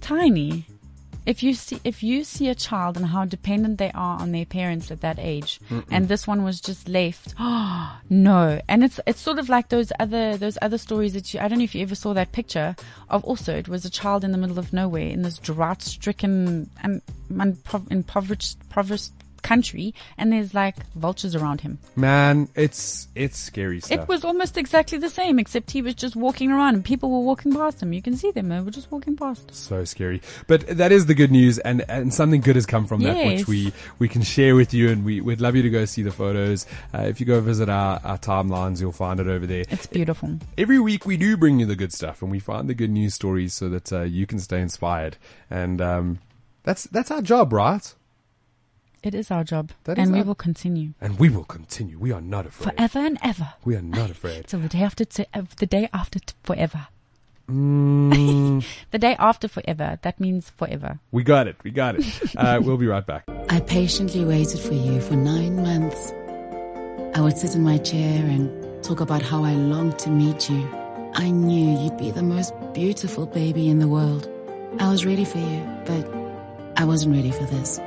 tiny. 0.00 0.66
If 1.26 1.42
you 1.42 1.54
see 1.54 1.80
if 1.84 2.02
you 2.02 2.24
see 2.24 2.48
a 2.48 2.54
child 2.54 2.96
and 2.96 3.06
how 3.06 3.24
dependent 3.24 3.78
they 3.78 3.90
are 3.92 4.20
on 4.20 4.32
their 4.32 4.44
parents 4.44 4.90
at 4.90 5.00
that 5.00 5.18
age, 5.18 5.60
and 5.90 6.08
this 6.08 6.26
one 6.26 6.44
was 6.44 6.60
just 6.60 6.88
left, 6.88 7.34
oh 7.38 7.98
no! 8.10 8.60
And 8.68 8.84
it's 8.84 9.00
it's 9.06 9.20
sort 9.20 9.38
of 9.38 9.48
like 9.48 9.68
those 9.68 9.92
other 9.98 10.36
those 10.36 10.58
other 10.60 10.78
stories 10.78 11.14
that 11.14 11.32
you 11.32 11.40
I 11.40 11.48
don't 11.48 11.58
know 11.58 11.64
if 11.64 11.74
you 11.74 11.82
ever 11.82 11.94
saw 11.94 12.12
that 12.14 12.32
picture 12.32 12.76
of 13.08 13.24
also 13.24 13.56
it 13.56 13.68
was 13.68 13.84
a 13.84 13.90
child 13.90 14.24
in 14.24 14.32
the 14.32 14.38
middle 14.38 14.58
of 14.58 14.72
nowhere 14.72 15.08
in 15.08 15.22
this 15.22 15.38
drought 15.38 15.82
stricken 15.82 16.68
and 16.82 17.00
um, 17.30 17.56
impoverished 17.90 18.58
impoverished 18.62 19.12
country, 19.44 19.94
and 20.18 20.32
there's 20.32 20.52
like 20.54 20.74
vultures 20.94 21.36
around 21.36 21.60
him. 21.60 21.78
Man, 21.94 22.48
it's 22.56 23.06
it's 23.14 23.38
scary 23.38 23.80
stuff. 23.80 24.00
It 24.00 24.08
was 24.08 24.24
almost 24.24 24.56
exactly 24.58 24.98
the 24.98 25.10
same, 25.10 25.38
except 25.38 25.70
he 25.70 25.82
was 25.82 25.94
just 25.94 26.16
walking 26.16 26.50
around 26.50 26.74
and 26.74 26.84
people 26.84 27.10
were 27.12 27.20
walking 27.20 27.52
past 27.52 27.80
him. 27.80 27.92
You 27.92 28.02
can 28.02 28.16
see 28.16 28.32
them; 28.32 28.48
they 28.48 28.60
were 28.60 28.72
just 28.72 28.90
walking 28.90 29.16
past. 29.16 29.54
so 29.54 29.84
scary. 29.84 30.20
But 30.48 30.66
that 30.66 30.90
is 30.90 31.06
the 31.06 31.14
good 31.14 31.30
news, 31.30 31.58
and, 31.58 31.84
and 31.88 32.12
something 32.12 32.40
good 32.40 32.56
has 32.56 32.66
come 32.66 32.86
from 32.86 33.02
that, 33.02 33.16
which 33.24 33.46
we, 33.46 33.72
we 33.98 34.08
can 34.08 34.22
share 34.22 34.56
with 34.56 34.74
you, 34.74 34.88
and 34.88 35.04
we, 35.04 35.20
we'd 35.20 35.40
love 35.40 35.54
you 35.54 35.62
to 35.62 35.70
go 35.70 35.84
see 35.84 36.02
the 36.02 36.10
photos. 36.10 36.66
Uh, 36.94 37.02
if 37.02 37.20
you 37.20 37.26
go 37.26 37.40
visit 37.40 37.68
our, 37.68 38.00
our 38.02 38.18
timelines, 38.18 38.80
you'll 38.80 38.92
find 38.92 39.20
it 39.20 39.28
over 39.28 39.46
there. 39.46 39.64
It's 39.68 39.86
beautiful. 39.86 40.38
Every 40.56 40.80
week 40.80 41.06
we 41.06 41.16
do 41.16 41.36
bring 41.36 41.60
you 41.60 41.66
the 41.66 41.76
good 41.76 41.92
stuff, 41.92 42.22
and 42.22 42.30
we 42.30 42.38
find 42.38 42.68
the 42.68 42.74
good 42.74 42.90
news 42.90 43.14
stories 43.14 43.54
so 43.54 43.68
that 43.68 43.92
uh, 43.92 44.02
you 44.02 44.26
can 44.26 44.38
stay 44.38 44.60
inspired. 44.60 45.16
And 45.50 45.80
um, 45.80 46.18
that's 46.62 46.84
that's 46.84 47.10
our 47.10 47.22
job, 47.22 47.52
right? 47.52 47.94
It 49.04 49.14
is 49.14 49.30
our 49.30 49.44
job, 49.44 49.70
That 49.84 49.98
is 49.98 50.02
and 50.04 50.12
we 50.14 50.20
our- 50.20 50.24
will 50.24 50.34
continue 50.34 50.94
And 51.00 51.18
we 51.18 51.28
will 51.28 51.44
continue. 51.44 51.98
We 51.98 52.10
are 52.10 52.22
not 52.22 52.46
afraid. 52.46 52.74
forever 52.76 52.98
and 53.00 53.18
ever. 53.22 53.48
We 53.64 53.76
are 53.76 53.82
not 53.82 54.08
afraid. 54.10 54.46
Till 54.48 54.60
the 54.60 54.68
day 54.68 54.82
after, 54.82 55.04
t- 55.04 55.26
uh, 55.34 55.42
the 55.58 55.66
day 55.66 55.88
after 55.92 56.18
t- 56.20 56.34
forever. 56.42 56.86
Mm, 57.50 58.64
The 58.92 58.98
day 58.98 59.14
after 59.18 59.46
forever. 59.48 59.98
That 60.00 60.18
means 60.18 60.48
forever. 60.50 60.98
we 61.12 61.22
got 61.22 61.46
it. 61.46 61.56
We 61.62 61.70
got 61.70 61.96
it. 61.96 62.04
Uh, 62.36 62.58
we'll 62.62 62.78
be 62.78 62.86
right 62.86 63.06
back. 63.06 63.24
I 63.50 63.60
patiently 63.60 64.24
waited 64.24 64.58
for 64.60 64.74
you 64.74 65.00
for 65.02 65.16
nine 65.16 65.56
months. 65.62 66.12
I 67.16 67.20
would 67.20 67.36
sit 67.36 67.54
in 67.54 67.62
my 67.62 67.76
chair 67.78 68.24
and 68.34 68.48
talk 68.82 69.00
about 69.00 69.20
how 69.22 69.44
I 69.44 69.52
longed 69.52 69.98
to 70.00 70.10
meet 70.10 70.48
you. 70.50 70.62
I 71.14 71.30
knew 71.30 71.78
you'd 71.82 71.98
be 71.98 72.10
the 72.10 72.22
most 72.22 72.52
beautiful 72.72 73.26
baby 73.26 73.68
in 73.68 73.78
the 73.78 73.86
world. 73.88 74.28
I 74.80 74.88
was 74.90 75.04
ready 75.06 75.24
for 75.26 75.38
you, 75.38 75.60
but 75.84 76.04
I 76.76 76.84
wasn't 76.84 77.14
ready 77.14 77.30
for 77.30 77.44
this. 77.44 77.78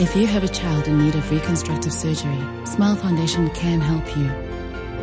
If 0.00 0.16
you 0.16 0.26
have 0.26 0.42
a 0.42 0.48
child 0.48 0.88
in 0.88 0.96
need 0.96 1.14
of 1.14 1.30
reconstructive 1.30 1.92
surgery, 1.92 2.40
Smile 2.64 2.96
Foundation 2.96 3.50
can 3.50 3.82
help 3.82 4.16
you. 4.16 4.30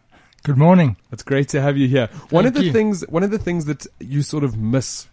Good 0.44 0.59
morning. 0.59 0.98
It's 1.11 1.22
great 1.22 1.48
to 1.48 1.62
have 1.62 1.78
you 1.78 1.88
here. 1.88 2.09
one 2.28 2.44
of 2.44 2.52
the 2.52 2.64
you. 2.64 2.70
things, 2.70 3.00
one 3.09 3.22
of 3.22 3.30
the 3.30 3.38
things 3.38 3.64
that 3.64 3.87
you 3.98 4.20
sort 4.20 4.44
of 4.44 4.59
miss 4.59 5.07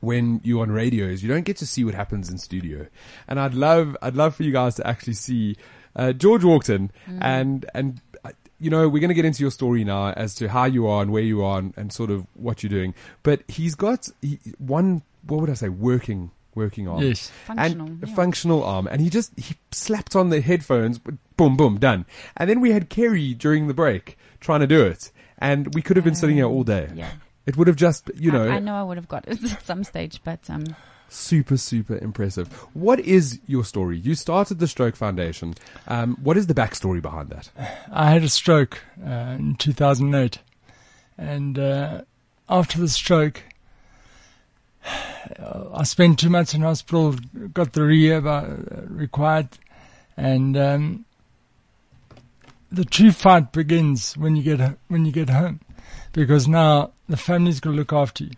when 0.00 0.42
you're 0.44 0.60
on 0.60 0.70
radio 0.70 1.06
is 1.06 1.22
you 1.22 1.30
don't 1.30 1.46
get 1.46 1.56
to 1.56 1.66
see 1.66 1.82
what 1.82 1.94
happens 1.94 2.28
in 2.28 2.36
studio. 2.36 2.86
And 3.26 3.40
I'd 3.40 3.54
love, 3.54 3.96
I'd 4.02 4.16
love 4.16 4.36
for 4.36 4.42
you 4.42 4.52
guys 4.52 4.74
to 4.74 4.86
actually 4.86 5.14
see, 5.14 5.56
uh, 5.96 6.12
George 6.12 6.44
walked 6.44 6.68
in 6.68 6.90
and, 7.06 7.64
and, 7.74 8.02
uh, 8.22 8.32
you 8.60 8.68
know, 8.68 8.86
we're 8.86 9.00
going 9.00 9.08
to 9.08 9.14
get 9.14 9.24
into 9.24 9.40
your 9.40 9.50
story 9.50 9.82
now 9.82 10.10
as 10.10 10.34
to 10.34 10.48
how 10.50 10.66
you 10.66 10.86
are 10.88 11.00
and 11.00 11.10
where 11.10 11.22
you 11.22 11.42
are 11.42 11.58
and, 11.58 11.72
and 11.78 11.90
sort 11.90 12.10
of 12.10 12.26
what 12.34 12.62
you're 12.62 12.68
doing. 12.68 12.92
But 13.22 13.44
he's 13.48 13.74
got 13.74 14.10
he, 14.20 14.38
one, 14.58 15.04
what 15.26 15.40
would 15.40 15.48
I 15.48 15.54
say, 15.54 15.70
working, 15.70 16.32
working 16.54 16.86
arm. 16.86 17.00
Yes. 17.00 17.30
Functional, 17.46 17.86
And 17.86 18.04
a 18.04 18.06
yeah. 18.08 18.14
functional 18.14 18.62
arm. 18.62 18.88
And 18.88 19.00
he 19.00 19.08
just, 19.08 19.32
he 19.38 19.54
slapped 19.72 20.14
on 20.14 20.28
the 20.28 20.42
headphones, 20.42 21.00
boom, 21.38 21.56
boom, 21.56 21.78
done. 21.78 22.04
And 22.36 22.50
then 22.50 22.60
we 22.60 22.72
had 22.72 22.90
Kerri 22.90 23.32
during 23.38 23.68
the 23.68 23.74
break 23.74 24.18
trying 24.44 24.60
to 24.60 24.66
do 24.66 24.84
it. 24.84 25.10
And 25.38 25.74
we 25.74 25.82
could 25.82 25.96
have 25.96 26.04
been 26.04 26.14
sitting 26.14 26.36
here 26.36 26.46
all 26.46 26.62
day. 26.62 26.88
Yeah. 26.94 27.10
It 27.46 27.56
would 27.56 27.66
have 27.66 27.76
just, 27.76 28.10
you 28.14 28.30
know, 28.30 28.44
I, 28.44 28.56
I 28.56 28.58
know 28.60 28.74
I 28.74 28.82
would 28.82 28.96
have 28.96 29.08
got 29.08 29.26
it 29.26 29.42
at 29.52 29.62
some 29.62 29.84
stage, 29.84 30.20
but 30.24 30.48
um, 30.48 30.64
super, 31.08 31.56
super 31.56 31.98
impressive. 31.98 32.52
What 32.72 33.00
is 33.00 33.40
your 33.46 33.64
story? 33.64 33.98
You 33.98 34.14
started 34.14 34.58
the 34.58 34.68
Stroke 34.68 34.96
Foundation. 34.96 35.54
Um, 35.86 36.16
what 36.22 36.36
is 36.36 36.46
the 36.46 36.54
backstory 36.54 37.02
behind 37.02 37.30
that? 37.30 37.50
I 37.92 38.10
had 38.10 38.22
a 38.22 38.28
stroke 38.28 38.80
uh, 39.04 39.36
in 39.38 39.56
2008, 39.56 40.38
and 41.18 41.58
uh, 41.58 42.02
after 42.48 42.78
the 42.78 42.88
stroke, 42.88 43.42
uh, 44.86 45.64
I 45.74 45.82
spent 45.84 46.18
two 46.18 46.30
months 46.30 46.54
in 46.54 46.62
hospital, 46.62 47.16
got 47.52 47.72
the 47.72 47.82
rehab 47.82 48.26
uh, 48.26 48.46
required, 48.88 49.48
and 50.16 50.56
um, 50.56 51.04
the 52.74 52.84
true 52.84 53.12
fight 53.12 53.52
begins 53.52 54.16
when 54.16 54.36
you 54.36 54.42
get 54.42 54.78
when 54.88 55.04
you 55.04 55.12
get 55.12 55.30
home, 55.30 55.60
because 56.12 56.48
now 56.48 56.92
the 57.08 57.16
family's 57.16 57.60
got 57.60 57.70
to 57.70 57.76
look 57.76 57.92
after 57.92 58.24
you. 58.24 58.30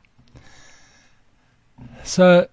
So, 2.04 2.48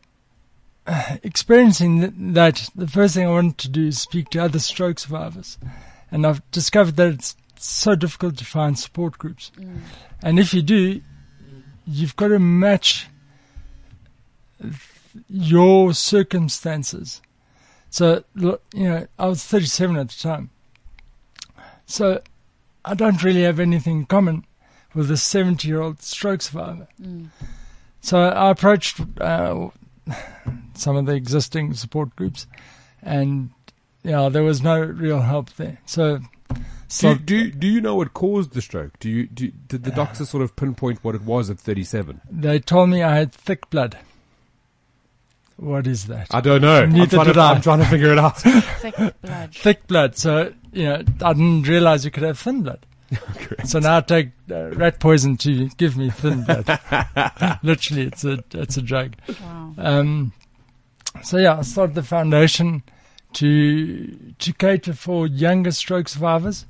experiencing 1.24 2.34
that, 2.34 2.69
the 2.76 2.88
first 2.88 3.15
thing 3.15 3.28
I 3.28 3.32
wanted 3.32 3.58
to 3.60 3.69
do 3.69 3.88
is 3.88 4.00
speak 4.00 4.30
to 4.30 4.39
other 4.39 4.60
stroke 4.60 5.00
survivors, 5.00 5.58
and 6.12 6.26
I've 6.26 6.50
discovered 6.52 6.96
that 6.98 7.13
it's 7.13 7.36
so 7.58 7.96
difficult 7.96 8.38
to 8.38 8.46
find 8.46 8.78
support 8.78 9.17
groups. 9.17 9.52
Mm. 9.58 9.82
And 10.22 10.39
if 10.39 10.54
you 10.54 10.62
do, 10.62 11.02
you've 11.86 12.15
got 12.15 12.30
to 12.30 12.39
match 12.39 13.08
your 15.30 15.93
circumstances. 15.93 17.22
So, 17.89 18.24
you 18.36 18.60
know, 18.74 19.08
I 19.19 19.28
was 19.28 19.43
37 19.43 19.98
at 19.98 20.10
the 20.10 20.15
time. 20.15 20.50
So, 21.86 22.22
I 22.86 22.93
don't 22.93 23.24
really 23.24 23.43
have 23.43 23.60
anything 23.60 24.00
in 24.00 24.06
common 24.06 24.46
with 24.93 25.10
a 25.12 25.17
70 25.17 25.67
year 25.67 25.82
old 25.82 26.02
stroke 26.02 26.41
survivor. 26.41 26.88
So, 28.02 28.19
I 28.19 28.52
approached 28.52 29.00
uh, 29.19 29.69
some 30.74 30.96
of 30.96 31.06
the 31.06 31.13
existing 31.13 31.74
support 31.74 32.15
groups, 32.15 32.48
and 33.02 33.52
yeah, 34.04 34.30
there 34.30 34.43
was 34.43 34.62
no 34.62 34.80
real 34.80 35.22
help 35.22 35.54
there. 35.56 35.80
So, 35.86 36.19
Do, 36.50 36.56
so 36.88 37.15
do, 37.15 37.52
do 37.52 37.67
you 37.67 37.82
know 37.82 37.96
what 37.96 38.13
caused 38.13 38.54
the 38.54 38.62
stroke? 38.62 39.00
Do 39.00 39.10
you, 39.10 39.28
do, 39.28 39.52
did 39.67 39.84
the 39.84 39.91
doctor 39.91 40.26
sort 40.26 40.43
of 40.43 40.56
pinpoint 40.56 41.04
what 41.04 41.15
it 41.15 41.22
was 41.24 41.50
at 41.50 41.60
37? 41.60 42.22
they 42.30 42.60
told 42.60 42.89
me 42.89 43.02
I 43.02 43.15
had 43.15 43.34
thick 43.34 43.69
blood. 43.69 43.98
What 45.58 45.88
is 45.88 46.08
that? 46.08 46.28
I 46.32 46.41
don't 46.41 46.62
know. 46.62 46.82
I'm 46.84 46.91
trying, 46.91 47.08
did 47.08 47.34
to, 47.34 47.39
I. 47.39 47.52
I'm 47.54 47.62
trying 47.62 47.80
to 47.80 47.86
figure 47.86 48.12
it 48.12 48.19
out. 48.19 48.38
thick 48.41 48.96
blood. 49.22 49.56
thick 49.56 49.88
blood. 49.88 50.17
So, 50.17 50.54
you 50.74 50.84
know, 50.86 51.04
I 51.22 51.34
didn't 51.34 51.64
realize 51.64 52.04
you 52.06 52.12
could 52.12 52.24
have 52.24 52.40
thin 52.40 52.64
blood. 52.64 52.86
So 53.66 53.80
now 53.80 53.98
I 53.98 54.02
take 54.02 54.30
uh, 54.52 54.72
rat 54.72 55.00
poison 55.00 55.38
to 55.38 55.70
give 55.78 55.96
me 55.96 56.10
thin 56.10 56.44
blood. 56.44 56.68
Literally, 57.64 58.04
it's 58.08 58.26
a 58.26 58.44
it's 58.54 58.76
a 58.78 58.82
drug. 58.82 59.16
Wow. 59.42 59.74
Um, 59.78 60.34
so 61.24 61.38
yeah, 61.38 61.60
I 61.60 61.62
started 61.62 61.96
the 61.96 62.04
foundation 62.04 62.84
to 63.34 64.08
to 64.40 64.54
cater 64.54 64.94
for 64.94 65.28
younger 65.28 65.72
stroke 65.72 66.08
survivors, 66.10 66.66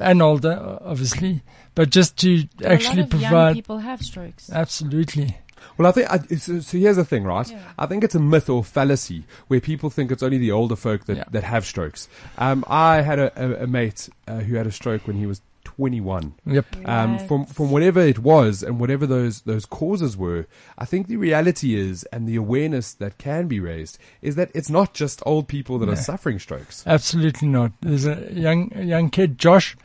and 0.00 0.22
older, 0.22 0.78
obviously, 0.84 1.42
but 1.74 1.90
just 1.90 2.18
to 2.18 2.46
But 2.58 2.66
actually 2.72 3.02
a 3.02 3.04
lot 3.04 3.14
of 3.14 3.20
young 3.20 3.30
provide. 3.30 3.54
people 3.54 3.78
have 3.78 4.02
strokes. 4.02 4.50
Absolutely. 4.50 5.36
Well, 5.78 5.88
I 5.88 5.92
think 5.92 6.10
I, 6.10 6.18
so, 6.36 6.60
so. 6.60 6.78
Here's 6.78 6.96
the 6.96 7.04
thing, 7.04 7.24
right? 7.24 7.48
Yeah. 7.50 7.58
I 7.78 7.86
think 7.86 8.04
it's 8.04 8.14
a 8.14 8.20
myth 8.20 8.48
or 8.50 8.62
fallacy 8.64 9.24
where 9.48 9.60
people 9.60 9.90
think 9.90 10.10
it's 10.12 10.22
only 10.22 10.38
the 10.38 10.52
older 10.52 10.76
folk 10.76 11.04
that, 11.06 11.16
Yeah. 11.16 11.24
that 11.30 11.44
have 11.44 11.64
strokes. 11.66 12.08
Um, 12.38 12.64
I 12.68 13.02
had 13.02 13.18
a, 13.18 13.32
a, 13.60 13.64
a 13.64 13.66
mate 13.66 14.08
uh, 14.28 14.38
who 14.40 14.56
had 14.56 14.66
a 14.66 14.72
stroke 14.72 15.06
when 15.06 15.16
he 15.16 15.26
was 15.26 15.40
21. 15.64 16.34
Yep. 16.44 16.66
Um, 16.86 17.18
from 17.20 17.46
from 17.46 17.70
whatever 17.70 18.00
it 18.00 18.18
was 18.18 18.62
and 18.62 18.78
whatever 18.78 19.06
those 19.06 19.42
those 19.42 19.64
causes 19.64 20.16
were, 20.16 20.46
I 20.76 20.84
think 20.84 21.06
the 21.06 21.16
reality 21.16 21.74
is, 21.74 22.04
and 22.12 22.28
the 22.28 22.36
awareness 22.36 22.92
that 22.94 23.16
can 23.16 23.46
be 23.48 23.58
raised, 23.60 23.96
is 24.20 24.34
that 24.36 24.50
it's 24.54 24.68
not 24.68 24.92
just 24.92 25.22
old 25.24 25.48
people 25.48 25.78
that 25.78 25.88
are 25.88 25.96
suffering 25.96 26.38
strokes. 26.38 26.82
Absolutely 26.86 27.48
not. 27.48 27.72
There's 27.80 28.06
a 28.06 28.28
young 28.32 28.70
a 28.74 28.82
young 28.82 29.08
kid, 29.08 29.38
Josh, 29.38 29.76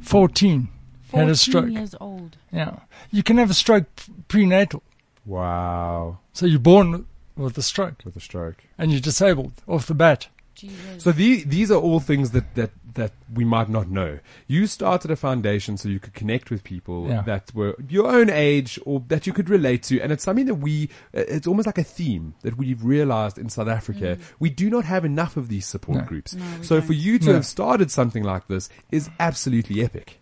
14, 0.00 0.68
had 1.12 1.28
a 1.28 1.34
stroke. 1.34 1.70
years 1.70 1.94
old. 2.00 2.36
Yeah. 2.52 2.80
You 3.10 3.22
can 3.22 3.38
have 3.38 3.50
a 3.50 3.54
stroke 3.54 3.86
prenatal. 4.28 4.82
Wow, 5.24 6.18
So 6.32 6.46
you're 6.46 6.58
born 6.58 7.06
with 7.36 7.56
a 7.56 7.62
stroke 7.62 8.02
with 8.04 8.16
a 8.16 8.20
stroke. 8.20 8.64
and 8.78 8.90
you're 8.90 9.00
disabled 9.00 9.52
off 9.68 9.86
the 9.86 9.94
bat. 9.94 10.28
Jesus. 10.54 11.02
So 11.02 11.12
the, 11.12 11.44
these 11.44 11.70
are 11.70 11.80
all 11.80 11.98
things 12.00 12.32
that, 12.32 12.54
that, 12.56 12.70
that 12.94 13.12
we 13.32 13.44
might 13.44 13.70
not 13.70 13.88
know. 13.88 14.18
You 14.46 14.66
started 14.66 15.10
a 15.10 15.16
foundation 15.16 15.76
so 15.78 15.88
you 15.88 15.98
could 15.98 16.12
connect 16.12 16.50
with 16.50 16.62
people 16.62 17.08
Yeah. 17.08 17.22
that 17.22 17.54
were 17.54 17.74
your 17.88 18.06
own 18.08 18.28
age 18.28 18.78
or 18.84 19.02
that 19.08 19.26
you 19.26 19.32
could 19.32 19.48
relate 19.48 19.82
to. 19.84 19.98
And 20.00 20.12
it's 20.12 20.22
something 20.24 20.44
that 20.46 20.56
we, 20.56 20.90
uh, 21.16 21.20
it's 21.26 21.46
almost 21.46 21.66
like 21.66 21.78
a 21.78 21.82
theme 21.84 22.34
that 22.42 22.58
we've 22.58 22.84
realized 22.84 23.38
in 23.38 23.48
South 23.48 23.68
Africa. 23.68 24.16
Mm. 24.16 24.20
We 24.40 24.50
do 24.50 24.68
not 24.68 24.84
have 24.84 25.04
enough 25.06 25.36
of 25.38 25.48
these 25.48 25.66
support 25.66 25.98
No. 26.00 26.04
groups. 26.04 26.34
No, 26.34 26.44
so 26.60 26.80
for 26.82 26.88
don't. 26.92 26.96
you 27.02 27.18
to 27.20 27.26
No. 27.28 27.34
have 27.34 27.46
started 27.46 27.90
something 27.90 28.22
like 28.22 28.46
this 28.48 28.68
is 28.90 29.08
absolutely 29.18 29.82
epic. 29.82 30.18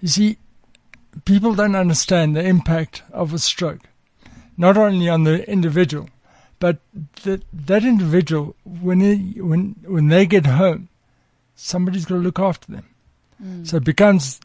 You 0.00 0.08
see, 0.08 0.38
people 1.24 1.54
don't 1.54 1.76
understand 1.76 2.34
the 2.34 2.44
impact 2.44 3.02
of 3.12 3.32
a 3.32 3.38
stroke, 3.38 3.82
not 4.56 4.76
only 4.76 5.08
on 5.08 5.24
the 5.24 5.48
individual, 5.50 6.08
but 6.58 6.78
that 7.22 7.42
that 7.52 7.84
individual 7.84 8.56
when 8.64 9.00
he, 9.00 9.40
when 9.40 9.76
when 9.86 10.08
they 10.08 10.26
get 10.26 10.46
home, 10.46 10.88
somebody's 11.54 12.04
got 12.04 12.16
to 12.16 12.20
look 12.20 12.38
after 12.38 12.72
them. 12.72 12.86
Mm. 13.42 13.66
So 13.66 13.76
it 13.76 13.84
becomes 13.84 14.40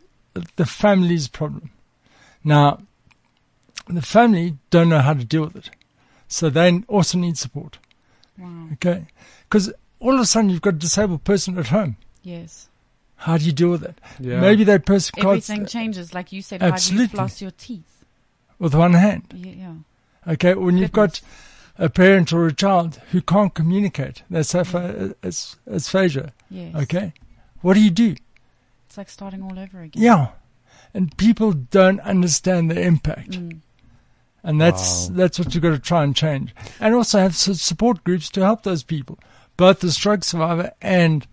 the 0.55 0.65
family's 0.65 1.27
problem. 1.27 1.71
Now, 2.43 2.81
the 3.87 4.01
family 4.01 4.57
don't 4.69 4.89
know 4.89 4.99
how 4.99 5.13
to 5.13 5.23
deal 5.23 5.43
with 5.43 5.55
it, 5.55 5.69
so 6.27 6.49
they 6.49 6.83
also 6.87 7.17
need 7.17 7.37
support. 7.37 7.79
Wow. 8.37 8.69
Okay, 8.73 9.07
because 9.49 9.71
all 9.99 10.15
of 10.15 10.21
a 10.21 10.25
sudden 10.25 10.49
you've 10.49 10.61
got 10.61 10.75
a 10.75 10.77
disabled 10.77 11.23
person 11.23 11.57
at 11.57 11.67
home. 11.67 11.97
Yes. 12.23 12.69
How 13.23 13.37
do 13.37 13.45
you 13.45 13.51
deal 13.53 13.69
with 13.69 13.83
it? 13.83 13.99
Yeah. 14.19 14.39
Maybe 14.41 14.63
that 14.65 14.85
person 14.85 15.13
can't 15.15 15.27
Everything 15.27 15.65
changes. 15.65 16.13
Like 16.13 16.31
you 16.31 16.41
said, 16.41 16.61
how 16.61 16.67
do 16.67 16.71
you 16.71 16.73
Absolutely. 16.75 17.15
floss 17.17 17.41
your 17.41 17.51
teeth? 17.51 18.05
with 18.59 18.75
one 18.75 18.93
hand. 18.93 19.23
Yeah. 19.35 19.51
yeah. 19.51 20.33
Okay, 20.33 20.53
when 20.53 20.77
you've 20.77 20.91
got 20.93 21.19
a 21.77 21.89
parent 21.89 22.31
or 22.31 22.45
a 22.47 22.53
child 22.53 23.01
who 23.11 23.21
can't 23.21 23.53
communicate, 23.53 24.23
that's 24.29 24.53
apha- 24.53 25.15
as 25.23 25.57
aphasia. 25.67 26.31
Yes. 26.49 26.73
Okay, 26.83 27.13
what 27.61 27.73
do 27.73 27.81
you 27.81 27.89
do? 27.91 28.15
It's 28.87 28.97
like 28.97 29.09
starting 29.09 29.41
all 29.41 29.57
over 29.59 29.81
again. 29.81 30.01
Yeah, 30.01 30.27
and 30.93 31.15
people 31.17 31.51
don't 31.51 31.99
understand 32.01 32.71
the 32.71 32.79
impact, 32.79 33.31
Mm. 33.31 33.59
and 34.43 34.61
that's 34.61 35.09
Wow. 35.09 35.15
that's 35.17 35.39
what 35.39 35.53
you've 35.53 35.63
got 35.63 35.71
to 35.71 35.79
try 35.79 36.03
and 36.03 36.15
change, 36.15 36.53
and 36.79 36.93
also 36.95 37.19
have 37.19 37.35
su- 37.35 37.55
support 37.55 38.03
groups 38.05 38.29
to 38.31 38.41
help 38.41 38.63
those 38.63 38.83
people, 38.83 39.17
both 39.57 39.79
the 39.81 39.91
stroke 39.91 40.23
survivor 40.23 40.71
and 40.81 41.27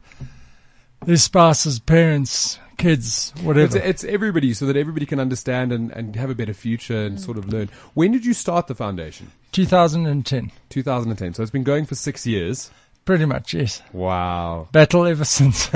their 1.05 1.17
spouses, 1.17 1.79
parents, 1.79 2.59
kids, 2.77 3.33
It's, 3.35 3.43
whatever. 3.43 3.79
it's 3.79 4.05
everybody 4.05 4.53
so 4.55 4.67
that 4.67 4.77
everybody 4.77 5.07
can 5.07 5.21
understand 5.21 5.73
and, 5.73 5.91
and 5.93 6.17
have 6.17 6.31
a 6.31 6.35
better 6.35 6.55
future 6.55 7.05
and 7.07 7.21
sort 7.21 7.39
of 7.39 7.49
learn. 7.53 7.69
When 7.95 8.13
did 8.13 8.25
you 8.25 8.35
start 8.35 8.67
the 8.67 8.75
foundation? 8.75 9.31
2010, 9.53 10.53
2010. 10.69 11.35
So 11.35 11.43
it's 11.43 11.51
been 11.51 11.65
going 11.65 11.85
for 11.87 11.95
six 11.95 12.27
years. 12.27 12.71
pretty 13.05 13.25
much. 13.25 13.55
Yes, 13.55 13.83
Wow. 13.93 14.69
battle 14.73 15.07
ever 15.07 15.25
since. 15.25 15.69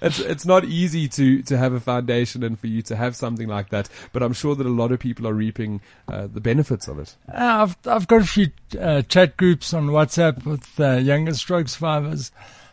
it's 0.00 0.18
it's 0.20 0.46
not 0.46 0.64
easy 0.64 1.08
to 1.08 1.42
to 1.42 1.56
have 1.58 1.72
a 1.72 1.80
foundation 1.80 2.42
and 2.42 2.58
for 2.58 2.66
you 2.66 2.82
to 2.82 2.96
have 2.96 3.16
something 3.16 3.48
like 3.48 3.70
that, 3.70 3.88
but 4.12 4.22
I'm 4.22 4.32
sure 4.34 4.54
that 4.54 4.66
a 4.66 4.70
lot 4.70 4.92
of 4.92 5.00
people 5.00 5.26
are 5.26 5.34
reaping 5.34 5.80
uh, 6.08 6.26
the 6.32 6.40
benefits 6.40 6.86
of 6.88 6.98
it. 6.98 7.16
Uh, 7.28 7.66
I've 7.66 7.76
I've 7.86 8.06
got 8.08 8.22
a 8.22 8.26
few 8.26 8.48
uh, 8.78 9.02
chat 9.02 9.36
groups 9.36 9.74
on 9.74 9.88
WhatsApp 9.88 10.44
with 10.44 10.78
uh, 10.78 10.92
younger 10.98 11.34
stroke 11.34 11.68
survivors. 11.68 12.30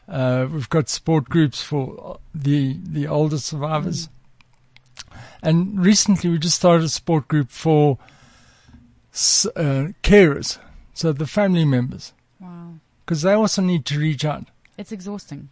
Uh, 0.10 0.48
we've 0.52 0.70
got 0.70 0.90
support 0.90 1.30
groups 1.30 1.62
for 1.62 2.20
the 2.34 2.78
the 2.84 3.08
older 3.08 3.38
survivors, 3.38 4.10
and 5.44 5.80
recently 5.86 6.30
we 6.32 6.38
just 6.40 6.56
started 6.56 6.84
a 6.84 6.90
support 6.90 7.28
group 7.28 7.50
for 7.52 7.98
uh, 9.56 9.88
carers, 10.04 10.58
so 10.94 11.12
the 11.14 11.28
family 11.28 11.66
members, 11.66 12.14
Wow. 12.40 12.74
because 13.06 13.22
they 13.22 13.34
also 13.34 13.62
need 13.62 13.86
to 13.86 14.00
reach 14.00 14.26
out. 14.26 14.46
It's 14.78 14.92
exhausting. 14.92 15.50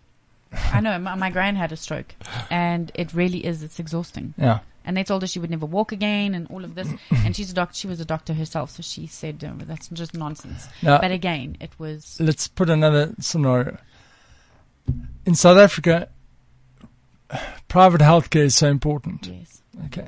I 0.73 0.79
know. 0.79 0.97
My, 0.97 1.15
my 1.15 1.29
gran 1.29 1.55
had 1.55 1.71
a 1.71 1.75
stroke, 1.77 2.15
and 2.49 2.91
it 2.95 3.13
really 3.13 3.45
is. 3.45 3.61
It's 3.63 3.79
exhausting. 3.79 4.33
Yeah, 4.37 4.59
And 4.85 4.95
they 4.95 5.03
told 5.03 5.21
her 5.21 5.27
she 5.27 5.39
would 5.39 5.49
never 5.51 5.65
walk 5.65 5.91
again, 5.91 6.33
and 6.33 6.47
all 6.49 6.63
of 6.63 6.73
this. 6.75 6.87
and 7.11 7.35
she's 7.35 7.51
a 7.51 7.53
doctor. 7.53 7.75
She 7.75 7.87
was 7.87 7.99
a 7.99 8.05
doctor 8.05 8.33
herself, 8.33 8.71
so 8.71 8.81
she 8.81 9.07
said 9.07 9.43
oh, 9.45 9.63
that's 9.65 9.89
just 9.89 10.13
nonsense. 10.13 10.67
now 10.81 10.99
But 11.01 11.11
again, 11.11 11.57
it 11.59 11.71
was. 11.77 12.17
let's 12.19 12.47
put 12.47 12.69
another 12.69 13.13
scenario. 13.19 13.77
In 15.27 15.35
South 15.35 15.57
Africa, 15.57 16.07
private 17.67 17.99
healthcare 17.99 18.45
is 18.45 18.55
so 18.55 18.69
important. 18.69 19.27
Yes. 19.27 19.61
Okay. 19.87 20.07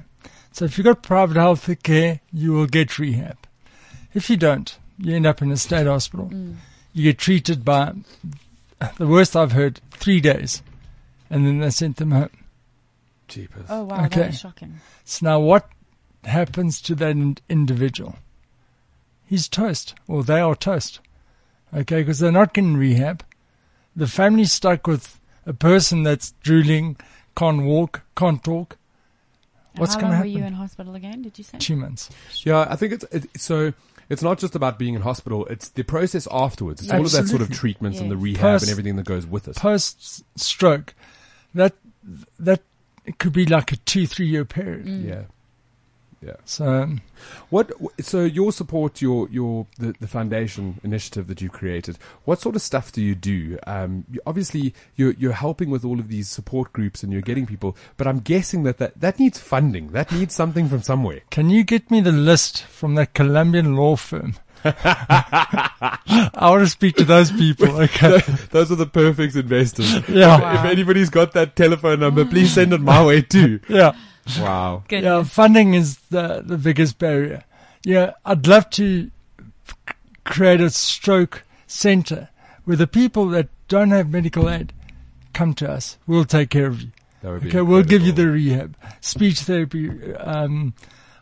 So 0.53 0.63
if 0.63 0.77
you've 0.77 0.85
got 0.85 1.03
private 1.03 1.35
health 1.35 1.69
care, 1.83 2.21
you 2.31 2.53
will 2.53 2.67
get 2.67 2.97
rehab. 2.97 3.37
If 4.13 4.29
you 4.29 4.37
don't, 4.37 4.77
you 4.97 5.13
end 5.13 5.27
up 5.27 5.41
in 5.41 5.51
a 5.51 5.57
state 5.57 5.87
hospital. 5.87 6.29
Mm. 6.33 6.55
You 6.93 7.03
get 7.03 7.17
treated 7.17 7.65
by, 7.65 7.93
the 8.97 9.07
worst 9.07 9.35
I've 9.35 9.51
heard, 9.51 9.81
three 9.91 10.21
days. 10.21 10.63
And 11.29 11.45
then 11.45 11.59
they 11.59 11.69
sent 11.69 11.97
them 11.97 12.11
home. 12.11 12.29
Jeepers. 13.27 13.65
Oh 13.69 13.83
wow, 13.83 14.05
Okay. 14.05 14.21
that 14.21 14.29
is 14.29 14.39
shocking. 14.39 14.79
So 15.03 15.25
now 15.25 15.39
what 15.41 15.69
happens 16.23 16.79
to 16.83 16.95
that 16.95 17.15
individual? 17.49 18.15
He's 19.25 19.49
toast, 19.49 19.95
or 20.07 20.23
they 20.23 20.39
are 20.39 20.55
toast. 20.55 21.01
Okay, 21.75 22.01
because 22.01 22.19
they're 22.19 22.31
not 22.31 22.53
getting 22.53 22.77
rehab. 22.77 23.21
The 23.99 24.07
family's 24.07 24.53
stuck 24.53 24.87
with 24.87 25.19
a 25.45 25.53
person 25.53 26.03
that's 26.03 26.31
drooling, 26.41 26.95
can't 27.35 27.63
walk, 27.63 28.01
can't 28.15 28.41
talk. 28.43 28.77
And 29.73 29.81
What's 29.81 29.95
how 29.95 29.99
going 30.01 30.13
long 30.13 30.21
to 30.23 30.27
were 30.29 30.37
you 30.39 30.45
in 30.45 30.53
hospital 30.53 30.95
again? 30.95 31.21
Did 31.21 31.37
you 31.37 31.43
say? 31.43 31.57
Two 31.57 31.75
months. 31.75 32.09
Yeah, 32.43 32.65
I 32.69 32.75
think 32.75 32.93
it's 32.93 33.03
it, 33.11 33.27
so. 33.37 33.73
It's 34.07 34.23
not 34.23 34.39
just 34.39 34.55
about 34.55 34.79
being 34.79 34.95
in 34.95 35.01
hospital; 35.01 35.45
it's 35.47 35.69
the 35.69 35.83
process 35.83 36.27
afterwards. 36.31 36.81
It's 36.81 36.91
all 36.91 37.05
of 37.05 37.11
that 37.11 37.27
sort 37.27 37.41
of 37.41 37.49
Absolutely. 37.51 37.55
treatments 37.57 37.99
and 37.99 38.09
the 38.09 38.17
rehab 38.17 38.41
Post- 38.41 38.63
and 38.63 38.71
everything 38.71 38.95
that 38.95 39.05
goes 39.05 39.27
with 39.27 39.47
it. 39.47 39.55
post 39.57 40.23
stroke, 40.39 40.95
that 41.53 41.73
that 42.39 42.61
it 43.05 43.19
could 43.19 43.33
be 43.33 43.45
like 43.45 43.71
a 43.71 43.75
two 43.75 44.07
three 44.07 44.25
year 44.27 44.45
period. 44.45 44.87
Mm. 44.87 45.07
Yeah. 45.07 45.21
Yeah. 46.21 46.35
So 46.45 46.67
um, 46.67 47.01
What? 47.49 47.71
So 48.01 48.23
your 48.23 48.51
support, 48.51 49.01
your 49.01 49.29
your 49.29 49.67
the, 49.77 49.93
the 49.99 50.07
foundation 50.07 50.79
initiative 50.83 51.27
that 51.27 51.41
you 51.41 51.49
created. 51.49 51.97
What 52.25 52.41
sort 52.41 52.55
of 52.55 52.61
stuff 52.61 52.91
do 52.91 53.01
you 53.01 53.15
do? 53.15 53.57
Um, 53.65 54.05
you, 54.11 54.19
obviously, 54.25 54.73
you're 54.95 55.13
you're 55.13 55.31
helping 55.33 55.69
with 55.69 55.85
all 55.85 55.99
of 55.99 56.09
these 56.09 56.27
support 56.27 56.73
groups 56.73 57.03
and 57.03 57.13
you're 57.13 57.21
getting 57.21 57.45
people, 57.45 57.77
but 57.97 58.05
I'm 58.05 58.19
guessing 58.19 58.63
that 58.63 58.79
that, 58.79 58.99
that 58.99 59.17
needs 59.19 59.39
funding. 59.39 59.89
That 59.91 60.11
needs 60.11 60.35
something 60.35 60.67
from 60.67 60.81
somewhere. 60.81 61.21
can 61.29 61.49
you 61.49 61.63
get 61.63 61.89
me 61.89 62.01
the 62.01 62.11
list 62.11 62.63
from 62.63 62.95
that 62.95 63.13
Colombian 63.13 63.75
law 63.75 63.95
firm? 63.95 64.35
I 64.65 66.35
want 66.41 66.63
to 66.65 66.69
speak 66.69 66.95
to 66.97 67.05
those 67.05 67.31
people. 67.31 67.67
Okay. 67.79 68.19
Those 68.51 68.71
are 68.71 68.75
the 68.75 68.85
perfect 68.85 69.35
investors. 69.35 70.07
Yeah. 70.09 70.59
If 70.59 70.65
anybody's 70.65 71.09
got 71.09 71.31
that 71.33 71.55
telephone 71.55 72.01
number, 72.01 72.25
please 72.25 72.51
send 72.53 72.73
it 72.73 72.81
my 72.81 73.03
way 73.05 73.21
too. 73.21 73.59
Yeah. 73.69 73.93
Wow. 74.41 74.83
Goodness. 74.87 75.03
Yeah. 75.07 75.23
Funding 75.23 75.73
is 75.73 75.97
the 76.09 76.41
the 76.45 76.57
biggest 76.57 76.97
barrier. 76.99 77.43
Yeah. 77.83 78.13
I'd 78.25 78.45
love 78.47 78.69
to 78.71 79.09
create 80.23 80.61
a 80.61 80.69
stroke 80.69 81.43
center 81.67 82.29
where 82.65 82.77
the 82.77 82.87
people 82.87 83.27
that 83.29 83.47
don't 83.67 83.89
have 83.91 84.09
medical 84.09 84.49
aid 84.49 84.73
come 85.33 85.53
to 85.55 85.69
us. 85.69 85.97
We'll 86.07 86.25
take 86.25 86.49
care 86.49 86.67
of 86.67 86.81
you. 86.81 86.91
That 87.21 87.31
would 87.31 87.41
be 87.43 87.49
Okay, 87.49 87.61
we'll 87.61 87.83
give 87.83 88.01
you 88.03 88.11
the 88.11 88.27
rehab, 88.27 88.75
speech 89.01 89.41
therapy, 89.41 90.13
um, 90.15 90.73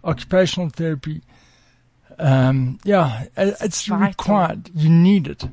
occupational 0.04 0.70
therapy. 0.70 1.22
Um, 2.20 2.80
yeah, 2.84 3.26
i- 3.38 3.56
it's 3.62 3.88
required. 3.90 4.70
You 4.76 4.90
need 4.90 5.28
it 5.28 5.46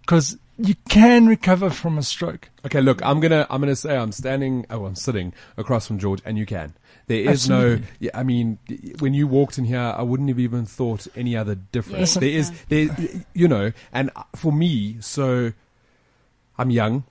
because 0.00 0.36
you 0.62 0.74
can 0.88 1.26
recover 1.26 1.70
from 1.70 1.98
a 1.98 2.02
stroke. 2.02 2.50
Okay, 2.64 2.80
look, 2.80 3.04
I'm 3.04 3.20
gonna 3.20 3.46
I'm 3.50 3.60
gonna 3.60 3.76
say 3.76 3.96
I'm 3.96 4.12
standing. 4.12 4.66
Oh, 4.70 4.84
I'm 4.84 4.94
sitting 4.94 5.32
across 5.56 5.86
from 5.86 5.98
George, 5.98 6.20
and 6.24 6.36
you 6.38 6.46
can. 6.46 6.74
There 7.06 7.18
is 7.30 7.48
no. 7.48 7.56
Absolutely. 7.56 7.86
Yeah, 7.98 8.10
I 8.14 8.22
mean, 8.22 8.58
when 8.98 9.14
you 9.14 9.26
walked 9.26 9.58
in 9.58 9.64
here, 9.64 9.80
I 9.80 10.02
wouldn't 10.02 10.28
have 10.28 10.38
even 10.38 10.66
thought 10.66 11.06
any 11.16 11.36
other 11.36 11.54
difference. 11.54 12.14
Yes, 12.14 12.14
there 12.14 12.28
is 12.28 12.50
yeah. 12.68 12.94
there, 12.96 13.24
you 13.34 13.48
know, 13.48 13.72
and 13.92 14.10
for 14.36 14.52
me, 14.52 14.98
so 15.00 15.52
I'm 16.58 16.70
young, 16.70 17.04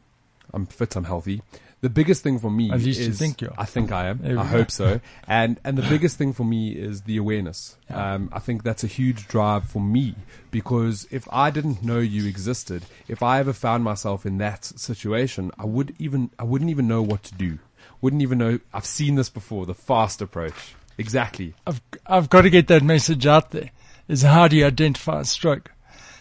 I'm 0.54 0.66
fit, 0.66 0.96
I'm 0.96 1.06
healthy. 1.06 1.42
The 1.82 1.90
biggest 1.90 2.24
thing 2.24 2.40
for 2.40 2.52
me 2.52 2.72
At 2.72 2.82
least 2.82 3.00
is 3.00 3.08
you 3.08 3.14
think 3.14 3.42
you 3.42 3.48
are. 3.48 3.56
I 3.58 3.66
think 3.66 3.92
I 3.92 4.08
am. 4.08 4.20
There 4.22 4.38
I 4.38 4.44
hope 4.44 4.70
so. 4.70 5.00
And 5.28 5.60
and 5.64 5.78
the 5.78 5.88
biggest 5.88 6.18
thing 6.18 6.34
for 6.34 6.44
me 6.44 6.72
is 6.72 7.04
the 7.04 7.18
awareness. 7.18 7.78
Um, 7.90 8.30
I 8.34 8.40
think 8.40 8.64
that's 8.64 8.84
a 8.84 8.88
huge 8.88 9.28
drive 9.28 9.64
for 9.66 9.82
me 9.82 10.16
because 10.52 11.08
if 11.10 11.28
I 11.32 11.52
didn't 11.52 11.82
know 11.84 12.00
you 12.00 12.28
existed, 12.28 12.84
if 13.08 13.24
I 13.24 13.40
ever 13.40 13.54
found 13.54 13.84
myself 13.84 14.26
in 14.26 14.40
that 14.40 14.66
situation, 14.66 15.52
I 15.58 15.66
would 15.66 15.96
even 16.00 16.32
I 16.38 16.44
wouldn't 16.44 16.70
even 16.70 16.88
know 16.88 17.02
what 17.02 17.24
to 17.24 17.36
do. 17.36 17.60
Wouldn't 18.02 18.22
even 18.22 18.38
know. 18.38 18.60
I've 18.74 18.86
seen 18.86 19.16
this 19.16 19.30
before. 19.30 19.66
The 19.66 19.74
fast 19.74 20.22
approach. 20.22 20.76
Exactly. 20.98 21.54
I've 21.66 21.82
I've 22.06 22.30
got 22.30 22.42
to 22.42 22.50
get 22.50 22.68
that 22.68 22.84
message 22.84 23.26
out 23.26 23.52
there. 23.52 23.72
Is 24.10 24.24
how 24.24 24.48
do 24.50 24.58
you 24.58 24.66
identify 24.66 25.22
a 25.22 25.26
stroke? 25.26 25.72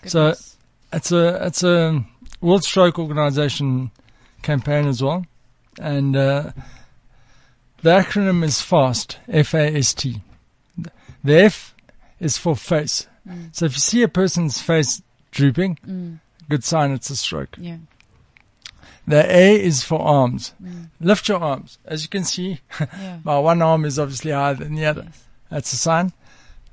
So 0.07 0.35
it's 0.93 1.11
a 1.11 1.47
it's 1.47 1.63
a 1.65 2.05
World 2.41 2.63
Stroke 2.63 2.99
Organization 2.99 3.91
campaign 4.43 4.87
as 4.87 5.03
well, 5.03 5.27
and 5.81 6.17
uh, 6.17 6.53
the 7.83 7.91
acronym 7.91 8.43
is 8.45 8.61
FAST. 8.61 9.19
F 9.29 9.55
A 9.55 9.77
S 9.77 9.95
T. 9.95 10.23
The 11.25 11.35
F 11.45 11.75
is 12.21 12.37
for 12.39 12.57
face. 12.57 13.07
So 13.53 13.67
if 13.67 13.75
you 13.75 13.81
see 13.81 14.03
a 14.03 14.09
person's 14.09 14.61
face 14.61 15.03
drooping, 15.33 15.79
Mm, 15.87 16.21
good 16.49 16.65
sign 16.65 16.93
it's 16.93 17.11
a 17.11 17.17
stroke. 17.17 17.57
yeah. 17.59 17.77
The 19.07 19.25
A 19.35 19.59
is 19.61 19.83
for 19.83 20.01
arms. 20.01 20.55
Lift 21.01 21.29
your 21.29 21.39
arms. 21.41 21.79
As 21.85 22.03
you 22.03 22.09
can 22.09 22.25
see, 22.25 22.61
Yeah. 22.81 23.19
my 23.25 23.39
one 23.39 23.63
arm 23.63 23.85
is 23.85 23.99
obviously 23.99 24.31
higher 24.33 24.55
than 24.55 24.75
the 24.75 24.85
other. 24.87 25.05
Yes. 25.07 25.25
That's 25.51 25.73
a 25.73 25.77
sign. 25.77 26.13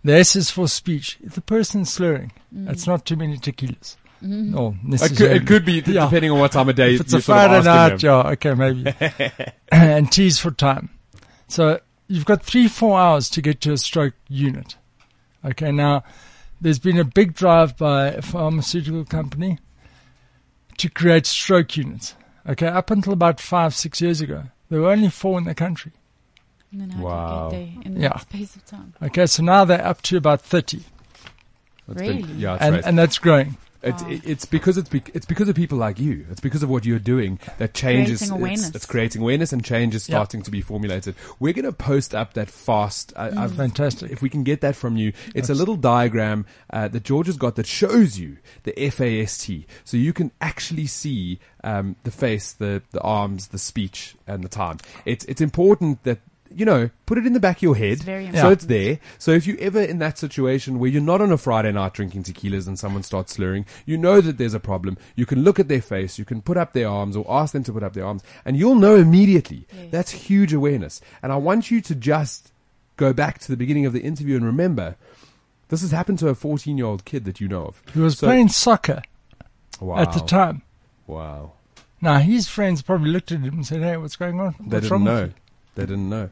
The 0.03 0.13
S 0.13 0.35
is 0.35 0.49
for 0.51 0.67
speech. 0.67 1.17
If 1.23 1.33
the 1.35 1.41
person's 1.41 1.91
slurring, 1.91 2.31
Mm. 2.55 2.69
it's 2.69 2.87
not 2.87 3.05
too 3.05 3.15
many 3.15 3.37
tequilas. 3.37 3.95
Mm-hmm. 4.23 4.93
It 4.93 4.99
could, 5.17 5.31
it 5.31 5.47
could 5.47 5.65
be 5.65 5.73
Yeah. 5.85 6.05
depending 6.05 6.31
on 6.31 6.39
what 6.39 6.51
time 6.51 6.69
of 6.69 6.75
day 6.75 6.95
If 6.95 7.01
it's 7.01 7.11
you're 7.11 7.19
a 7.19 7.21
sort 7.21 7.37
Friday 7.37 7.55
asking 7.69 7.73
night, 7.73 7.89
them. 7.89 7.99
yeah, 7.99 8.31
okay, 8.31 8.53
maybe. 8.53 9.51
and 9.71 10.11
T 10.11 10.27
is 10.27 10.39
for 10.39 10.51
time. 10.51 10.89
So 11.47 11.79
you've 12.07 12.25
got 12.25 12.43
three, 12.43 12.67
four 12.67 12.99
hours 12.99 13.29
to 13.31 13.41
get 13.41 13.61
to 13.61 13.73
a 13.73 13.77
stroke 13.77 14.13
unit. 14.27 14.77
Okay, 15.43 15.71
now 15.71 16.03
there's 16.59 16.79
been 16.79 16.97
a 16.97 17.03
big 17.03 17.33
drive 17.35 17.77
by 17.77 18.07
a 18.07 18.21
pharmaceutical 18.21 19.05
company 19.05 19.59
to 20.77 20.89
create 20.89 21.25
stroke 21.25 21.77
units. 21.77 22.15
Okay, 22.47 22.67
up 22.67 22.89
until 22.91 23.13
about 23.13 23.39
five, 23.39 23.75
six 23.75 24.01
years 24.01 24.21
ago, 24.21 24.43
there 24.69 24.81
were 24.81 24.89
only 24.91 25.09
four 25.09 25.37
in 25.37 25.43
the 25.45 25.53
country. 25.55 25.91
And 26.71 26.81
then 26.81 26.89
how 26.91 27.03
Wow. 27.03 27.49
do 27.51 27.57
you 27.57 27.65
get 27.65 27.83
there 27.83 27.91
in 27.93 28.01
Yeah. 28.01 28.17
space 28.17 28.55
of 28.55 28.65
time? 28.65 28.93
Okay, 29.03 29.25
so 29.27 29.43
now 29.43 29.65
they're 29.65 29.85
up 29.85 30.01
to 30.03 30.17
about 30.17 30.41
30. 30.41 30.77
It's 31.87 32.01
been- 32.01 32.17
Really? 32.21 32.33
yeah, 32.33 32.55
it's 32.55 32.63
And, 32.63 32.75
right. 32.75 32.83
and 32.85 32.97
that's 32.97 33.17
growing. 33.19 33.57
It's, 33.85 34.01
Wow. 34.03 34.09
it's 34.23 34.45
because 34.45 34.77
it's 34.77 34.89
bec 34.89 35.11
it's 35.13 35.25
because 35.27 35.47
of 35.47 35.55
people 35.55 35.77
like 35.77 35.99
you. 35.99 36.25
It's 36.31 36.39
because 36.41 36.63
of 36.63 36.69
what 36.69 36.85
you're 36.85 36.99
doing 36.99 37.39
that 37.59 37.73
changes. 37.73 38.19
Creating 38.19 38.27
it's- 38.27 38.29
awareness. 38.41 38.75
It's, 38.75 38.85
creating 38.85 39.21
awareness 39.21 39.53
and 39.53 39.63
change 39.63 39.93
is 39.95 40.09
Yeah. 40.09 40.15
starting 40.15 40.41
to 40.41 40.51
be 40.51 40.59
formulated. 40.61 41.15
We're 41.39 41.53
going 41.53 41.65
to 41.65 41.71
post 41.71 42.15
up 42.15 42.33
that 42.33 42.49
fast. 42.49 43.13
I, 43.15 43.29
Mm. 43.29 43.55
Fantastic. 43.55 44.11
if 44.11 44.21
we 44.21 44.29
can 44.29 44.43
get 44.43 44.61
that 44.61 44.75
from 44.75 44.97
you, 44.97 45.13
it's 45.35 45.49
a 45.49 45.53
little 45.53 45.75
diagram 45.77 46.45
uh, 46.73 46.87
that 46.89 47.03
George 47.03 47.27
has 47.27 47.37
got 47.37 47.55
that 47.55 47.67
shows 47.67 48.17
you 48.17 48.37
the 48.63 48.73
FAST, 48.89 49.65
so 49.83 49.97
you 49.97 50.13
can 50.13 50.31
actually 50.41 50.87
see 50.87 51.39
um, 51.63 51.95
the 52.03 52.11
face, 52.11 52.51
the 52.53 52.81
the 52.91 53.01
arms, 53.01 53.47
the 53.47 53.59
speech, 53.59 54.15
and 54.27 54.43
the 54.43 54.49
time. 54.49 54.77
It's 55.05 55.25
it's 55.25 55.41
important 55.41 56.03
that. 56.03 56.19
You 56.57 56.63
know, 56.65 56.89
put 57.05 57.17
it 57.17 57.25
in 57.27 57.33
the 57.33 57.39
back 57.41 57.57
of 57.57 57.63
your 57.63 57.75
head. 57.75 57.93
It's 57.93 58.01
very 58.03 58.23
so 58.23 58.29
important. 58.29 58.53
it's 58.53 58.65
there. 58.65 58.99
So 59.17 59.31
if 59.31 59.45
you're 59.45 59.59
ever 59.59 59.81
in 59.81 59.99
that 59.99 60.17
situation 60.17 60.79
where 60.79 60.89
you're 60.89 61.01
not 61.01 61.19
on 61.19 61.31
a 61.31 61.37
Friday 61.37 61.71
night 61.73 61.93
drinking 61.93 62.23
tequilas 62.23 62.65
and 62.65 62.79
someone 62.79 63.03
starts 63.03 63.33
slurring, 63.33 63.65
you 63.85 63.97
know 63.97 64.21
that 64.21 64.37
there's 64.37 64.53
a 64.53 64.59
problem. 64.59 64.97
You 65.17 65.25
can 65.25 65.43
look 65.43 65.59
at 65.59 65.67
their 65.67 65.81
face, 65.81 66.17
you 66.17 66.23
can 66.23 66.41
put 66.41 66.55
up 66.55 66.71
their 66.71 66.87
arms 66.87 67.17
or 67.17 67.25
ask 67.29 67.51
them 67.51 67.63
to 67.65 67.73
put 67.73 67.83
up 67.83 67.91
their 67.93 68.05
arms, 68.05 68.23
and 68.45 68.55
you'll 68.55 68.75
know 68.75 68.95
immediately. 68.95 69.67
Yes. 69.75 69.91
That's 69.91 70.11
huge 70.11 70.53
awareness. 70.53 71.01
And 71.21 71.33
I 71.33 71.35
want 71.35 71.69
you 71.71 71.81
to 71.81 71.93
just 71.93 72.53
go 72.95 73.11
back 73.11 73.39
to 73.39 73.49
the 73.51 73.57
beginning 73.57 73.85
of 73.85 73.91
the 73.91 73.99
interview 74.01 74.37
and 74.37 74.45
remember 74.45 74.95
this 75.67 75.81
has 75.81 75.91
happened 75.91 76.19
to 76.19 76.29
a 76.29 76.35
14 76.35 76.77
year 76.77 76.85
old 76.87 77.03
kid 77.03 77.25
that 77.25 77.41
you 77.41 77.49
know 77.49 77.65
of. 77.65 77.81
He 77.93 77.99
was 77.99 78.17
So- 78.19 78.27
playing 78.27 78.47
soccer 78.49 79.01
Wow. 79.81 79.97
at 79.97 80.13
the 80.13 80.21
time. 80.21 80.61
Wow. 81.05 81.51
Now 82.01 82.19
his 82.19 82.47
friends 82.47 82.81
probably 82.81 83.09
looked 83.11 83.31
at 83.33 83.39
him 83.41 83.55
and 83.55 83.65
said, 83.67 83.81
"Hey, 83.81 83.97
what's 83.97 84.15
going 84.15 84.39
on? 84.39 84.53
What's 84.53 84.69
They 84.71 84.79
didn't 84.79 84.91
wrong 84.91 85.03
with 85.03 85.13
know. 85.13 85.23
you?" 85.25 85.33
They 85.75 85.85
didn't 85.85 86.09
know. 86.09 86.29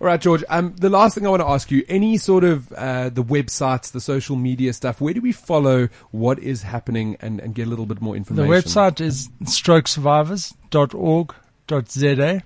All 0.00 0.06
right, 0.06 0.20
George. 0.20 0.44
Um, 0.48 0.74
the 0.76 0.90
last 0.90 1.14
thing 1.14 1.26
I 1.26 1.30
want 1.30 1.42
to 1.42 1.48
ask 1.48 1.70
you: 1.70 1.84
any 1.88 2.18
sort 2.18 2.44
of 2.44 2.72
uh, 2.72 3.08
the 3.08 3.24
websites, 3.24 3.92
the 3.92 4.00
social 4.00 4.36
media 4.36 4.72
stuff. 4.72 5.00
Where 5.00 5.14
do 5.14 5.20
we 5.20 5.32
follow 5.32 5.88
what 6.10 6.38
is 6.38 6.62
happening 6.62 7.16
and, 7.20 7.40
and 7.40 7.54
get 7.54 7.66
a 7.66 7.70
little 7.70 7.86
bit 7.86 8.00
more 8.00 8.16
information? 8.16 8.48
The 8.48 8.56
website 8.56 9.00
is 9.00 9.28
strokesurvivors.org.za. 9.44 12.42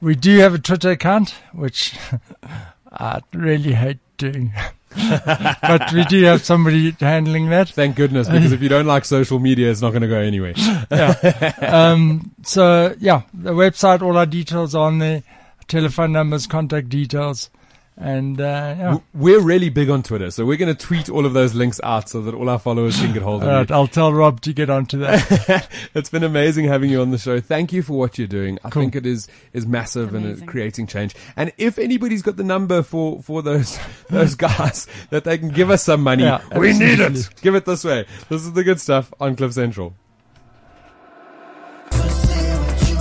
We 0.00 0.14
do 0.14 0.38
have 0.38 0.54
a 0.54 0.58
Twitter 0.58 0.90
account, 0.90 1.34
which 1.52 1.96
I 2.92 3.20
really 3.32 3.72
hate 3.72 3.98
doing, 4.18 4.52
but 5.62 5.92
we 5.92 6.04
do 6.04 6.22
have 6.24 6.44
somebody 6.44 6.92
handling 7.00 7.50
that. 7.50 7.68
Thank 7.68 7.96
goodness, 7.96 8.28
because 8.28 8.52
if 8.52 8.62
you 8.62 8.68
don't 8.68 8.86
like 8.86 9.04
social 9.04 9.38
media, 9.38 9.70
it's 9.70 9.80
not 9.80 9.90
going 9.90 10.02
to 10.02 10.08
go 10.08 10.20
anywhere. 10.20 10.54
um, 11.60 12.32
so 12.42 12.94
yeah, 12.98 13.22
the 13.32 13.52
website, 13.52 14.02
all 14.02 14.16
our 14.16 14.26
details 14.26 14.74
are 14.74 14.86
on 14.86 14.98
there, 14.98 15.22
telephone 15.68 16.12
numbers, 16.12 16.46
contact 16.46 16.88
details, 16.88 17.50
and 17.96 18.40
uh, 18.40 18.74
yeah. 18.76 18.98
We're 19.14 19.40
really 19.40 19.68
big 19.68 19.88
on 19.88 20.02
Twitter, 20.02 20.30
so 20.32 20.44
we're 20.44 20.56
going 20.56 20.74
to 20.74 20.86
tweet 20.86 21.08
all 21.08 21.24
of 21.24 21.32
those 21.32 21.54
links 21.54 21.80
out 21.84 22.08
so 22.08 22.20
that 22.22 22.34
all 22.34 22.48
our 22.48 22.58
followers 22.58 22.98
can 23.00 23.12
get 23.12 23.22
hold 23.22 23.42
All 23.44 23.48
of 23.48 23.54
right, 23.54 23.70
I'll 23.70 23.86
tell 23.86 24.12
Rob 24.12 24.40
to 24.42 24.52
get 24.52 24.68
onto 24.68 24.98
that. 24.98 25.68
it's 25.94 26.10
been 26.10 26.24
amazing 26.24 26.64
having 26.64 26.90
you 26.90 27.00
on 27.02 27.12
the 27.12 27.18
show. 27.18 27.38
Thank 27.40 27.72
you 27.72 27.82
for 27.82 27.92
what 27.96 28.18
you're 28.18 28.26
doing. 28.26 28.58
I 28.64 28.70
Cool. 28.70 28.82
think 28.82 28.96
it 28.96 29.06
is 29.06 29.28
is 29.52 29.64
massive 29.66 30.12
and 30.14 30.26
it's 30.26 30.42
creating 30.42 30.88
change. 30.88 31.14
And 31.36 31.52
if 31.56 31.78
anybody's 31.78 32.22
got 32.22 32.36
the 32.36 32.42
number 32.44 32.82
for 32.82 33.22
for 33.22 33.42
those 33.42 33.78
those 34.10 34.34
guys 34.34 34.88
that 35.10 35.22
they 35.22 35.38
can 35.38 35.50
give 35.50 35.70
us 35.70 35.84
some 35.84 36.02
money, 36.02 36.24
Yeah, 36.24 36.40
we 36.58 36.72
need 36.76 36.98
it. 36.98 37.28
Give 37.42 37.54
it 37.54 37.64
this 37.64 37.84
way. 37.84 38.06
This 38.28 38.42
is 38.42 38.52
the 38.54 38.64
good 38.64 38.80
stuff 38.80 39.14
on 39.20 39.36
Cliff 39.36 39.52
Central. 39.52 39.94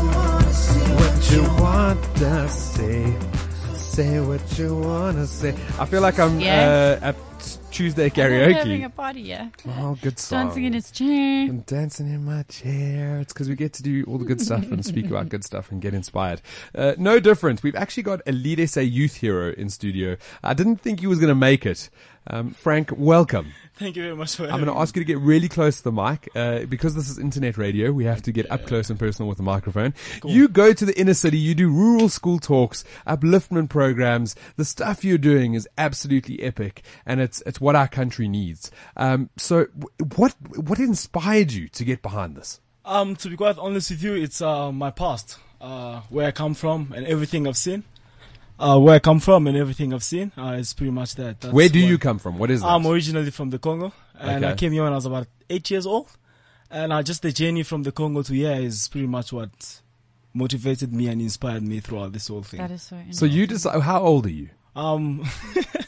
What 0.04 1.32
you 1.32 1.44
want 1.62 2.16
to 2.18 2.50
say, 2.50 3.06
say 3.94 4.20
what 4.22 4.58
you 4.58 4.76
want 4.76 5.18
to 5.18 5.28
say. 5.28 5.54
I 5.80 5.86
feel 5.86 6.02
like 6.02 6.18
I'm 6.20 6.40
Yeah. 6.40 6.98
uh, 7.02 7.08
at 7.10 7.16
Tuesday 7.72 8.10
Having 8.10 8.32
karaoke. 8.56 8.86
a 8.86 8.90
party, 8.90 9.22
yeah. 9.22 9.50
Oh, 9.80 9.98
good 10.02 10.18
song. 10.18 10.46
Dancing 10.48 10.64
in 10.64 10.74
his 10.74 10.90
chair. 10.92 11.50
I'm 11.50 11.60
dancing 11.62 12.08
in 12.08 12.24
my 12.26 12.42
chair. 12.44 13.20
It's 13.20 13.34
because 13.34 13.50
we 13.50 13.56
get 13.56 13.74
to 13.74 13.84
do 13.84 14.04
all 14.08 14.18
the 14.18 14.26
good 14.26 14.42
stuff 14.42 14.72
and 14.72 14.84
speak 14.86 15.06
about 15.08 15.30
good 15.30 15.44
stuff 15.44 15.72
and 15.72 15.80
get 15.82 15.94
inspired. 15.94 16.42
Uh, 16.74 16.94
no 16.98 17.20
different. 17.20 17.62
We've 17.62 17.76
actually 17.76 18.04
got 18.04 18.22
a 18.26 18.32
Lead 18.32 18.68
SA 18.68 18.82
youth 18.82 19.16
hero 19.18 19.52
in 19.54 19.70
studio. 19.70 20.18
I 20.44 20.54
didn't 20.56 20.78
think 20.78 21.00
he 21.02 21.08
was 21.08 21.20
going 21.20 21.30
to 21.30 21.36
make 21.36 21.66
it. 21.66 21.90
Um, 22.28 22.52
Franck, 22.52 22.92
welcome. 22.96 23.54
Thank 23.76 23.96
you 23.96 24.04
very 24.04 24.16
much 24.16 24.36
for 24.36 24.44
I'm 24.44 24.64
going 24.64 24.66
to 24.66 24.78
ask 24.78 24.96
you 24.96 25.02
to 25.02 25.06
get 25.06 25.18
really 25.18 25.50
close 25.50 25.78
to 25.78 25.84
the 25.84 25.92
mic. 25.92 26.30
Uh, 26.36 26.66
because 26.66 26.96
this 26.96 27.10
is 27.10 27.18
internet 27.18 27.58
radio, 27.58 27.92
we 27.92 28.06
have 28.06 28.22
to 28.24 28.32
get 28.32 28.50
up 28.52 28.66
close 28.66 28.90
and 28.90 28.98
personal 29.00 29.28
with 29.28 29.38
the 29.38 29.44
microphone. 29.44 29.94
You 30.24 30.48
go 30.48 30.74
to 30.74 30.86
the 30.86 30.98
inner 30.98 31.14
city, 31.14 31.38
you 31.38 31.56
do 31.56 31.70
rural 31.70 32.08
school 32.08 32.40
talks, 32.40 32.84
upliftment 33.08 33.70
programs. 33.70 34.36
The 34.58 34.66
stuff 34.66 35.04
you're 35.04 35.18
doing 35.18 35.54
is 35.54 35.68
absolutely 35.78 36.42
epic 36.42 36.84
and 37.06 37.20
it's, 37.20 37.42
it's 37.46 37.60
what 37.60 37.76
our 37.76 37.88
country 37.88 38.28
needs. 38.28 38.72
Um, 38.96 39.30
so 39.38 39.66
w- 39.66 39.90
what, 40.16 40.36
what 40.56 40.80
inspired 40.80 41.52
you 41.52 41.68
to 41.70 41.84
get 41.84 42.02
behind 42.02 42.38
this? 42.38 42.62
Um, 42.86 43.16
to 43.18 43.30
be 43.30 43.38
quite 43.38 43.58
honest 43.58 43.90
with 43.92 44.04
you, 44.04 44.14
it's 44.14 44.42
uh, 44.42 44.72
my 44.72 44.92
past, 44.92 45.38
uh, 45.62 46.02
where 46.10 46.28
I 46.28 46.32
come 46.32 46.54
from 46.54 46.94
and 46.96 47.06
everything 47.08 47.48
I've 47.48 47.58
seen. 47.58 47.84
Uh, 48.60 48.80
where 48.80 48.96
I 48.96 49.00
come 49.00 49.20
from 49.20 49.48
and 49.48 49.58
everything 49.58 49.94
I've 49.94 50.04
seen 50.04 50.32
uh, 50.38 50.52
is 50.60 50.74
pretty 50.74 50.92
much 50.92 51.16
that. 51.16 51.42
That's 51.42 51.54
Where 51.54 51.68
do 51.70 51.82
what- 51.82 51.90
you 51.90 51.98
come 51.98 52.20
from? 52.20 52.38
What 52.38 52.52
is 52.52 52.62
that? 52.62 52.68
I'm 52.68 52.86
originally 52.86 53.32
from 53.32 53.50
the 53.50 53.60
Congo, 53.60 53.92
and 54.20 54.46
I 54.46 54.56
came 54.56 54.72
here 54.72 54.84
when 54.84 54.94
I 54.94 54.96
was 54.96 55.06
about 55.06 55.28
eight 55.50 55.70
years 55.72 55.86
old. 55.86 56.10
And 56.72 56.92
uh, 56.92 57.04
just 57.04 57.22
the 57.22 57.32
journey 57.32 57.62
from 57.64 57.84
the 57.84 57.92
Congo 57.92 58.24
to 58.24 58.34
here 58.34 58.54
is 58.54 58.88
pretty 58.88 59.06
much 59.06 59.32
what 59.32 59.82
motivated 60.34 60.92
me 60.92 61.08
and 61.08 61.22
inspired 61.22 61.62
me 61.62 61.80
throughout 61.80 62.14
this 62.14 62.28
whole 62.30 62.42
thing. 62.42 62.60
That 62.60 62.72
is 62.72 62.82
so 62.84 62.98
so 63.12 63.26
you 63.26 63.46
decide, 63.46 63.80
how 63.82 64.02
old 64.02 64.26
are 64.26 64.32
you? 64.32 64.50
Um, 64.76 65.24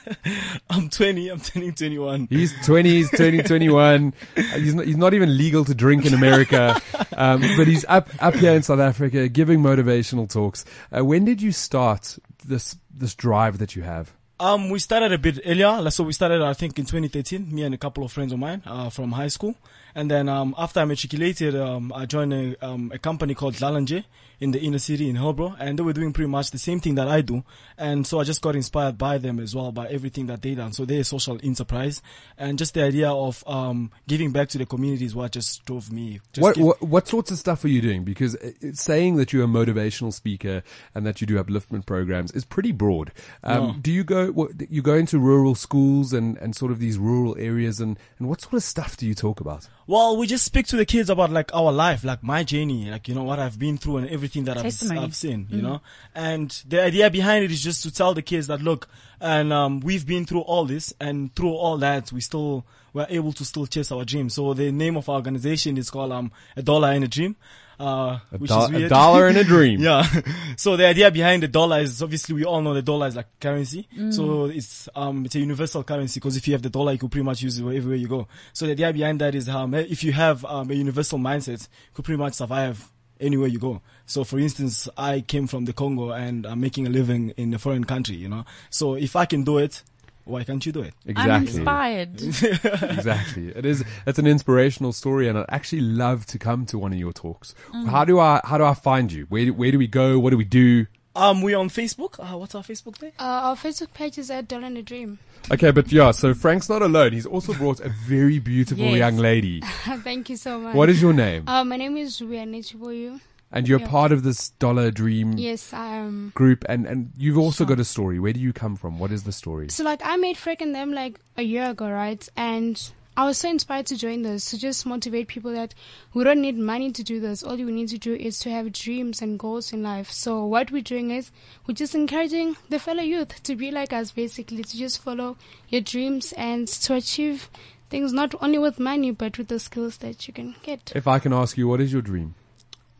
I'm 0.70 0.90
20. 0.90 1.30
I'm 1.30 1.40
turning 1.40 1.74
21. 1.74 2.28
He's 2.30 2.54
20, 2.66 2.88
he's 2.90 3.10
turning 3.10 3.44
21. 3.44 4.14
Uh, 4.38 4.42
He's 4.58 4.76
not, 4.76 4.86
he's 4.86 4.98
not 4.98 5.14
even 5.16 5.36
legal 5.36 5.66
to 5.66 5.74
drink 5.74 6.06
in 6.06 6.14
America. 6.14 6.80
Um, 7.18 7.42
but 7.58 7.66
he's 7.68 7.84
up, 7.88 8.10
up 8.20 8.36
here 8.36 8.54
in 8.54 8.62
South 8.62 8.80
Africa 8.80 9.28
giving 9.28 9.60
motivational 9.62 10.30
talks. 10.32 10.66
Uh, 10.96 11.04
when 11.04 11.26
did 11.26 11.42
you 11.42 11.52
start 11.52 12.20
this, 12.48 12.76
this 12.94 13.16
drive 13.16 13.58
that 13.58 13.76
you 13.76 13.84
have? 13.84 14.14
Um, 14.40 14.70
we 14.70 14.80
started 14.80 15.14
a 15.14 15.18
bit 15.18 15.40
earlier. 15.46 15.90
So 15.92 16.04
we 16.04 16.14
started, 16.14 16.42
I 16.42 16.54
think, 16.54 16.78
in 16.78 16.86
2013. 16.86 17.54
Me 17.54 17.64
and 17.64 17.74
a 17.74 17.78
couple 17.78 18.04
of 18.04 18.12
friends 18.12 18.34
of 18.34 18.40
mine 18.40 18.62
uh, 18.66 18.90
from 18.90 19.14
high 19.14 19.30
school. 19.30 19.56
And 19.96 20.12
then 20.12 20.28
um, 20.28 20.54
after 20.58 20.82
I 20.82 20.86
matriculated, 20.86 21.56
um, 21.56 21.94
I 21.96 22.06
joined 22.06 22.34
a, 22.34 22.66
um, 22.66 22.92
a 22.94 23.00
company 23.00 23.34
called 23.34 23.56
Lalanje 23.56 24.04
in 24.42 24.52
the 24.52 24.60
inner 24.60 24.78
city 24.80 25.10
in 25.10 25.16
Hillbrow, 25.16 25.56
and 25.58 25.80
they 25.80 25.84
were 25.84 25.94
doing 25.94 26.12
pretty 26.12 26.28
much 26.30 26.52
the 26.52 26.58
same 26.58 26.82
thing 26.82 26.96
that 26.96 27.08
I 27.08 27.22
do. 27.22 27.44
And 27.78 28.06
so 28.06 28.20
I 28.20 28.26
just 28.26 28.42
got 28.42 28.56
inspired 28.56 28.98
by 28.98 29.18
them 29.18 29.40
as 29.40 29.56
well, 29.56 29.72
by 29.72 29.88
everything 29.88 30.26
that 30.28 30.42
they 30.42 30.56
done. 30.56 30.74
So 30.74 30.84
they're 30.84 31.00
a 31.00 31.04
social 31.06 31.40
enterprise, 31.42 32.02
and 32.38 32.58
just 32.58 32.74
the 32.74 32.84
idea 32.84 33.10
of 33.10 33.42
um, 33.48 33.92
giving 34.08 34.32
back 34.32 34.50
to 34.50 34.58
the 34.58 34.66
community 34.66 35.06
is 35.06 35.16
what 35.16 35.32
just 35.32 35.64
drove 35.66 35.90
me. 35.90 36.20
Just 36.34 36.44
What, 36.44 36.58
what 36.58 36.82
what 36.82 37.08
sorts 37.08 37.32
of 37.32 37.38
stuff 37.38 37.64
are 37.64 37.70
you 37.70 37.82
doing? 37.82 38.04
Because 38.04 38.36
it's 38.36 38.84
saying 38.84 39.16
that 39.16 39.32
you're 39.32 39.46
a 39.46 39.48
motivational 39.48 40.12
speaker 40.12 40.62
and 40.94 41.06
that 41.06 41.22
you 41.22 41.28
do 41.28 41.42
upliftment 41.42 41.86
programs 41.86 42.32
is 42.34 42.44
pretty 42.44 42.74
broad. 42.74 43.14
Um, 43.44 43.56
No. 43.56 43.76
Do 43.82 43.92
you 43.92 44.04
go 44.04 44.32
what, 44.34 44.52
you 44.70 44.82
go 44.82 44.96
into 44.96 45.18
rural 45.18 45.56
schools 45.56 46.12
and, 46.12 46.38
and 46.40 46.54
sort 46.56 46.74
of 46.74 46.80
these 46.80 46.98
rural 46.98 47.38
areas 47.40 47.80
and, 47.80 47.98
and 48.20 48.28
what 48.28 48.42
sort 48.42 48.56
of 48.56 48.64
stuff 48.64 48.98
do 48.98 49.08
you 49.08 49.16
talk 49.16 49.40
about? 49.40 49.70
Well, 49.88 50.18
we 50.18 50.26
just 50.26 50.44
speak 50.46 50.66
to 50.68 50.78
the 50.78 50.86
kids 50.86 51.12
about 51.12 51.30
like 51.30 51.54
our 51.54 51.72
life, 51.72 52.04
like 52.04 52.24
my 52.24 52.44
journey, 52.44 52.90
like 52.90 53.08
you 53.08 53.14
know 53.14 53.24
what 53.24 53.38
I've 53.38 53.60
been 53.60 53.78
through 53.78 53.98
and 53.98 54.10
everything 54.10 54.46
that 54.46 54.58
I've, 54.58 54.66
I've 54.98 55.16
seen, 55.16 55.48
you 55.52 55.62
know. 55.62 55.82
And 56.16 56.50
the 56.68 56.82
idea 56.82 57.10
behind 57.12 57.46
it 57.46 57.52
is 57.52 57.64
just 57.64 57.84
to 57.84 57.94
tell 57.94 58.16
the 58.16 58.24
kids 58.24 58.48
that 58.48 58.62
look, 58.64 58.88
and 59.22 59.54
um, 59.54 59.82
we've 59.82 60.06
been 60.08 60.26
through 60.26 60.42
all 60.42 60.66
this, 60.66 60.92
and 61.00 61.34
through 61.36 61.54
all 61.54 61.78
that, 61.78 62.12
we 62.12 62.20
still 62.22 62.66
we're 62.94 63.06
able 63.10 63.34
to 63.34 63.46
still 63.46 63.68
chase 63.68 63.92
our 63.92 64.04
dream. 64.06 64.30
So 64.30 64.56
the 64.56 64.72
name 64.72 64.98
of 64.98 65.08
our 65.08 65.18
organization 65.18 65.78
is 65.78 65.92
called 65.92 66.12
um 66.12 66.32
a 66.58 66.64
dollar 66.64 66.90
and 66.90 67.04
a 67.04 67.08
dream. 67.08 67.36
Uh, 67.80 68.20
which 68.38 68.50
do- 68.52 68.58
is 68.78 68.84
a 68.84 68.90
dollar 68.90 69.28
and 69.28 69.38
a 69.38 69.44
dream. 69.54 69.80
yeah. 69.82 70.06
So 70.58 70.78
the 70.78 70.86
idea 70.88 71.12
behind 71.12 71.44
the 71.44 71.48
dollar 71.50 71.80
is 71.82 72.02
obviously 72.02 72.36
we 72.36 72.46
all 72.46 72.62
know 72.62 72.74
the 72.74 72.82
dollar 72.82 73.08
is 73.08 73.16
like 73.16 73.28
currency. 73.40 73.88
So 74.12 74.46
it's 74.46 74.88
um 74.96 75.26
it's 75.26 75.36
a 75.36 75.40
universal 75.40 75.84
currency 75.84 76.20
because 76.20 76.38
if 76.38 76.48
you 76.48 76.54
have 76.54 76.62
the 76.62 76.70
dollar, 76.70 76.94
you 76.94 76.98
could 76.98 77.12
pretty 77.12 77.26
much 77.26 77.42
use 77.42 77.60
it 77.60 77.64
everywhere 77.64 77.96
you 77.98 78.08
go. 78.08 78.28
So 78.54 78.66
the 78.66 78.72
idea 78.72 78.94
behind 78.94 79.20
that 79.22 79.36
is 79.36 79.50
um 79.50 79.74
if 79.74 80.04
you 80.04 80.14
have 80.14 80.46
um 80.46 80.72
a 80.72 80.74
universal 80.74 81.20
mindset, 81.20 81.62
you 81.64 81.94
could 81.94 82.06
pretty 82.06 82.18
much 82.20 82.34
survive 82.34 82.90
anywhere 83.20 83.48
you 83.48 83.60
go. 83.60 83.82
So 84.06 84.24
for 84.24 84.40
instance, 84.40 84.88
I 84.98 85.22
came 85.22 85.48
from 85.48 85.66
the 85.66 85.74
Congo 85.74 86.12
and 86.12 86.46
I'm 86.46 86.60
making 86.62 86.86
a 86.88 86.90
living 86.90 87.32
in 87.38 87.54
a 87.54 87.60
foreign 87.60 87.84
country, 87.86 88.16
you 88.16 88.30
know. 88.30 88.46
So 88.70 88.96
if 88.96 89.16
I 89.16 89.26
can 89.26 89.44
do 89.44 89.58
it, 89.58 89.84
why 90.26 90.44
can't 90.44 90.66
you 90.66 90.72
do 90.72 90.82
it? 90.82 90.94
I'm 91.16 91.44
inspired. 91.44 92.22
exactly. 92.22 93.50
It 93.50 93.66
is. 93.66 93.84
It's 94.06 94.20
an 94.20 94.28
inspirational 94.28 94.92
story, 94.94 95.28
and 95.28 95.38
I'd 95.38 95.46
actually 95.50 95.82
love 95.82 96.26
to 96.28 96.40
come 96.40 96.66
to 96.68 96.78
one 96.78 96.92
of 96.94 97.00
your 97.00 97.14
talks. 97.14 97.56
Mm. 97.74 97.88
How 97.88 98.04
do 98.06 98.20
I? 98.20 98.42
How 98.44 98.58
do 98.58 98.64
I 98.66 98.74
find 98.74 99.12
you? 99.12 99.26
Where 99.30 99.46
do, 99.46 99.54
Where 99.54 99.72
do 99.72 99.78
we 99.78 99.88
go? 99.88 100.20
What 100.20 100.32
do 100.32 100.38
we 100.38 100.44
do? 100.46 100.88
Um, 101.16 101.42
we're 101.42 101.58
on 101.58 101.70
Facebook. 101.70 102.20
Uh, 102.20 102.38
what's 102.38 102.56
our 102.56 102.64
Facebook 102.64 103.00
page? 103.00 103.14
Uh, 103.18 103.24
our 103.24 103.56
Facebook 103.56 103.94
page 103.94 104.18
is 104.18 104.30
at 104.30 104.50
Doll 104.50 104.66
and 104.66 104.78
a 104.78 104.82
Dream. 104.82 105.18
Okay, 105.50 105.72
but 105.72 105.90
yeah. 105.92 106.12
So 106.12 106.34
Franck's 106.34 106.68
not 106.68 106.82
alone. 106.82 107.14
He's 107.14 107.26
also 107.26 107.54
brought 107.54 107.80
a 107.80 107.90
very 107.90 108.40
beautiful 108.40 108.84
Yes. 108.84 108.98
young 108.98 109.18
lady. 109.18 109.62
Thank 110.04 110.30
you 110.30 110.36
so 110.36 110.60
much. 110.60 110.76
What 110.76 110.90
is 110.90 111.02
your 111.02 111.14
name? 111.14 111.48
Uh, 111.48 111.64
my 111.64 111.78
name 111.78 111.96
is 111.96 112.22
Riane 112.22 112.62
Chiboyu. 112.62 113.22
And 113.56 113.68
you're 113.68 113.80
yeah. 113.80 113.88
part 113.88 114.12
of 114.12 114.24
this 114.24 114.50
Dollar 114.60 114.92
Dream 114.92 115.38
Yes, 115.38 115.74
am. 115.74 116.34
group, 116.36 116.66
and 116.68 116.86
and 116.86 117.12
you've 117.18 117.38
also 117.38 117.64
got 117.66 117.80
a 117.80 117.86
story. 117.86 118.20
Where 118.20 118.34
do 118.34 118.40
you 118.40 118.52
come 118.52 118.76
from? 118.76 119.00
What 119.00 119.12
is 119.12 119.24
the 119.24 119.32
story? 119.32 119.70
So 119.70 119.84
like 119.84 120.02
I 120.04 120.18
made 120.18 120.38
Franck 120.38 120.62
and 120.62 120.76
them 120.76 120.92
like 120.94 121.20
a 121.38 121.42
year 121.42 121.70
ago, 121.70 121.90
right? 121.90 122.28
And 122.36 122.80
I 123.18 123.26
was 123.26 123.38
so 123.38 123.50
inspired 123.50 123.86
to 123.86 123.96
join 123.96 124.24
this 124.24 124.52
to 124.52 124.58
just 124.58 124.86
motivate 124.86 125.30
people 125.30 125.54
that 125.54 125.74
we 126.14 126.26
don't 126.26 126.42
need 126.42 126.58
money 126.58 126.92
to 126.92 127.02
do 127.02 127.22
this. 127.22 127.44
All 127.44 127.58
you 127.58 127.72
need 127.72 127.88
to 127.90 127.98
do 127.98 128.14
is 128.14 128.40
to 128.40 128.50
have 128.50 128.74
dreams 128.74 129.22
and 129.22 129.40
goals 129.40 129.72
in 129.72 129.82
life. 129.82 130.12
So 130.12 130.46
what 130.46 130.70
we're 130.70 130.82
doing 130.82 131.12
is 131.12 131.32
we're 131.66 131.76
just 131.76 131.96
encouraging 131.96 132.58
the 132.68 132.78
fellow 132.78 133.04
youth 133.04 133.42
to 133.44 133.56
be 133.56 133.72
like 133.72 133.94
us, 133.94 134.12
basically 134.12 134.64
to 134.64 134.78
just 134.78 135.02
follow 135.02 135.38
your 135.70 135.80
dreams 135.80 136.34
and 136.34 136.68
to 136.68 136.96
achieve 136.96 137.50
things 137.90 138.12
not 138.12 138.36
only 138.42 138.58
with 138.58 138.80
money 138.80 139.12
but 139.12 139.38
with 139.38 139.48
the 139.48 139.60
skills 139.60 139.98
that 140.00 140.28
you 140.28 140.34
can 140.34 140.56
get. 140.62 140.92
If 140.94 141.08
I 141.08 141.20
can 141.20 141.32
ask 141.32 141.58
you, 141.58 141.70
what 141.70 141.80
is 141.80 141.94
your 141.94 142.02
dream? 142.02 142.36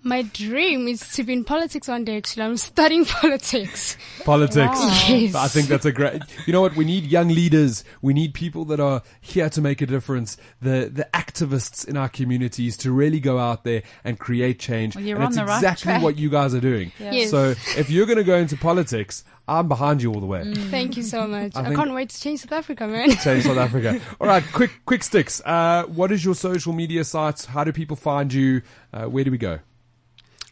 My 0.06 0.22
dream 0.22 0.88
is 0.88 1.00
to 1.14 1.24
be 1.24 1.34
in 1.34 1.44
politics 1.44 1.88
one 1.88 2.06
day. 2.06 2.18
Actually, 2.18 2.44
I'm 2.44 2.58
studying 2.58 3.06
politics. 3.22 3.98
Politics. 4.24 4.80
Yes. 5.10 5.34
I 5.34 5.48
think 5.48 5.68
that's 5.68 5.86
a 5.88 5.92
great. 5.92 6.22
You 6.46 6.54
know 6.54 6.62
what? 6.62 6.76
We 6.76 6.86
need 6.86 7.06
young 7.06 7.30
leaders. 7.30 7.84
We 8.04 8.14
need 8.14 8.36
people 8.36 8.66
that 8.66 8.80
are 8.80 9.02
here 9.20 9.50
to 9.50 9.62
make 9.62 9.82
a 9.82 9.88
difference. 9.88 10.38
The 10.62 10.92
the 10.94 11.08
activists 11.12 11.88
in 11.88 11.98
our 11.98 12.08
communities 12.08 12.78
to 12.78 12.92
really 12.92 13.20
go 13.20 13.40
out 13.40 13.64
there 13.64 13.82
and 14.04 14.20
create 14.20 14.60
change. 14.60 14.96
Well, 14.96 15.04
you're 15.04 15.16
and 15.16 15.26
on 15.26 15.30
it's 15.30 15.38
the 15.38 15.46
right 15.46 15.58
exactly 15.58 15.84
track. 15.86 16.04
what 16.04 16.20
you 16.20 16.30
guys 16.30 16.54
are 16.54 16.62
doing. 16.62 16.92
Yes. 17.00 17.32
So 17.32 17.56
if 17.76 17.90
you're 17.90 18.06
going 18.06 18.20
to 18.20 18.24
go 18.24 18.38
into 18.38 18.56
politics, 18.58 19.24
I'm 19.48 19.68
behind 19.68 20.04
you 20.04 20.14
all 20.14 20.20
the 20.20 20.28
way. 20.28 20.44
Mm. 20.44 20.70
Thank 20.70 20.98
you 20.98 21.04
so 21.04 21.26
much. 21.26 21.56
I 21.56 21.72
I, 21.72 21.74
can't 21.74 21.96
wait 21.96 22.10
to 22.12 22.22
change 22.22 22.42
South 22.42 22.52
Africa, 22.52 22.86
man. 22.88 23.10
Change 23.24 23.46
South 23.46 23.58
Africa. 23.58 24.00
All 24.22 24.28
right, 24.28 24.44
quick 24.54 24.82
quick 24.86 25.02
sticks. 25.02 25.42
Uh, 25.44 25.86
what 25.88 26.12
is 26.12 26.24
your 26.24 26.36
social 26.36 26.74
media 26.74 27.04
sites? 27.04 27.46
How 27.46 27.64
do 27.64 27.72
people 27.72 27.96
find 27.96 28.32
you? 28.32 28.62
Uh, 28.94 29.06
where 29.06 29.24
do 29.24 29.32
we 29.32 29.40
go? 29.40 29.62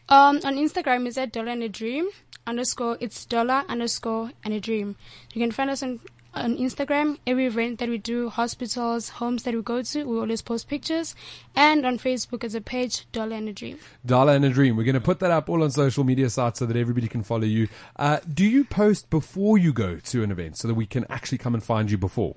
Um, 0.08 0.40
on 0.44 0.56
Instagram 0.56 1.06
is 1.06 1.16
at 1.16 1.32
dollar 1.32 1.52
and 1.52 1.62
a 1.62 1.68
dream 1.68 2.08
underscore. 2.46 2.98
It's 3.00 3.24
dollar 3.24 3.64
underscore 3.68 4.32
and 4.44 4.52
a 4.52 4.60
dream. 4.60 4.96
You 5.32 5.40
can 5.40 5.50
find 5.50 5.70
us 5.70 5.82
on 5.82 6.00
on 6.34 6.56
Instagram. 6.56 7.18
Every 7.26 7.46
event 7.46 7.78
that 7.78 7.88
we 7.88 7.98
do, 7.98 8.28
hospitals, 8.28 9.08
homes 9.08 9.44
that 9.44 9.54
we 9.54 9.62
go 9.62 9.82
to, 9.82 10.04
we 10.04 10.18
always 10.18 10.42
post 10.42 10.68
pictures. 10.68 11.14
And 11.54 11.86
on 11.86 11.98
Facebook 11.98 12.44
as 12.44 12.54
a 12.54 12.60
page, 12.60 13.10
dollar 13.12 13.36
and 13.36 13.48
a 13.48 13.52
dream. 13.52 13.78
Dollar 14.04 14.34
and 14.34 14.44
a 14.44 14.50
Dream. 14.50 14.76
We're 14.76 14.84
going 14.84 14.94
to 14.94 15.00
put 15.00 15.20
that 15.20 15.30
up 15.30 15.48
all 15.48 15.62
on 15.62 15.70
social 15.70 16.04
media 16.04 16.28
sites 16.30 16.58
so 16.58 16.66
that 16.66 16.76
everybody 16.76 17.08
can 17.08 17.22
follow 17.22 17.44
you. 17.44 17.68
Uh, 17.96 18.18
do 18.32 18.44
you 18.44 18.64
post 18.64 19.10
before 19.10 19.58
you 19.58 19.72
go 19.72 19.96
to 19.96 20.22
an 20.22 20.30
event 20.30 20.58
so 20.58 20.68
that 20.68 20.74
we 20.74 20.86
can 20.86 21.06
actually 21.08 21.38
come 21.38 21.54
and 21.54 21.62
find 21.62 21.90
you 21.90 21.98
before? 21.98 22.36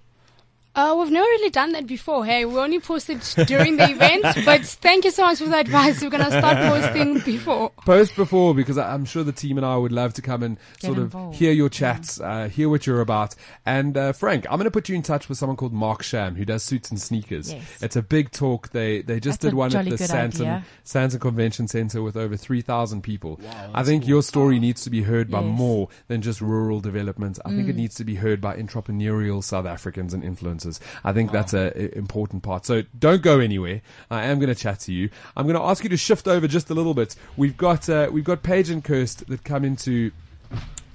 Uh, 0.77 0.95
we've 0.99 1.09
never 1.11 1.25
really 1.25 1.49
done 1.49 1.71
that 1.71 1.87
before. 1.87 2.23
Hey, 2.23 2.45
we 2.45 2.55
only 2.59 2.79
posted 2.79 3.19
during 3.47 3.77
the 3.77 3.89
event, 3.89 4.21
but 4.45 4.61
thank 4.63 5.05
you 5.05 5.09
so 5.11 5.23
much 5.23 5.39
for 5.39 5.45
the 5.45 5.57
advice. 5.57 6.03
We're 6.03 6.11
gonna 6.11 6.29
start 6.29 6.55
posting 6.57 7.19
before. 7.25 7.71
Post 7.83 8.15
before 8.15 8.53
because 8.53 8.77
I- 8.77 8.93
I'm 8.93 9.03
sure 9.03 9.23
the 9.23 9.31
team 9.31 9.57
and 9.57 9.65
I 9.65 9.75
would 9.75 9.91
love 9.91 10.13
to 10.13 10.21
come 10.21 10.43
and 10.43 10.57
Get 10.79 10.93
sort 10.93 10.99
of 10.99 11.33
hear 11.35 11.51
your 11.51 11.69
chats, 11.69 12.21
uh, 12.21 12.47
hear 12.47 12.69
what 12.69 12.85
you're 12.85 13.01
about. 13.01 13.33
And 13.65 13.97
uh, 13.97 14.13
Franck, 14.13 14.45
I'm 14.51 14.57
going 14.57 14.65
to 14.65 14.71
put 14.71 14.87
you 14.87 14.95
in 14.95 15.01
touch 15.01 15.27
with 15.27 15.39
someone 15.39 15.57
called 15.57 15.73
Mark 15.73 16.03
Sham 16.03 16.35
who 16.35 16.45
does 16.45 16.61
suits 16.61 16.91
and 16.91 17.01
sneakers. 17.01 17.51
Yes. 17.51 17.81
It's 17.81 17.95
a 17.95 18.03
big 18.03 18.29
talk. 18.29 18.69
They 18.69 19.01
they 19.01 19.19
just 19.19 19.41
That's 19.41 19.53
did 19.53 19.57
one 19.57 19.75
at 19.75 19.83
the 19.85 19.89
good 19.91 19.99
Sandton. 19.99 20.63
Sandton 20.85 21.19
Convention 21.19 21.67
Center 21.67 22.03
with 22.03 22.15
over 22.15 22.37
3,000 22.37 23.01
people. 23.01 23.39
Wow, 23.41 23.71
I 23.73 23.81
think 23.83 24.07
your 24.07 24.21
story 24.21 24.59
needs 24.59 24.83
to 24.83 24.91
be 24.91 25.01
heard 25.01 25.31
by 25.31 25.39
Yes. 25.41 25.47
Mm. 25.47 25.53
more 25.55 25.89
than 26.07 26.21
just 26.21 26.39
rural 26.39 26.81
development. 26.81 27.39
I 27.43 27.49
think 27.49 27.67
it 27.67 27.75
needs 27.75 27.95
to 27.95 28.03
be 28.03 28.13
heard 28.15 28.39
by 28.41 28.57
entrepreneurial 28.57 29.43
South 29.43 29.65
Africans 29.65 30.13
and 30.13 30.21
influencers. 30.21 30.66
I 31.03 31.13
think 31.13 31.31
that's 31.31 31.53
a, 31.53 31.71
a 31.75 31.97
important 31.97 32.43
part. 32.43 32.65
So 32.65 32.83
don't 32.97 33.21
go 33.21 33.39
anywhere. 33.39 33.81
I 34.09 34.25
am 34.25 34.39
going 34.39 34.53
to 34.53 34.59
chat 34.59 34.79
to 34.81 34.93
you. 34.93 35.09
I'm 35.35 35.45
going 35.45 35.55
to 35.55 35.63
ask 35.63 35.83
you 35.83 35.89
to 35.89 35.97
shift 35.97 36.27
over 36.27 36.47
just 36.47 36.69
a 36.69 36.73
little 36.73 36.93
bit. 36.93 37.15
We've 37.35 37.57
got 37.57 37.89
uh, 37.89 38.09
we've 38.11 38.23
got 38.23 38.43
Paige 38.43 38.69
and 38.69 38.83
Kirst 38.83 39.25
that 39.27 39.43
come 39.43 39.63
into 39.63 40.11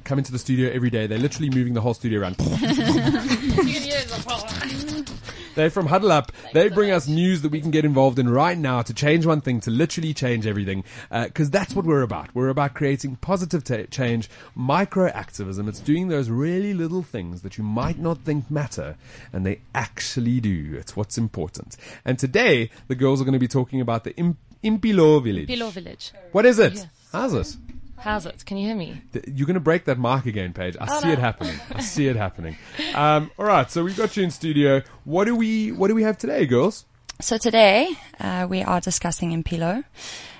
come 0.04 0.18
into 0.18 0.32
the 0.32 0.38
studio 0.38 0.70
every 0.70 0.90
day. 0.90 1.06
They're 1.06 1.18
literally 1.18 1.50
moving 1.50 1.74
the 1.74 1.80
whole 1.80 1.94
studio 1.94 2.20
around. 2.20 2.36
They're 5.54 5.70
from 5.70 5.86
Huddle 5.86 6.10
Up. 6.12 6.32
They 6.52 6.68
bring 6.68 6.90
us 6.90 7.06
news 7.06 7.42
that 7.42 7.50
we 7.50 7.60
can 7.60 7.70
get 7.70 7.84
involved 7.84 8.18
in 8.18 8.28
right 8.28 8.56
now 8.56 8.82
to 8.82 8.94
change 8.94 9.26
one 9.26 9.40
thing, 9.40 9.60
to 9.60 9.70
literally 9.70 10.14
change 10.14 10.46
everything. 10.46 10.84
Uh, 11.10 11.26
because 11.26 11.50
that's 11.50 11.74
what 11.74 11.84
we're 11.84 12.02
about. 12.02 12.34
We're 12.34 12.48
about 12.48 12.74
creating 12.74 13.16
positive 13.16 13.62
ta 13.64 13.82
change, 13.90 14.30
micro 14.54 15.08
activism. 15.08 15.68
It's 15.68 15.80
doing 15.80 16.08
those 16.08 16.30
really 16.30 16.72
little 16.74 17.02
things 17.02 17.42
that 17.42 17.58
you 17.58 17.64
might 17.64 17.98
not 17.98 18.18
think 18.18 18.50
matter, 18.50 18.96
and 19.32 19.44
they 19.44 19.60
actually 19.74 20.40
do. 20.40 20.74
It's 20.78 20.96
what's 20.96 21.18
important. 21.18 21.76
And 22.04 22.18
today, 22.18 22.70
the 22.88 22.94
girls 22.94 23.20
are 23.20 23.24
going 23.24 23.32
to 23.34 23.38
be 23.38 23.48
talking 23.48 23.80
about 23.80 24.04
the 24.04 24.16
Im- 24.16 24.38
Impilo 24.64 25.22
village. 25.22 25.48
Below 25.48 25.70
Village. 25.70 26.12
What 26.32 26.46
is 26.46 26.58
it? 26.58 26.74
Yes. 26.74 26.86
How's 27.12 27.34
it? 27.34 27.56
How's 28.02 28.26
it? 28.26 28.44
Can 28.44 28.56
you 28.56 28.66
hear 28.66 28.76
me? 28.76 29.00
You're 29.26 29.46
going 29.46 29.54
to 29.54 29.60
break 29.60 29.84
that 29.84 29.98
mark 29.98 30.26
again, 30.26 30.52
Paige. 30.52 30.76
I 30.80 30.86
Oh, 30.90 31.00
see 31.00 31.06
no. 31.06 31.12
it 31.12 31.18
happening. 31.20 31.54
I 31.74 31.80
see 31.80 32.08
it 32.08 32.16
happening. 32.16 32.56
Um, 32.94 33.30
all 33.38 33.46
right, 33.46 33.70
so 33.70 33.84
we've 33.84 33.96
got 33.96 34.16
you 34.16 34.24
in 34.24 34.30
studio. 34.30 34.82
What 35.04 35.24
do 35.26 35.36
we 35.36 35.70
What 35.72 35.88
do 35.88 35.94
we 35.94 36.02
have 36.02 36.18
today, 36.18 36.44
girls? 36.46 36.84
So 37.20 37.38
today 37.38 37.90
uh, 38.18 38.46
we 38.50 38.62
are 38.62 38.80
discussing 38.80 39.30
Impilo. 39.30 39.84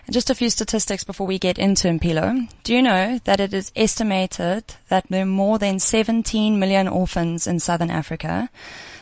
And 0.04 0.12
just 0.12 0.30
a 0.30 0.34
few 0.34 0.50
statistics 0.50 1.04
before 1.04 1.28
we 1.28 1.38
get 1.38 1.56
into 1.56 1.86
Impilo. 1.86 2.48
Do 2.64 2.74
you 2.74 2.82
know 2.82 3.20
that 3.22 3.38
it 3.38 3.54
is 3.54 3.70
estimated 3.76 4.74
that 4.88 5.04
there 5.08 5.22
are 5.22 5.26
more 5.26 5.60
than 5.60 5.78
17 5.78 6.58
million 6.58 6.88
orphans 6.88 7.46
in 7.46 7.60
southern 7.60 7.90
Africa 7.90 8.50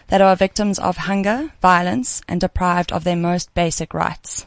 that 0.09 0.21
are 0.21 0.37
victims 0.37 0.79
of 0.79 0.99
hunger, 0.99 1.53
violence, 1.63 2.21
and 2.29 2.39
deprived 2.43 2.93
of 2.93 3.05
their 3.05 3.17
most 3.17 3.55
basic 3.55 3.95
rights? 3.95 4.45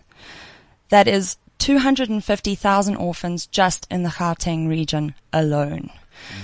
That 0.90 1.08
is 1.08 1.38
250,000 1.64 2.96
orphans 2.98 3.48
just 3.48 3.88
in 3.90 4.04
the 4.04 4.10
Gauteng 4.10 4.68
region 4.68 5.16
alone. 5.32 5.92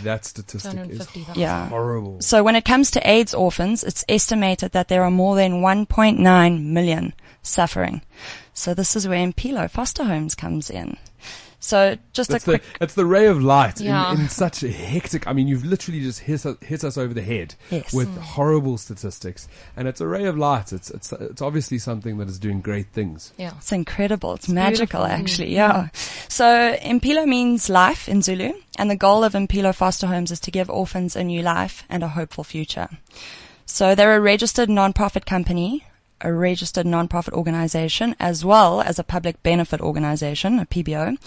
That 0.03 0.23
statistic 0.23 0.71
is 0.71 1.07
250,000. 1.07 1.41
Yeah. 1.41 1.67
horrible. 1.67 2.21
So 2.21 2.41
when 2.41 2.55
it 2.55 2.63
comes 2.63 2.89
to 2.91 3.09
AIDS 3.09 3.33
orphans, 3.33 3.83
it's 3.83 4.05
estimated 4.07 4.71
that 4.71 4.87
there 4.87 5.03
are 5.03 5.11
more 5.11 5.35
than 5.35 5.61
1.9 5.61 6.63
million 6.63 7.13
suffering. 7.41 8.01
So 8.53 8.73
this 8.73 8.95
is 8.95 9.09
where 9.09 9.25
Impilo 9.27 9.69
Foster 9.69 10.05
Homes 10.05 10.35
comes 10.35 10.69
in. 10.69 10.95
So 11.61 11.97
just 12.13 12.31
It's 12.31 12.45
a 12.47 12.51
the, 12.51 12.57
quick. 12.59 12.63
it's 12.79 12.93
the 12.93 13.05
ray 13.05 13.25
of 13.27 13.41
light 13.41 13.81
Yeah. 13.81 14.13
in, 14.13 14.21
in 14.21 14.29
such 14.29 14.63
a 14.63 14.71
hectic. 14.71 15.27
I 15.27 15.33
mean, 15.33 15.47
you've 15.49 15.65
literally 15.65 15.99
just 15.99 16.21
hit 16.21 16.45
us, 16.45 16.55
hit 16.61 16.85
us 16.85 16.97
over 16.97 17.13
the 17.13 17.21
head 17.21 17.55
Yes. 17.69 17.91
with 17.93 18.07
Mm. 18.07 18.17
horrible 18.19 18.77
statistics, 18.77 19.47
and 19.75 19.85
it's 19.87 19.99
a 19.99 20.07
ray 20.07 20.25
of 20.25 20.37
light. 20.37 20.71
It's 20.71 20.89
it's 20.89 21.11
it's 21.11 21.41
obviously 21.41 21.77
something 21.77 22.17
that 22.19 22.29
is 22.29 22.39
doing 22.39 22.61
great 22.61 22.87
things. 22.93 23.33
Yeah. 23.37 23.51
It's 23.57 23.71
incredible. 23.73 24.35
It's, 24.35 24.47
magical, 24.47 25.01
beautiful. 25.01 25.05
actually. 25.05 25.53
Yeah. 25.53 25.89
So 26.29 26.75
Impilo 26.81 27.25
means 27.27 27.69
life 27.69 28.07
in 28.07 28.21
Zulu, 28.21 28.53
and 28.77 28.89
the 28.89 28.95
goal 28.95 29.25
of 29.25 29.33
Impilo 29.33 29.75
Foster 29.75 30.07
Homes 30.07 30.31
is 30.31 30.39
to 30.41 30.51
give 30.51 30.69
orphans 30.69 31.15
a 31.17 31.23
new 31.25 31.41
life 31.41 31.83
and 31.89 32.03
a 32.03 32.07
hopeful 32.09 32.45
future. 32.45 32.87
So 33.65 33.95
they're 33.95 34.15
a 34.15 34.19
registered 34.21 34.69
non-profit 34.69 35.25
company, 35.25 35.83
a 36.21 36.31
registered 36.33 36.85
non-profit 36.85 37.33
organization, 37.33 38.15
as 38.19 38.43
well 38.43 38.81
as 38.81 38.99
a 38.99 39.03
public 39.03 39.41
benefit 39.43 39.81
organization, 39.81 40.59
a 40.59 40.65
PBO. 40.65 41.17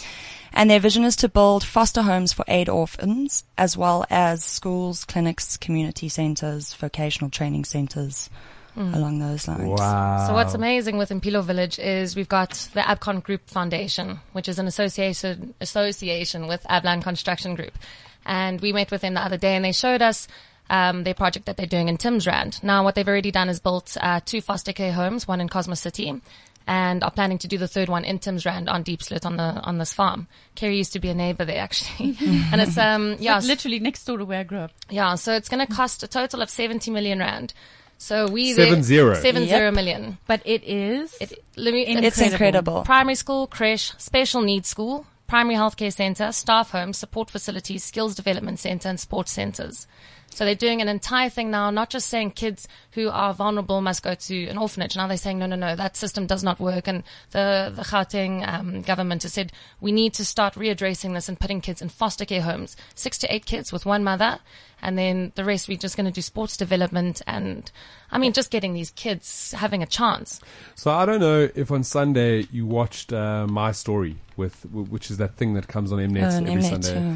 And 0.53 0.70
their 0.70 0.80
vision 0.80 1.05
is 1.05 1.16
to 1.16 1.28
build 1.28 1.64
foster 1.64 2.03
homes 2.03 2.32
for 2.32 2.45
aid 2.49 2.68
orphans, 2.68 3.45
as 3.57 3.76
well 3.76 4.05
as 4.11 4.45
schools, 4.45 5.05
clinics, 5.05 5.57
community 5.57 6.09
centers, 6.09 6.74
vocational 6.74 7.30
training 7.30 7.64
centers, 7.64 8.28
Mm. 8.76 8.95
along 8.95 9.18
those 9.18 9.47
lines. 9.47 9.78
Wow. 9.78 10.28
So 10.28 10.32
what's 10.32 10.55
amazing 10.55 10.97
with 10.97 11.11
Impilo 11.11 11.45
Village 11.45 11.78
is 11.78 12.16
we've 12.16 12.28
got 12.28 12.53
the 12.72 12.80
Abcon 12.80 13.22
Group 13.22 13.47
Foundation, 13.51 14.20
which 14.32 14.49
is 14.49 14.59
an 14.59 14.66
association 14.66 15.53
association 15.61 16.47
with 16.47 16.64
Abland 16.70 17.03
Construction 17.03 17.55
Group, 17.55 17.76
and 18.24 18.62
we 18.62 18.72
met 18.72 18.90
with 18.90 19.03
them 19.03 19.12
the 19.12 19.20
other 19.20 19.36
day, 19.36 19.57
and 19.57 19.64
they 19.64 19.72
showed 19.72 20.01
us 20.01 20.26
um, 20.72 21.04
their 21.04 21.14
project 21.14 21.46
that 21.46 21.56
they're 21.56 21.66
doing 21.76 21.88
in 21.88 21.96
Timsrand. 21.98 22.62
Now, 22.62 22.82
what 22.82 22.94
they've 22.96 23.06
already 23.12 23.30
done 23.30 23.48
is 23.48 23.60
built 23.60 23.96
uh, 24.00 24.20
two 24.24 24.40
foster 24.40 24.72
care 24.72 24.92
homes, 24.92 25.28
one 25.28 25.40
in 25.40 25.48
Cosmos 25.48 25.80
City. 25.80 26.20
And 26.64 27.02
are 27.02 27.10
planning 27.10 27.38
to 27.38 27.48
do 27.48 27.58
the 27.58 27.66
third 27.66 27.88
one 27.88 28.04
in 28.04 28.20
Timsrand 28.20 28.68
on 28.68 28.84
Diepsloot 28.84 29.26
on 29.26 29.36
the 29.36 29.42
on 29.42 29.78
this 29.78 29.92
farm. 29.92 30.28
Kerri 30.54 30.76
used 30.76 30.92
to 30.92 31.00
be 31.00 31.08
a 31.08 31.14
neighbor 31.14 31.44
there 31.44 31.60
actually, 31.60 32.16
and 32.52 32.60
it's 32.60 32.78
um 32.78 33.12
It's 33.14 33.20
yeah 33.22 33.34
like 33.38 33.44
literally 33.52 33.80
next 33.80 34.04
door 34.04 34.18
to 34.18 34.24
where 34.24 34.40
I 34.40 34.44
grew 34.44 34.58
up. 34.60 34.70
yeah, 34.88 35.16
so 35.16 35.32
it's 35.34 35.48
going 35.48 35.66
to 35.66 35.72
cost 35.72 36.04
a 36.04 36.06
total 36.08 36.40
of 36.40 36.48
70 36.48 36.90
million 36.92 37.18
rand. 37.18 37.52
So 37.98 38.28
we 38.28 38.52
Seven 38.54 38.74
there- 38.74 38.82
zero. 38.82 39.14
seven 39.14 39.42
Yep. 39.42 39.50
zero 39.58 39.70
million. 39.72 40.18
But 40.28 40.40
it 40.44 40.62
is. 40.62 41.16
It, 41.20 41.32
let 41.56 41.74
me, 41.74 41.82
It's 41.84 42.20
incredible. 42.20 42.82
Primary 42.84 43.16
school, 43.16 43.48
creche, 43.48 43.92
special 43.98 44.40
needs 44.42 44.68
school, 44.68 45.04
primary 45.26 45.56
healthcare 45.56 45.92
center, 45.92 46.30
staff 46.30 46.70
home, 46.70 46.92
support 46.92 47.28
facilities, 47.28 47.82
skills 47.82 48.14
development 48.14 48.60
center, 48.60 48.88
and 48.88 49.00
sports 49.00 49.32
centers. 49.32 49.88
So 50.35 50.47
they're 50.47 50.55
doing 50.55 50.80
an 50.80 50.89
entire 50.89 51.28
thing 51.28 51.51
now, 51.51 51.68
not 51.70 51.91
just 51.91 52.09
saying 52.09 52.30
kids 52.33 52.66
who 52.93 53.11
are 53.11 53.35
vulnerable 53.35 53.83
must 53.83 54.03
go 54.03 54.14
to 54.14 54.47
an 54.47 54.57
orphanage. 54.57 54.97
Now 54.97 55.07
they're 55.07 55.16
saying, 55.18 55.39
no, 55.39 55.47
no, 55.47 55.57
no, 55.57 55.76
that 55.76 55.95
system 55.97 56.26
does 56.26 56.43
not 56.43 56.59
work. 56.59 56.89
And 56.89 57.03
the, 57.33 57.70
the 57.74 57.83
Gauteng 57.83 58.47
um, 58.49 58.80
government 58.80 59.24
has 59.24 59.35
said, 59.35 59.53
we 59.80 59.93
need 59.93 60.14
to 60.14 60.24
start 60.24 60.55
readdressing 60.55 61.12
this 61.12 61.28
and 61.28 61.39
putting 61.39 61.61
kids 61.61 61.83
in 61.83 61.91
foster 61.91 62.24
care 62.24 62.41
homes. 62.43 62.76
Six 62.95 63.18
to 63.18 63.33
eight 63.35 63.45
kids 63.45 63.72
with 63.72 63.85
one 63.85 64.03
mother. 64.05 64.39
And 64.80 64.99
then 64.99 65.33
the 65.37 65.45
rest, 65.45 65.68
we're 65.68 65.76
just 65.76 65.97
going 65.97 66.07
to 66.07 66.11
do 66.12 66.22
sports 66.22 66.57
development 66.57 67.22
and, 67.26 67.70
I 68.11 68.18
mean, 68.18 68.33
just 68.33 68.51
getting 68.51 68.72
these 68.72 68.91
kids 68.91 69.53
having 69.57 69.83
a 69.83 69.87
chance. 69.87 70.41
So 70.74 70.91
I 70.91 71.05
don't 71.07 71.20
know 71.20 71.49
if 71.55 71.70
on 71.70 71.85
Sunday 71.85 72.47
you 72.51 72.66
watched 72.66 73.12
uh, 73.12 73.47
my 73.47 73.70
story 73.72 74.16
with 74.37 74.64
which 74.72 75.11
is 75.11 75.18
that 75.18 75.37
thing 75.37 75.55
that 75.55 75.68
comes 75.68 75.93
on 75.93 75.99
Mnet 75.99 76.33
Oh, 76.33 76.37
every 76.39 76.62
Mnet, 76.62 76.70
Sunday. 76.85 76.95
yeah. 76.95 77.14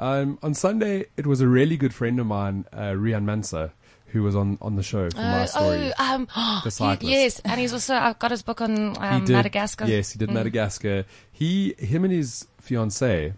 Um, 0.00 0.38
on 0.42 0.54
Sunday, 0.54 1.06
it 1.18 1.26
was 1.26 1.40
a 1.42 1.46
really 1.46 1.76
good 1.76 1.92
friend 1.94 2.18
of 2.18 2.26
mine, 2.26 2.64
uh, 2.72 2.92
Riaan 2.94 3.24
Manser, 3.24 3.70
who 4.06 4.22
was 4.22 4.34
on, 4.34 4.56
on 4.62 4.76
the 4.76 4.82
show 4.82 5.10
for 5.10 5.16
my 5.18 5.42
Uh, 5.42 5.46
story. 5.46 5.92
oh, 5.98 6.14
um, 6.14 6.26
The 6.64 6.96
he- 7.00 7.10
yes, 7.12 7.38
and 7.44 7.60
he's 7.60 7.72
also 7.74 7.94
uh, 7.94 8.14
got 8.14 8.30
his 8.30 8.42
book 8.42 8.60
on 8.62 8.96
um, 8.98 9.24
did- 9.26 9.34
Madagascar. 9.34 9.84
Yes, 9.84 10.12
he 10.12 10.18
did 10.18 10.30
Mm. 10.30 10.34
Madagascar. 10.34 11.04
He, 11.30 11.74
him, 11.78 12.04
and 12.04 12.12
his 12.14 12.46
fiancee 12.58 13.34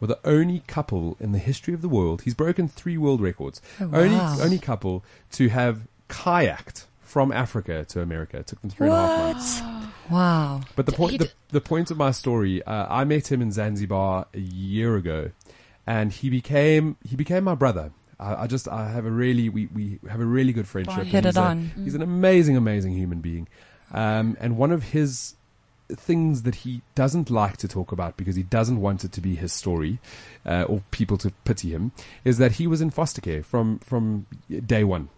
were 0.00 0.06
the 0.06 0.18
only 0.24 0.60
couple 0.66 1.16
in 1.18 1.32
the 1.32 1.38
history 1.38 1.72
of 1.72 1.80
the 1.80 1.88
world. 1.88 2.22
He's 2.22 2.34
broken 2.34 2.68
three 2.68 2.98
world 2.98 3.20
records. 3.22 3.62
Oh, 3.80 3.88
Only, 3.92 4.16
wow. 4.16 4.36
only 4.40 4.58
couple 4.58 5.02
to 5.32 5.48
have 5.48 5.86
kayaked 6.10 6.84
from 7.00 7.32
Africa 7.32 7.84
to 7.88 8.02
America. 8.02 8.36
It 8.38 8.46
took 8.48 8.60
them 8.60 8.70
three 8.70 8.86
and 8.88 8.96
a 8.96 9.06
half 9.06 9.34
months. 9.34 9.62
Wow. 10.10 10.62
But 10.74 10.86
the 10.86 10.92
point, 10.92 11.20
the, 11.20 11.30
the 11.50 11.60
point 11.60 11.92
of 11.92 11.96
my 11.96 12.10
story, 12.10 12.64
uh, 12.64 12.86
I 12.90 13.04
met 13.04 13.30
him 13.30 13.40
in 13.40 13.52
Zanzibar 13.52 14.26
a 14.34 14.40
year 14.40 14.96
ago, 14.96 15.30
and 15.90 16.12
he 16.12 16.30
became 16.30 16.96
he 17.04 17.16
became 17.16 17.42
my 17.44 17.56
brother. 17.56 17.90
I, 18.20 18.44
I 18.44 18.46
just 18.46 18.68
I 18.68 18.90
have 18.90 19.04
a 19.06 19.10
really 19.10 19.48
we, 19.48 19.66
we 19.66 19.98
have 20.08 20.20
a 20.20 20.24
really 20.24 20.52
good 20.52 20.68
friendship. 20.68 21.06
Hit 21.06 21.24
he's 21.24 21.36
it 21.36 21.40
a- 21.40 21.42
on. 21.42 21.70
He's 21.84 21.96
an 21.96 22.02
amazing, 22.02 22.56
amazing 22.56 22.92
human 22.92 23.20
being, 23.20 23.48
um, 23.92 24.36
and 24.40 24.56
one 24.56 24.70
of 24.70 24.82
his 24.90 25.34
things 25.88 26.42
that 26.42 26.54
he 26.56 26.82
doesn't 26.94 27.30
like 27.30 27.56
to 27.56 27.66
talk 27.66 27.90
about 27.90 28.16
because 28.16 28.36
he 28.36 28.44
doesn't 28.44 28.80
want 28.80 29.02
it 29.02 29.10
to 29.10 29.20
be 29.20 29.34
his 29.34 29.52
story 29.52 29.98
uh, 30.46 30.62
or 30.68 30.82
people 30.92 31.16
to 31.18 31.32
pity 31.44 31.70
him 31.70 31.90
is 32.24 32.38
that 32.38 32.52
he 32.52 32.68
was 32.68 32.80
in 32.80 32.90
foster 32.90 33.20
care 33.20 33.42
from 33.42 33.80
from 33.80 34.24
day 34.66 34.84
one 34.84 35.08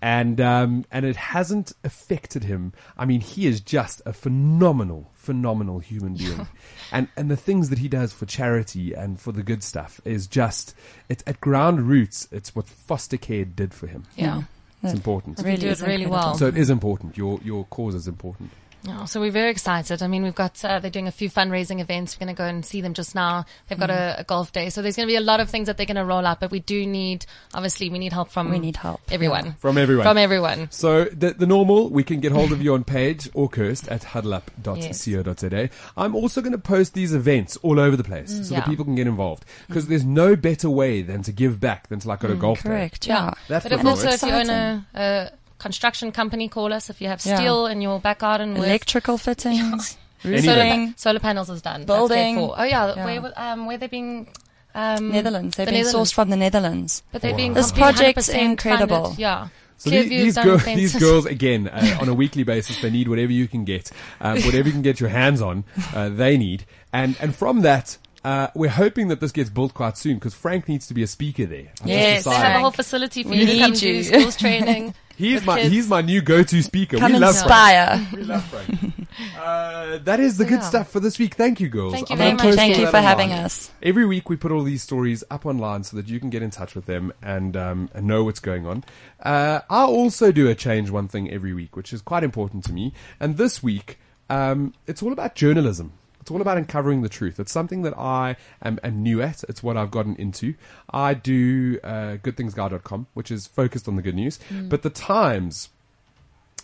and 0.00 0.40
um, 0.40 0.84
and 0.90 1.04
it 1.06 1.16
hasn't 1.16 1.72
affected 1.84 2.44
him. 2.44 2.72
I 2.96 3.04
mean, 3.04 3.20
he 3.20 3.46
is 3.46 3.60
just 3.60 4.02
a 4.06 4.12
phenomenal, 4.12 5.10
phenomenal 5.14 5.78
human 5.78 6.14
being, 6.16 6.46
and 6.92 7.08
and 7.16 7.30
the 7.30 7.36
things 7.36 7.70
that 7.70 7.78
he 7.78 7.88
does 7.88 8.12
for 8.12 8.26
charity 8.26 8.92
and 8.92 9.20
for 9.20 9.32
the 9.32 9.42
good 9.42 9.62
stuff 9.62 10.00
is 10.04 10.26
just 10.26 10.74
it's 11.08 11.22
at 11.26 11.40
ground 11.40 11.82
roots. 11.82 12.28
It's 12.30 12.54
what 12.54 12.68
foster 12.68 13.16
care 13.16 13.44
did 13.44 13.72
for 13.74 13.86
him. 13.86 14.04
Yeah. 14.16 14.42
it's 14.82 14.92
important. 14.92 15.38
Really 15.38 15.56
do 15.56 15.68
it 15.68 15.72
is 15.72 15.82
really 15.82 16.02
incredible. 16.04 16.16
well. 16.30 16.34
So 16.34 16.46
it 16.46 16.56
is 16.56 16.70
important. 16.70 17.16
Your 17.16 17.40
your 17.42 17.64
cause 17.66 17.94
is 17.94 18.08
important. 18.08 18.50
Yeah, 18.86 19.04
so 19.04 19.20
we're 19.20 19.30
very 19.30 19.50
excited. 19.50 20.02
I 20.02 20.06
mean, 20.06 20.22
we've 20.22 20.34
got 20.34 20.64
uh, 20.64 20.78
they're 20.78 20.90
doing 20.90 21.08
a 21.08 21.12
few 21.12 21.28
fundraising 21.28 21.80
events. 21.80 22.16
We're 22.16 22.26
going 22.26 22.36
to 22.36 22.38
go 22.38 22.46
and 22.46 22.64
see 22.64 22.80
them 22.80 22.94
just 22.94 23.14
now. 23.14 23.44
They've 23.68 23.78
got 23.78 23.90
a, 23.90 23.94
mm-hmm. 23.94 24.20
a 24.20 24.24
golf 24.24 24.52
day, 24.52 24.70
so 24.70 24.82
there's 24.82 24.96
going 24.96 25.08
to 25.08 25.12
be 25.12 25.16
a 25.16 25.20
lot 25.20 25.40
of 25.40 25.50
things 25.50 25.66
that 25.66 25.76
they're 25.76 25.86
going 25.86 25.96
to 25.96 26.04
roll 26.04 26.24
out. 26.24 26.40
But 26.40 26.50
we 26.50 26.60
do 26.60 26.86
need, 26.86 27.26
obviously, 27.54 27.90
we 27.90 27.98
need 27.98 28.12
help 28.12 28.30
from 28.30 28.50
We 28.50 28.58
need 28.58 28.76
help. 28.76 29.00
everyone, 29.10 29.54
From 29.58 29.78
everyone. 29.78 30.04
from 30.04 30.18
everyone. 30.18 30.68
So 30.70 31.04
the, 31.04 31.32
the 31.32 31.46
normal, 31.46 31.90
we 31.90 32.04
can 32.04 32.20
get 32.20 32.32
hold 32.32 32.52
of 32.52 32.62
you 32.62 32.74
on 32.74 32.84
Paige 32.84 33.28
or 33.34 33.48
Kirst 33.48 33.90
at 33.90 34.02
huddleup.co.za. 34.02 35.70
I'm 35.96 36.14
also 36.14 36.40
going 36.40 36.52
to 36.52 36.58
post 36.58 36.94
these 36.94 37.14
events 37.14 37.56
all 37.58 37.80
over 37.80 37.96
the 37.96 38.04
place 38.04 38.32
mm. 38.32 38.44
so 38.44 38.54
Yeah. 38.54 38.60
that 38.60 38.68
people 38.68 38.84
can 38.84 38.94
get 38.94 39.06
involved 39.06 39.44
mm. 39.44 39.66
because 39.68 39.88
there's 39.88 40.04
no 40.04 40.36
better 40.36 40.70
way 40.70 41.02
than 41.02 41.22
to 41.22 41.32
give 41.32 41.60
back 41.60 41.88
than 41.88 41.98
to 42.00 42.08
like 42.08 42.20
go 42.20 42.28
to 42.28 42.34
mm, 42.34 42.40
golf 42.40 42.62
day. 42.62 42.68
Correct. 42.68 43.06
Yeah. 43.06 43.32
That 43.48 43.62
but 43.62 43.72
if 43.72 43.84
also 43.84 44.08
if 44.08 44.22
you 44.22 44.30
own 44.30 44.50
a, 44.50 44.86
a 44.94 45.30
construction 45.58 46.12
company, 46.12 46.48
call 46.48 46.72
us. 46.72 46.90
If 46.90 47.00
you 47.00 47.08
have 47.08 47.24
Yeah. 47.24 47.36
steel 47.36 47.66
in 47.66 47.80
your 47.80 47.98
back 48.00 48.18
garden, 48.20 48.54
with 48.54 48.64
Electrical 48.64 49.18
fittings, 49.18 49.96
Anything. 50.24 50.44
solar, 50.44 50.64
roofing, 50.64 50.94
solar 50.96 51.20
panels 51.20 51.50
is 51.50 51.62
done. 51.62 51.84
Building. 51.84 52.34
grade. 52.36 52.50
Oh 52.56 52.62
yeah, 52.64 52.94
Yeah. 52.96 53.04
where 53.04 53.32
um, 53.36 53.66
where 53.66 53.78
they 53.78 53.86
being 53.86 54.28
um, 54.74 55.10
Netherlands. 55.10 55.56
They've 55.56 55.66
the 55.66 55.72
been 55.72 55.84
Netherlands. 55.84 56.10
sourced 56.10 56.14
from 56.14 56.30
the 56.30 56.36
Netherlands. 56.36 57.02
But 57.12 57.22
they're 57.22 57.34
being 57.34 57.54
This 57.54 57.70
completely 57.70 57.92
project's 57.94 58.28
incredible. 58.28 59.02
funded. 59.04 59.18
Yeah. 59.18 59.48
So 59.78 59.90
these, 59.90 60.08
these, 60.08 60.36
girl, 60.38 60.56
these 60.58 60.96
girls, 60.98 61.26
again, 61.26 61.68
uh, 61.72 61.98
on 62.00 62.08
a 62.08 62.14
weekly 62.14 62.44
basis, 62.44 62.80
they 62.80 62.88
need 62.90 63.08
whatever 63.08 63.30
you 63.32 63.46
can 63.46 63.64
get, 63.66 63.90
um, 64.22 64.36
whatever 64.42 64.68
you 64.68 64.72
can 64.72 64.80
get 64.82 65.00
your 65.00 65.10
hands 65.10 65.42
on, 65.42 65.64
uh, 65.94 66.08
they 66.08 66.38
need. 66.38 66.64
And, 66.94 67.14
and 67.20 67.34
from 67.34 67.60
that, 67.60 67.98
uh, 68.26 68.48
we're 68.54 68.68
hoping 68.68 69.06
that 69.08 69.20
this 69.20 69.30
gets 69.32 69.50
built 69.50 69.72
quite 69.72 69.96
soon 69.96 70.14
because 70.14 70.34
Franck 70.34 70.68
needs 70.68 70.86
to 70.88 70.94
be 70.94 71.02
a 71.02 71.06
speaker 71.06 71.46
there. 71.46 71.68
I've 71.80 71.86
Yes, 71.88 72.24
they 72.24 72.34
have 72.34 72.56
a 72.56 72.60
whole 72.60 72.70
facility 72.72 73.22
for 73.22 73.28
We 73.30 73.36
you 73.40 73.46
to 73.46 73.58
come 73.58 73.70
need 73.70 73.78
do 73.80 73.88
you. 73.88 74.02
schools 74.02 74.36
training. 74.36 74.94
He's 75.16 75.42
my, 75.46 75.58
kids. 75.60 75.72
he's 75.72 75.88
my 75.88 76.02
new 76.02 76.20
go-to 76.20 76.62
speaker. 76.62 76.98
Come 76.98 77.12
we 77.14 77.18
love 77.18 77.34
Franck. 77.42 78.12
We 78.12 78.22
love 78.24 78.44
Franck. 78.44 79.08
Uh, 79.38 79.96
that 80.04 80.20
is 80.20 80.36
the 80.36 80.44
good 80.44 80.60
Yeah. 80.60 80.68
stuff 80.68 80.90
for 80.90 81.00
this 81.00 81.18
week. 81.18 81.36
Thank 81.36 81.58
you, 81.58 81.68
girls. 81.70 81.94
Thank 81.94 82.10
you 82.10 82.14
I'm 82.14 82.18
very 82.18 82.30
gonna 82.32 82.48
much. 82.50 82.54
Thank 82.56 82.76
you 82.76 82.84
that 82.84 82.90
for 82.90 83.00
having 83.00 83.32
us. 83.32 83.70
Every 83.82 84.04
week 84.04 84.28
we 84.28 84.36
put 84.36 84.52
all 84.52 84.62
these 84.62 84.82
stories 84.82 85.24
up 85.30 85.46
online 85.46 85.84
so 85.84 85.96
that 85.96 86.08
you 86.08 86.20
can 86.20 86.28
get 86.28 86.42
in 86.42 86.50
touch 86.50 86.74
with 86.74 86.84
them 86.84 87.14
and, 87.22 87.56
um, 87.56 87.88
and 87.94 88.06
know 88.06 88.24
what's 88.24 88.40
going 88.40 88.66
on. 88.66 88.84
Uh, 89.22 89.60
I 89.70 89.84
also 89.84 90.32
do 90.32 90.48
a 90.50 90.54
change 90.54 90.90
one 90.90 91.08
thing 91.08 91.30
every 91.30 91.54
week, 91.54 91.76
which 91.76 91.94
is 91.94 92.02
quite 92.02 92.22
important 92.22 92.64
to 92.64 92.74
me. 92.74 92.92
And 93.18 93.38
this 93.38 93.62
week, 93.62 93.98
um, 94.28 94.74
it's 94.86 95.02
all 95.02 95.12
about 95.14 95.34
journalism. 95.34 95.92
It's 96.26 96.32
all 96.32 96.40
about 96.40 96.58
uncovering 96.58 97.02
the 97.02 97.08
truth. 97.08 97.38
It's 97.38 97.52
something 97.52 97.82
that 97.82 97.96
I 97.96 98.34
am, 98.60 98.80
am 98.82 99.00
new 99.00 99.22
at. 99.22 99.44
It's 99.44 99.62
what 99.62 99.76
I've 99.76 99.92
gotten 99.92 100.16
into. 100.16 100.54
I 100.90 101.14
do 101.14 101.78
uh, 101.84 102.16
goodthingsguy.com, 102.16 103.06
which 103.14 103.30
is 103.30 103.46
focused 103.46 103.86
on 103.86 103.94
the 103.94 104.02
good 104.02 104.16
news. 104.16 104.40
But 104.68 104.82
the 104.82 104.90
Times 104.90 105.68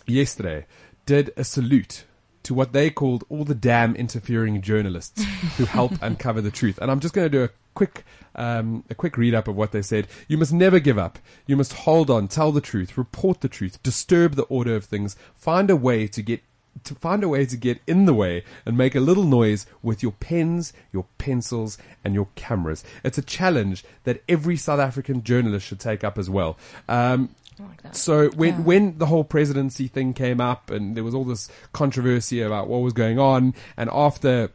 yesterday 0.05 0.65
did 1.05 1.31
a 1.37 1.45
salute 1.45 2.03
to 2.43 2.53
what 2.53 2.73
they 2.73 2.89
called 2.89 3.23
all 3.29 3.45
the 3.45 3.55
damn 3.55 3.95
interfering 3.95 4.61
journalists 4.61 5.23
who 5.57 5.63
help 5.63 5.93
uncover 6.01 6.41
the 6.41 6.51
truth. 6.51 6.77
And 6.81 6.91
I'm 6.91 6.99
just 6.99 7.13
going 7.13 7.31
to 7.31 7.37
do 7.37 7.45
a 7.45 7.49
quick, 7.73 8.03
um, 8.35 8.83
a 8.89 8.95
quick 8.95 9.15
read 9.15 9.33
up 9.33 9.47
of 9.47 9.55
what 9.55 9.71
they 9.71 9.81
said. 9.81 10.09
You 10.27 10.37
must 10.37 10.51
never 10.51 10.81
give 10.81 10.97
up. 10.97 11.19
You 11.47 11.55
must 11.55 11.71
hold 11.71 12.09
on, 12.09 12.27
tell 12.27 12.51
the 12.51 12.59
truth, 12.59 12.97
report 12.97 13.39
the 13.39 13.47
truth, 13.47 13.81
disturb 13.81 14.35
the 14.35 14.43
order 14.43 14.75
of 14.75 14.83
things, 14.83 15.15
find 15.33 15.69
a 15.69 15.77
way 15.77 16.05
to 16.07 16.21
get 16.21 16.41
to 16.83 16.95
find 16.95 17.23
a 17.23 17.29
way 17.29 17.45
to 17.45 17.57
get 17.57 17.79
in 17.87 18.05
the 18.05 18.13
way 18.13 18.43
and 18.65 18.77
make 18.77 18.95
a 18.95 18.99
little 18.99 19.23
noise 19.23 19.65
with 19.81 20.03
your 20.03 20.11
pens, 20.13 20.73
your 20.91 21.05
pencils, 21.17 21.77
and 22.03 22.13
your 22.13 22.27
cameras. 22.35 22.83
It's 23.03 23.17
a 23.17 23.21
challenge 23.21 23.83
that 24.03 24.21
every 24.27 24.57
South 24.57 24.79
African 24.79 25.23
journalist 25.23 25.65
should 25.65 25.79
take 25.79 26.03
up 26.03 26.17
as 26.17 26.29
well. 26.29 26.57
Um, 26.89 27.35
so 27.91 28.29
when 28.31 28.63
when 28.63 28.97
the 28.97 29.05
whole 29.05 29.23
presidency 29.23 29.87
thing 29.87 30.13
came 30.13 30.41
up 30.41 30.71
and 30.71 30.97
there 30.97 31.03
was 31.03 31.13
all 31.13 31.23
this 31.23 31.49
controversy 31.71 32.41
about 32.41 32.67
what 32.67 32.79
was 32.79 32.93
going 32.93 33.19
on, 33.19 33.53
and 33.77 33.89
after 33.93 34.49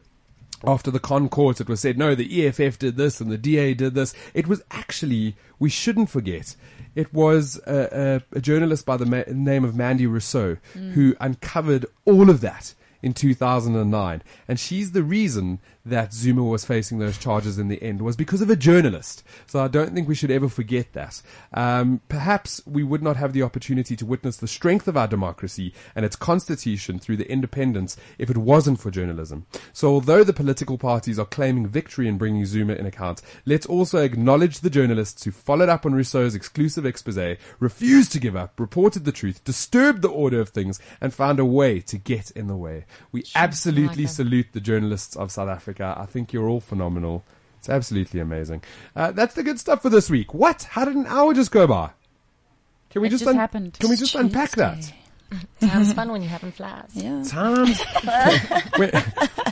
after 0.65 0.91
the 0.91 0.99
con 0.99 1.29
court, 1.29 1.61
it 1.61 1.69
was 1.69 1.79
said, 1.79 1.97
no, 1.97 2.15
the 2.15 2.45
EFF 2.45 2.77
did 2.79 2.97
this 2.97 3.21
and 3.21 3.31
the 3.31 3.37
DA 3.37 3.73
did 3.73 3.93
this. 3.95 4.13
It 4.33 4.47
was 4.47 4.61
actually, 4.71 5.35
we 5.57 5.69
shouldn't 5.69 6.09
forget, 6.09 6.55
it 6.95 7.13
was 7.13 7.59
a, 7.65 8.21
a, 8.33 8.37
a 8.37 8.41
journalist 8.41 8.85
by 8.85 8.97
the 8.97 9.05
ma- 9.05 9.23
name 9.27 9.63
of 9.63 9.75
Mandy 9.75 10.05
Rossouw 10.05 10.57
mm. 10.73 10.91
who 10.91 11.15
uncovered 11.19 11.85
all 12.05 12.29
of 12.29 12.41
that 12.41 12.73
in 13.01 13.13
2009. 13.13 14.21
And 14.47 14.59
she's 14.59 14.91
the 14.91 15.03
reason 15.03 15.59
that 15.85 16.13
Zuma 16.13 16.43
was 16.43 16.65
facing 16.65 16.99
those 16.99 17.17
charges 17.17 17.57
in 17.57 17.67
the 17.67 17.81
end 17.81 18.01
was 18.01 18.15
because 18.15 18.41
of 18.41 18.49
a 18.49 18.55
journalist. 18.55 19.23
So 19.47 19.63
I 19.63 19.67
don't 19.67 19.93
think 19.93 20.07
we 20.07 20.15
should 20.15 20.31
ever 20.31 20.49
forget 20.49 20.93
that. 20.93 21.21
Um, 21.53 22.01
perhaps 22.09 22.61
we 22.65 22.83
would 22.83 23.01
not 23.01 23.15
have 23.15 23.33
the 23.33 23.43
opportunity 23.43 23.95
to 23.95 24.05
witness 24.05 24.37
the 24.37 24.47
strength 24.47 24.87
of 24.87 24.97
our 24.97 25.07
democracy 25.07 25.73
and 25.95 26.05
its 26.05 26.15
constitution 26.15 26.99
through 26.99 27.17
the 27.17 27.31
independence 27.31 27.97
if 28.17 28.29
it 28.29 28.37
wasn't 28.37 28.79
for 28.79 28.91
journalism. 28.91 29.45
So 29.73 29.89
although 29.89 30.23
the 30.23 30.33
political 30.33 30.77
parties 30.77 31.17
are 31.17 31.25
claiming 31.25 31.67
victory 31.67 32.07
in 32.07 32.17
bringing 32.17 32.45
Zuma 32.45 32.73
in 32.73 32.85
account, 32.85 33.21
let's 33.45 33.65
also 33.65 33.99
acknowledge 33.99 34.59
the 34.59 34.69
journalists 34.69 35.23
who 35.23 35.31
followed 35.31 35.69
up 35.69 35.85
on 35.85 35.93
Rossouw's 35.93 36.35
exclusive 36.35 36.85
expose, 36.85 37.37
refused 37.59 38.11
to 38.11 38.19
give 38.19 38.35
up, 38.35 38.59
reported 38.59 39.05
the 39.05 39.11
truth, 39.11 39.43
disturbed 39.43 40.01
the 40.01 40.09
order 40.09 40.39
of 40.39 40.49
things, 40.49 40.79
and 41.01 41.13
found 41.13 41.39
a 41.39 41.45
way 41.45 41.79
to 41.81 41.97
get 41.97 42.31
in 42.31 42.47
the 42.47 42.55
way. 42.55 42.85
We 43.11 43.23
absolutely 43.35 44.05
salute 44.05 44.47
the 44.53 44.59
journalists 44.59 45.15
of 45.15 45.31
South 45.31 45.49
Africa. 45.49 45.68
I 45.79 46.05
think 46.05 46.33
you're 46.33 46.47
all 46.47 46.61
phenomenal. 46.61 47.23
It's 47.59 47.69
absolutely 47.69 48.19
amazing. 48.21 48.63
Uh, 48.95 49.11
that's 49.11 49.35
the 49.35 49.43
good 49.43 49.59
stuff 49.59 49.81
for 49.81 49.89
this 49.89 50.09
week. 50.09 50.33
What? 50.33 50.63
How 50.63 50.85
did 50.85 50.95
an 50.95 51.05
hour 51.07 51.33
just 51.33 51.51
go 51.51 51.67
by? 51.67 51.91
Can 52.89 53.01
we 53.01 53.07
It 53.07 53.11
just, 53.11 53.23
just 53.23 53.35
happened. 53.35 53.77
Can 53.79 53.89
we 53.89 53.95
just 53.97 54.15
unpack 54.15 54.51
that? 54.51 54.91
Time's 55.61 55.93
fun 55.93 56.11
when 56.11 56.21
you're 56.21 56.31
having 56.31 56.51
flies. 56.51 56.89
Yeah. 56.93 57.23
Times 57.23 57.79
when, 58.77 58.89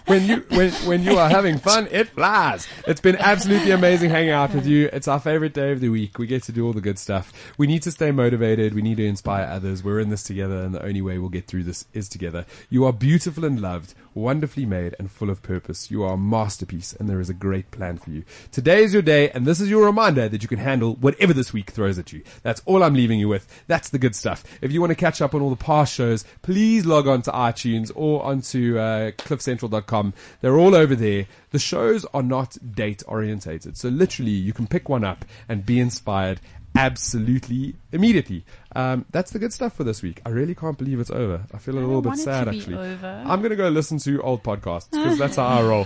when 0.07 0.25
you 0.25 0.45
when 0.49 0.71
when 0.71 1.03
you 1.03 1.19
are 1.19 1.29
having 1.29 1.59
fun, 1.59 1.87
it 1.91 2.09
flies. 2.09 2.67
It's 2.87 3.01
been 3.01 3.15
absolutely 3.17 3.71
amazing 3.71 4.09
hanging 4.09 4.31
out 4.31 4.55
with 4.55 4.65
you. 4.65 4.89
It's 4.91 5.07
our 5.07 5.19
favorite 5.19 5.53
day 5.53 5.71
of 5.71 5.79
the 5.79 5.89
week. 5.89 6.17
We 6.17 6.25
get 6.25 6.41
to 6.43 6.51
do 6.51 6.65
all 6.65 6.73
the 6.73 6.81
good 6.81 6.97
stuff. 6.97 7.31
We 7.59 7.67
need 7.67 7.83
to 7.83 7.91
stay 7.91 8.09
motivated. 8.11 8.73
We 8.73 8.81
need 8.81 8.97
to 8.97 9.05
inspire 9.05 9.45
others. 9.45 9.83
We're 9.83 9.99
in 9.99 10.09
this 10.09 10.23
together, 10.23 10.63
and 10.63 10.73
the 10.73 10.83
only 10.83 11.01
way 11.01 11.19
we'll 11.19 11.29
get 11.29 11.45
through 11.45 11.65
this 11.65 11.85
is 11.93 12.09
together. 12.09 12.45
You 12.71 12.85
are 12.85 12.93
beautiful 12.93 13.45
and 13.45 13.61
loved, 13.61 13.93
wonderfully 14.17 14.65
made, 14.65 14.95
and 14.99 15.09
full 15.09 15.29
of 15.29 15.41
purpose. 15.41 15.91
You 15.91 16.03
are 16.03 16.13
a 16.13 16.17
masterpiece, 16.17 16.93
and 16.93 17.07
there 17.07 17.19
is 17.19 17.29
a 17.29 17.33
great 17.33 17.71
plan 17.71 17.97
for 17.97 18.09
you. 18.09 18.23
Today 18.51 18.83
is 18.83 18.93
your 18.93 19.01
day, 19.01 19.29
and 19.29 19.45
this 19.45 19.59
is 19.59 19.69
your 19.69 19.85
reminder 19.85 20.27
that 20.27 20.41
you 20.41 20.49
can 20.49 20.59
handle 20.59 20.95
whatever 20.95 21.33
this 21.33 21.53
week 21.53 21.71
throws 21.71 21.99
at 21.99 22.11
you. 22.11 22.23
That's 22.43 22.61
all 22.65 22.83
I'm 22.83 22.93
leaving 22.93 23.19
you 23.19 23.29
with. 23.29 23.47
That's 23.67 23.89
the 23.89 23.99
good 23.99 24.15
stuff. 24.15 24.43
If 24.61 24.71
you 24.71 24.81
want 24.81 24.91
to 24.91 24.95
catch 24.95 25.21
up 25.21 25.35
on 25.35 25.41
all 25.41 25.49
the 25.49 25.55
past 25.55 25.93
shows, 25.93 26.25
please 26.41 26.85
log 26.85 27.07
on 27.07 27.21
to 27.23 27.31
iTunes 27.31 27.91
or 27.95 28.23
onto 28.23 28.77
uh, 28.77 29.11
cliffcentral.com. 29.11 30.13
They're 30.41 30.57
all 30.57 30.75
over 30.75 30.95
there. 30.95 31.27
The 31.51 31.59
shows 31.59 32.05
are 32.13 32.23
not 32.23 32.57
date 32.75 33.03
orientated. 33.07 33.77
So 33.77 33.89
literally 33.89 34.31
you 34.31 34.53
can 34.53 34.67
pick 34.67 34.89
one 34.89 35.03
up 35.03 35.23
and 35.47 35.65
be 35.65 35.79
inspired 35.79 36.41
absolutely 36.77 37.75
immediately. 37.91 38.45
Um, 38.75 39.05
that's 39.11 39.31
the 39.31 39.39
good 39.39 39.51
stuff 39.53 39.73
for 39.73 39.83
this 39.83 40.01
week. 40.03 40.21
I 40.25 40.29
really 40.29 40.53
can't 40.55 40.77
believe 40.77 40.99
it's 40.99 41.09
over. 41.09 41.43
I 41.53 41.57
feel 41.57 41.77
a 41.77 41.79
little 41.79 42.01
bit 42.01 42.17
sad 42.17 42.45
to 42.45 42.51
actually. 42.55 42.75
over. 42.75 43.23
I'm 43.25 43.39
going 43.39 43.49
to 43.49 43.55
go 43.55 43.69
listen 43.69 43.97
to 43.99 44.21
old 44.21 44.43
podcasts 44.43 44.91
because 44.91 45.17
that's 45.23 45.35
how 45.37 45.45
I 45.47 45.63
roll. 45.63 45.85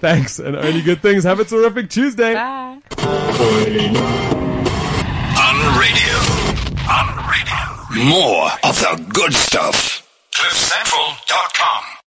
Thanks 0.00 0.38
and 0.38 0.56
only 0.56 0.82
good 0.82 1.00
things. 1.02 1.24
Have 1.24 1.40
a 1.40 1.44
terrific 1.44 1.90
Tuesday. 1.90 2.34
Bye. 2.34 2.80
On 5.38 5.56
radio. 5.78 6.16
On 6.90 7.06
radio. 7.30 8.08
More 8.08 8.50
of 8.64 8.76
the 8.80 9.06
good 9.12 9.32
stuff. 9.34 10.04
CliffCentral.com. 10.32 11.97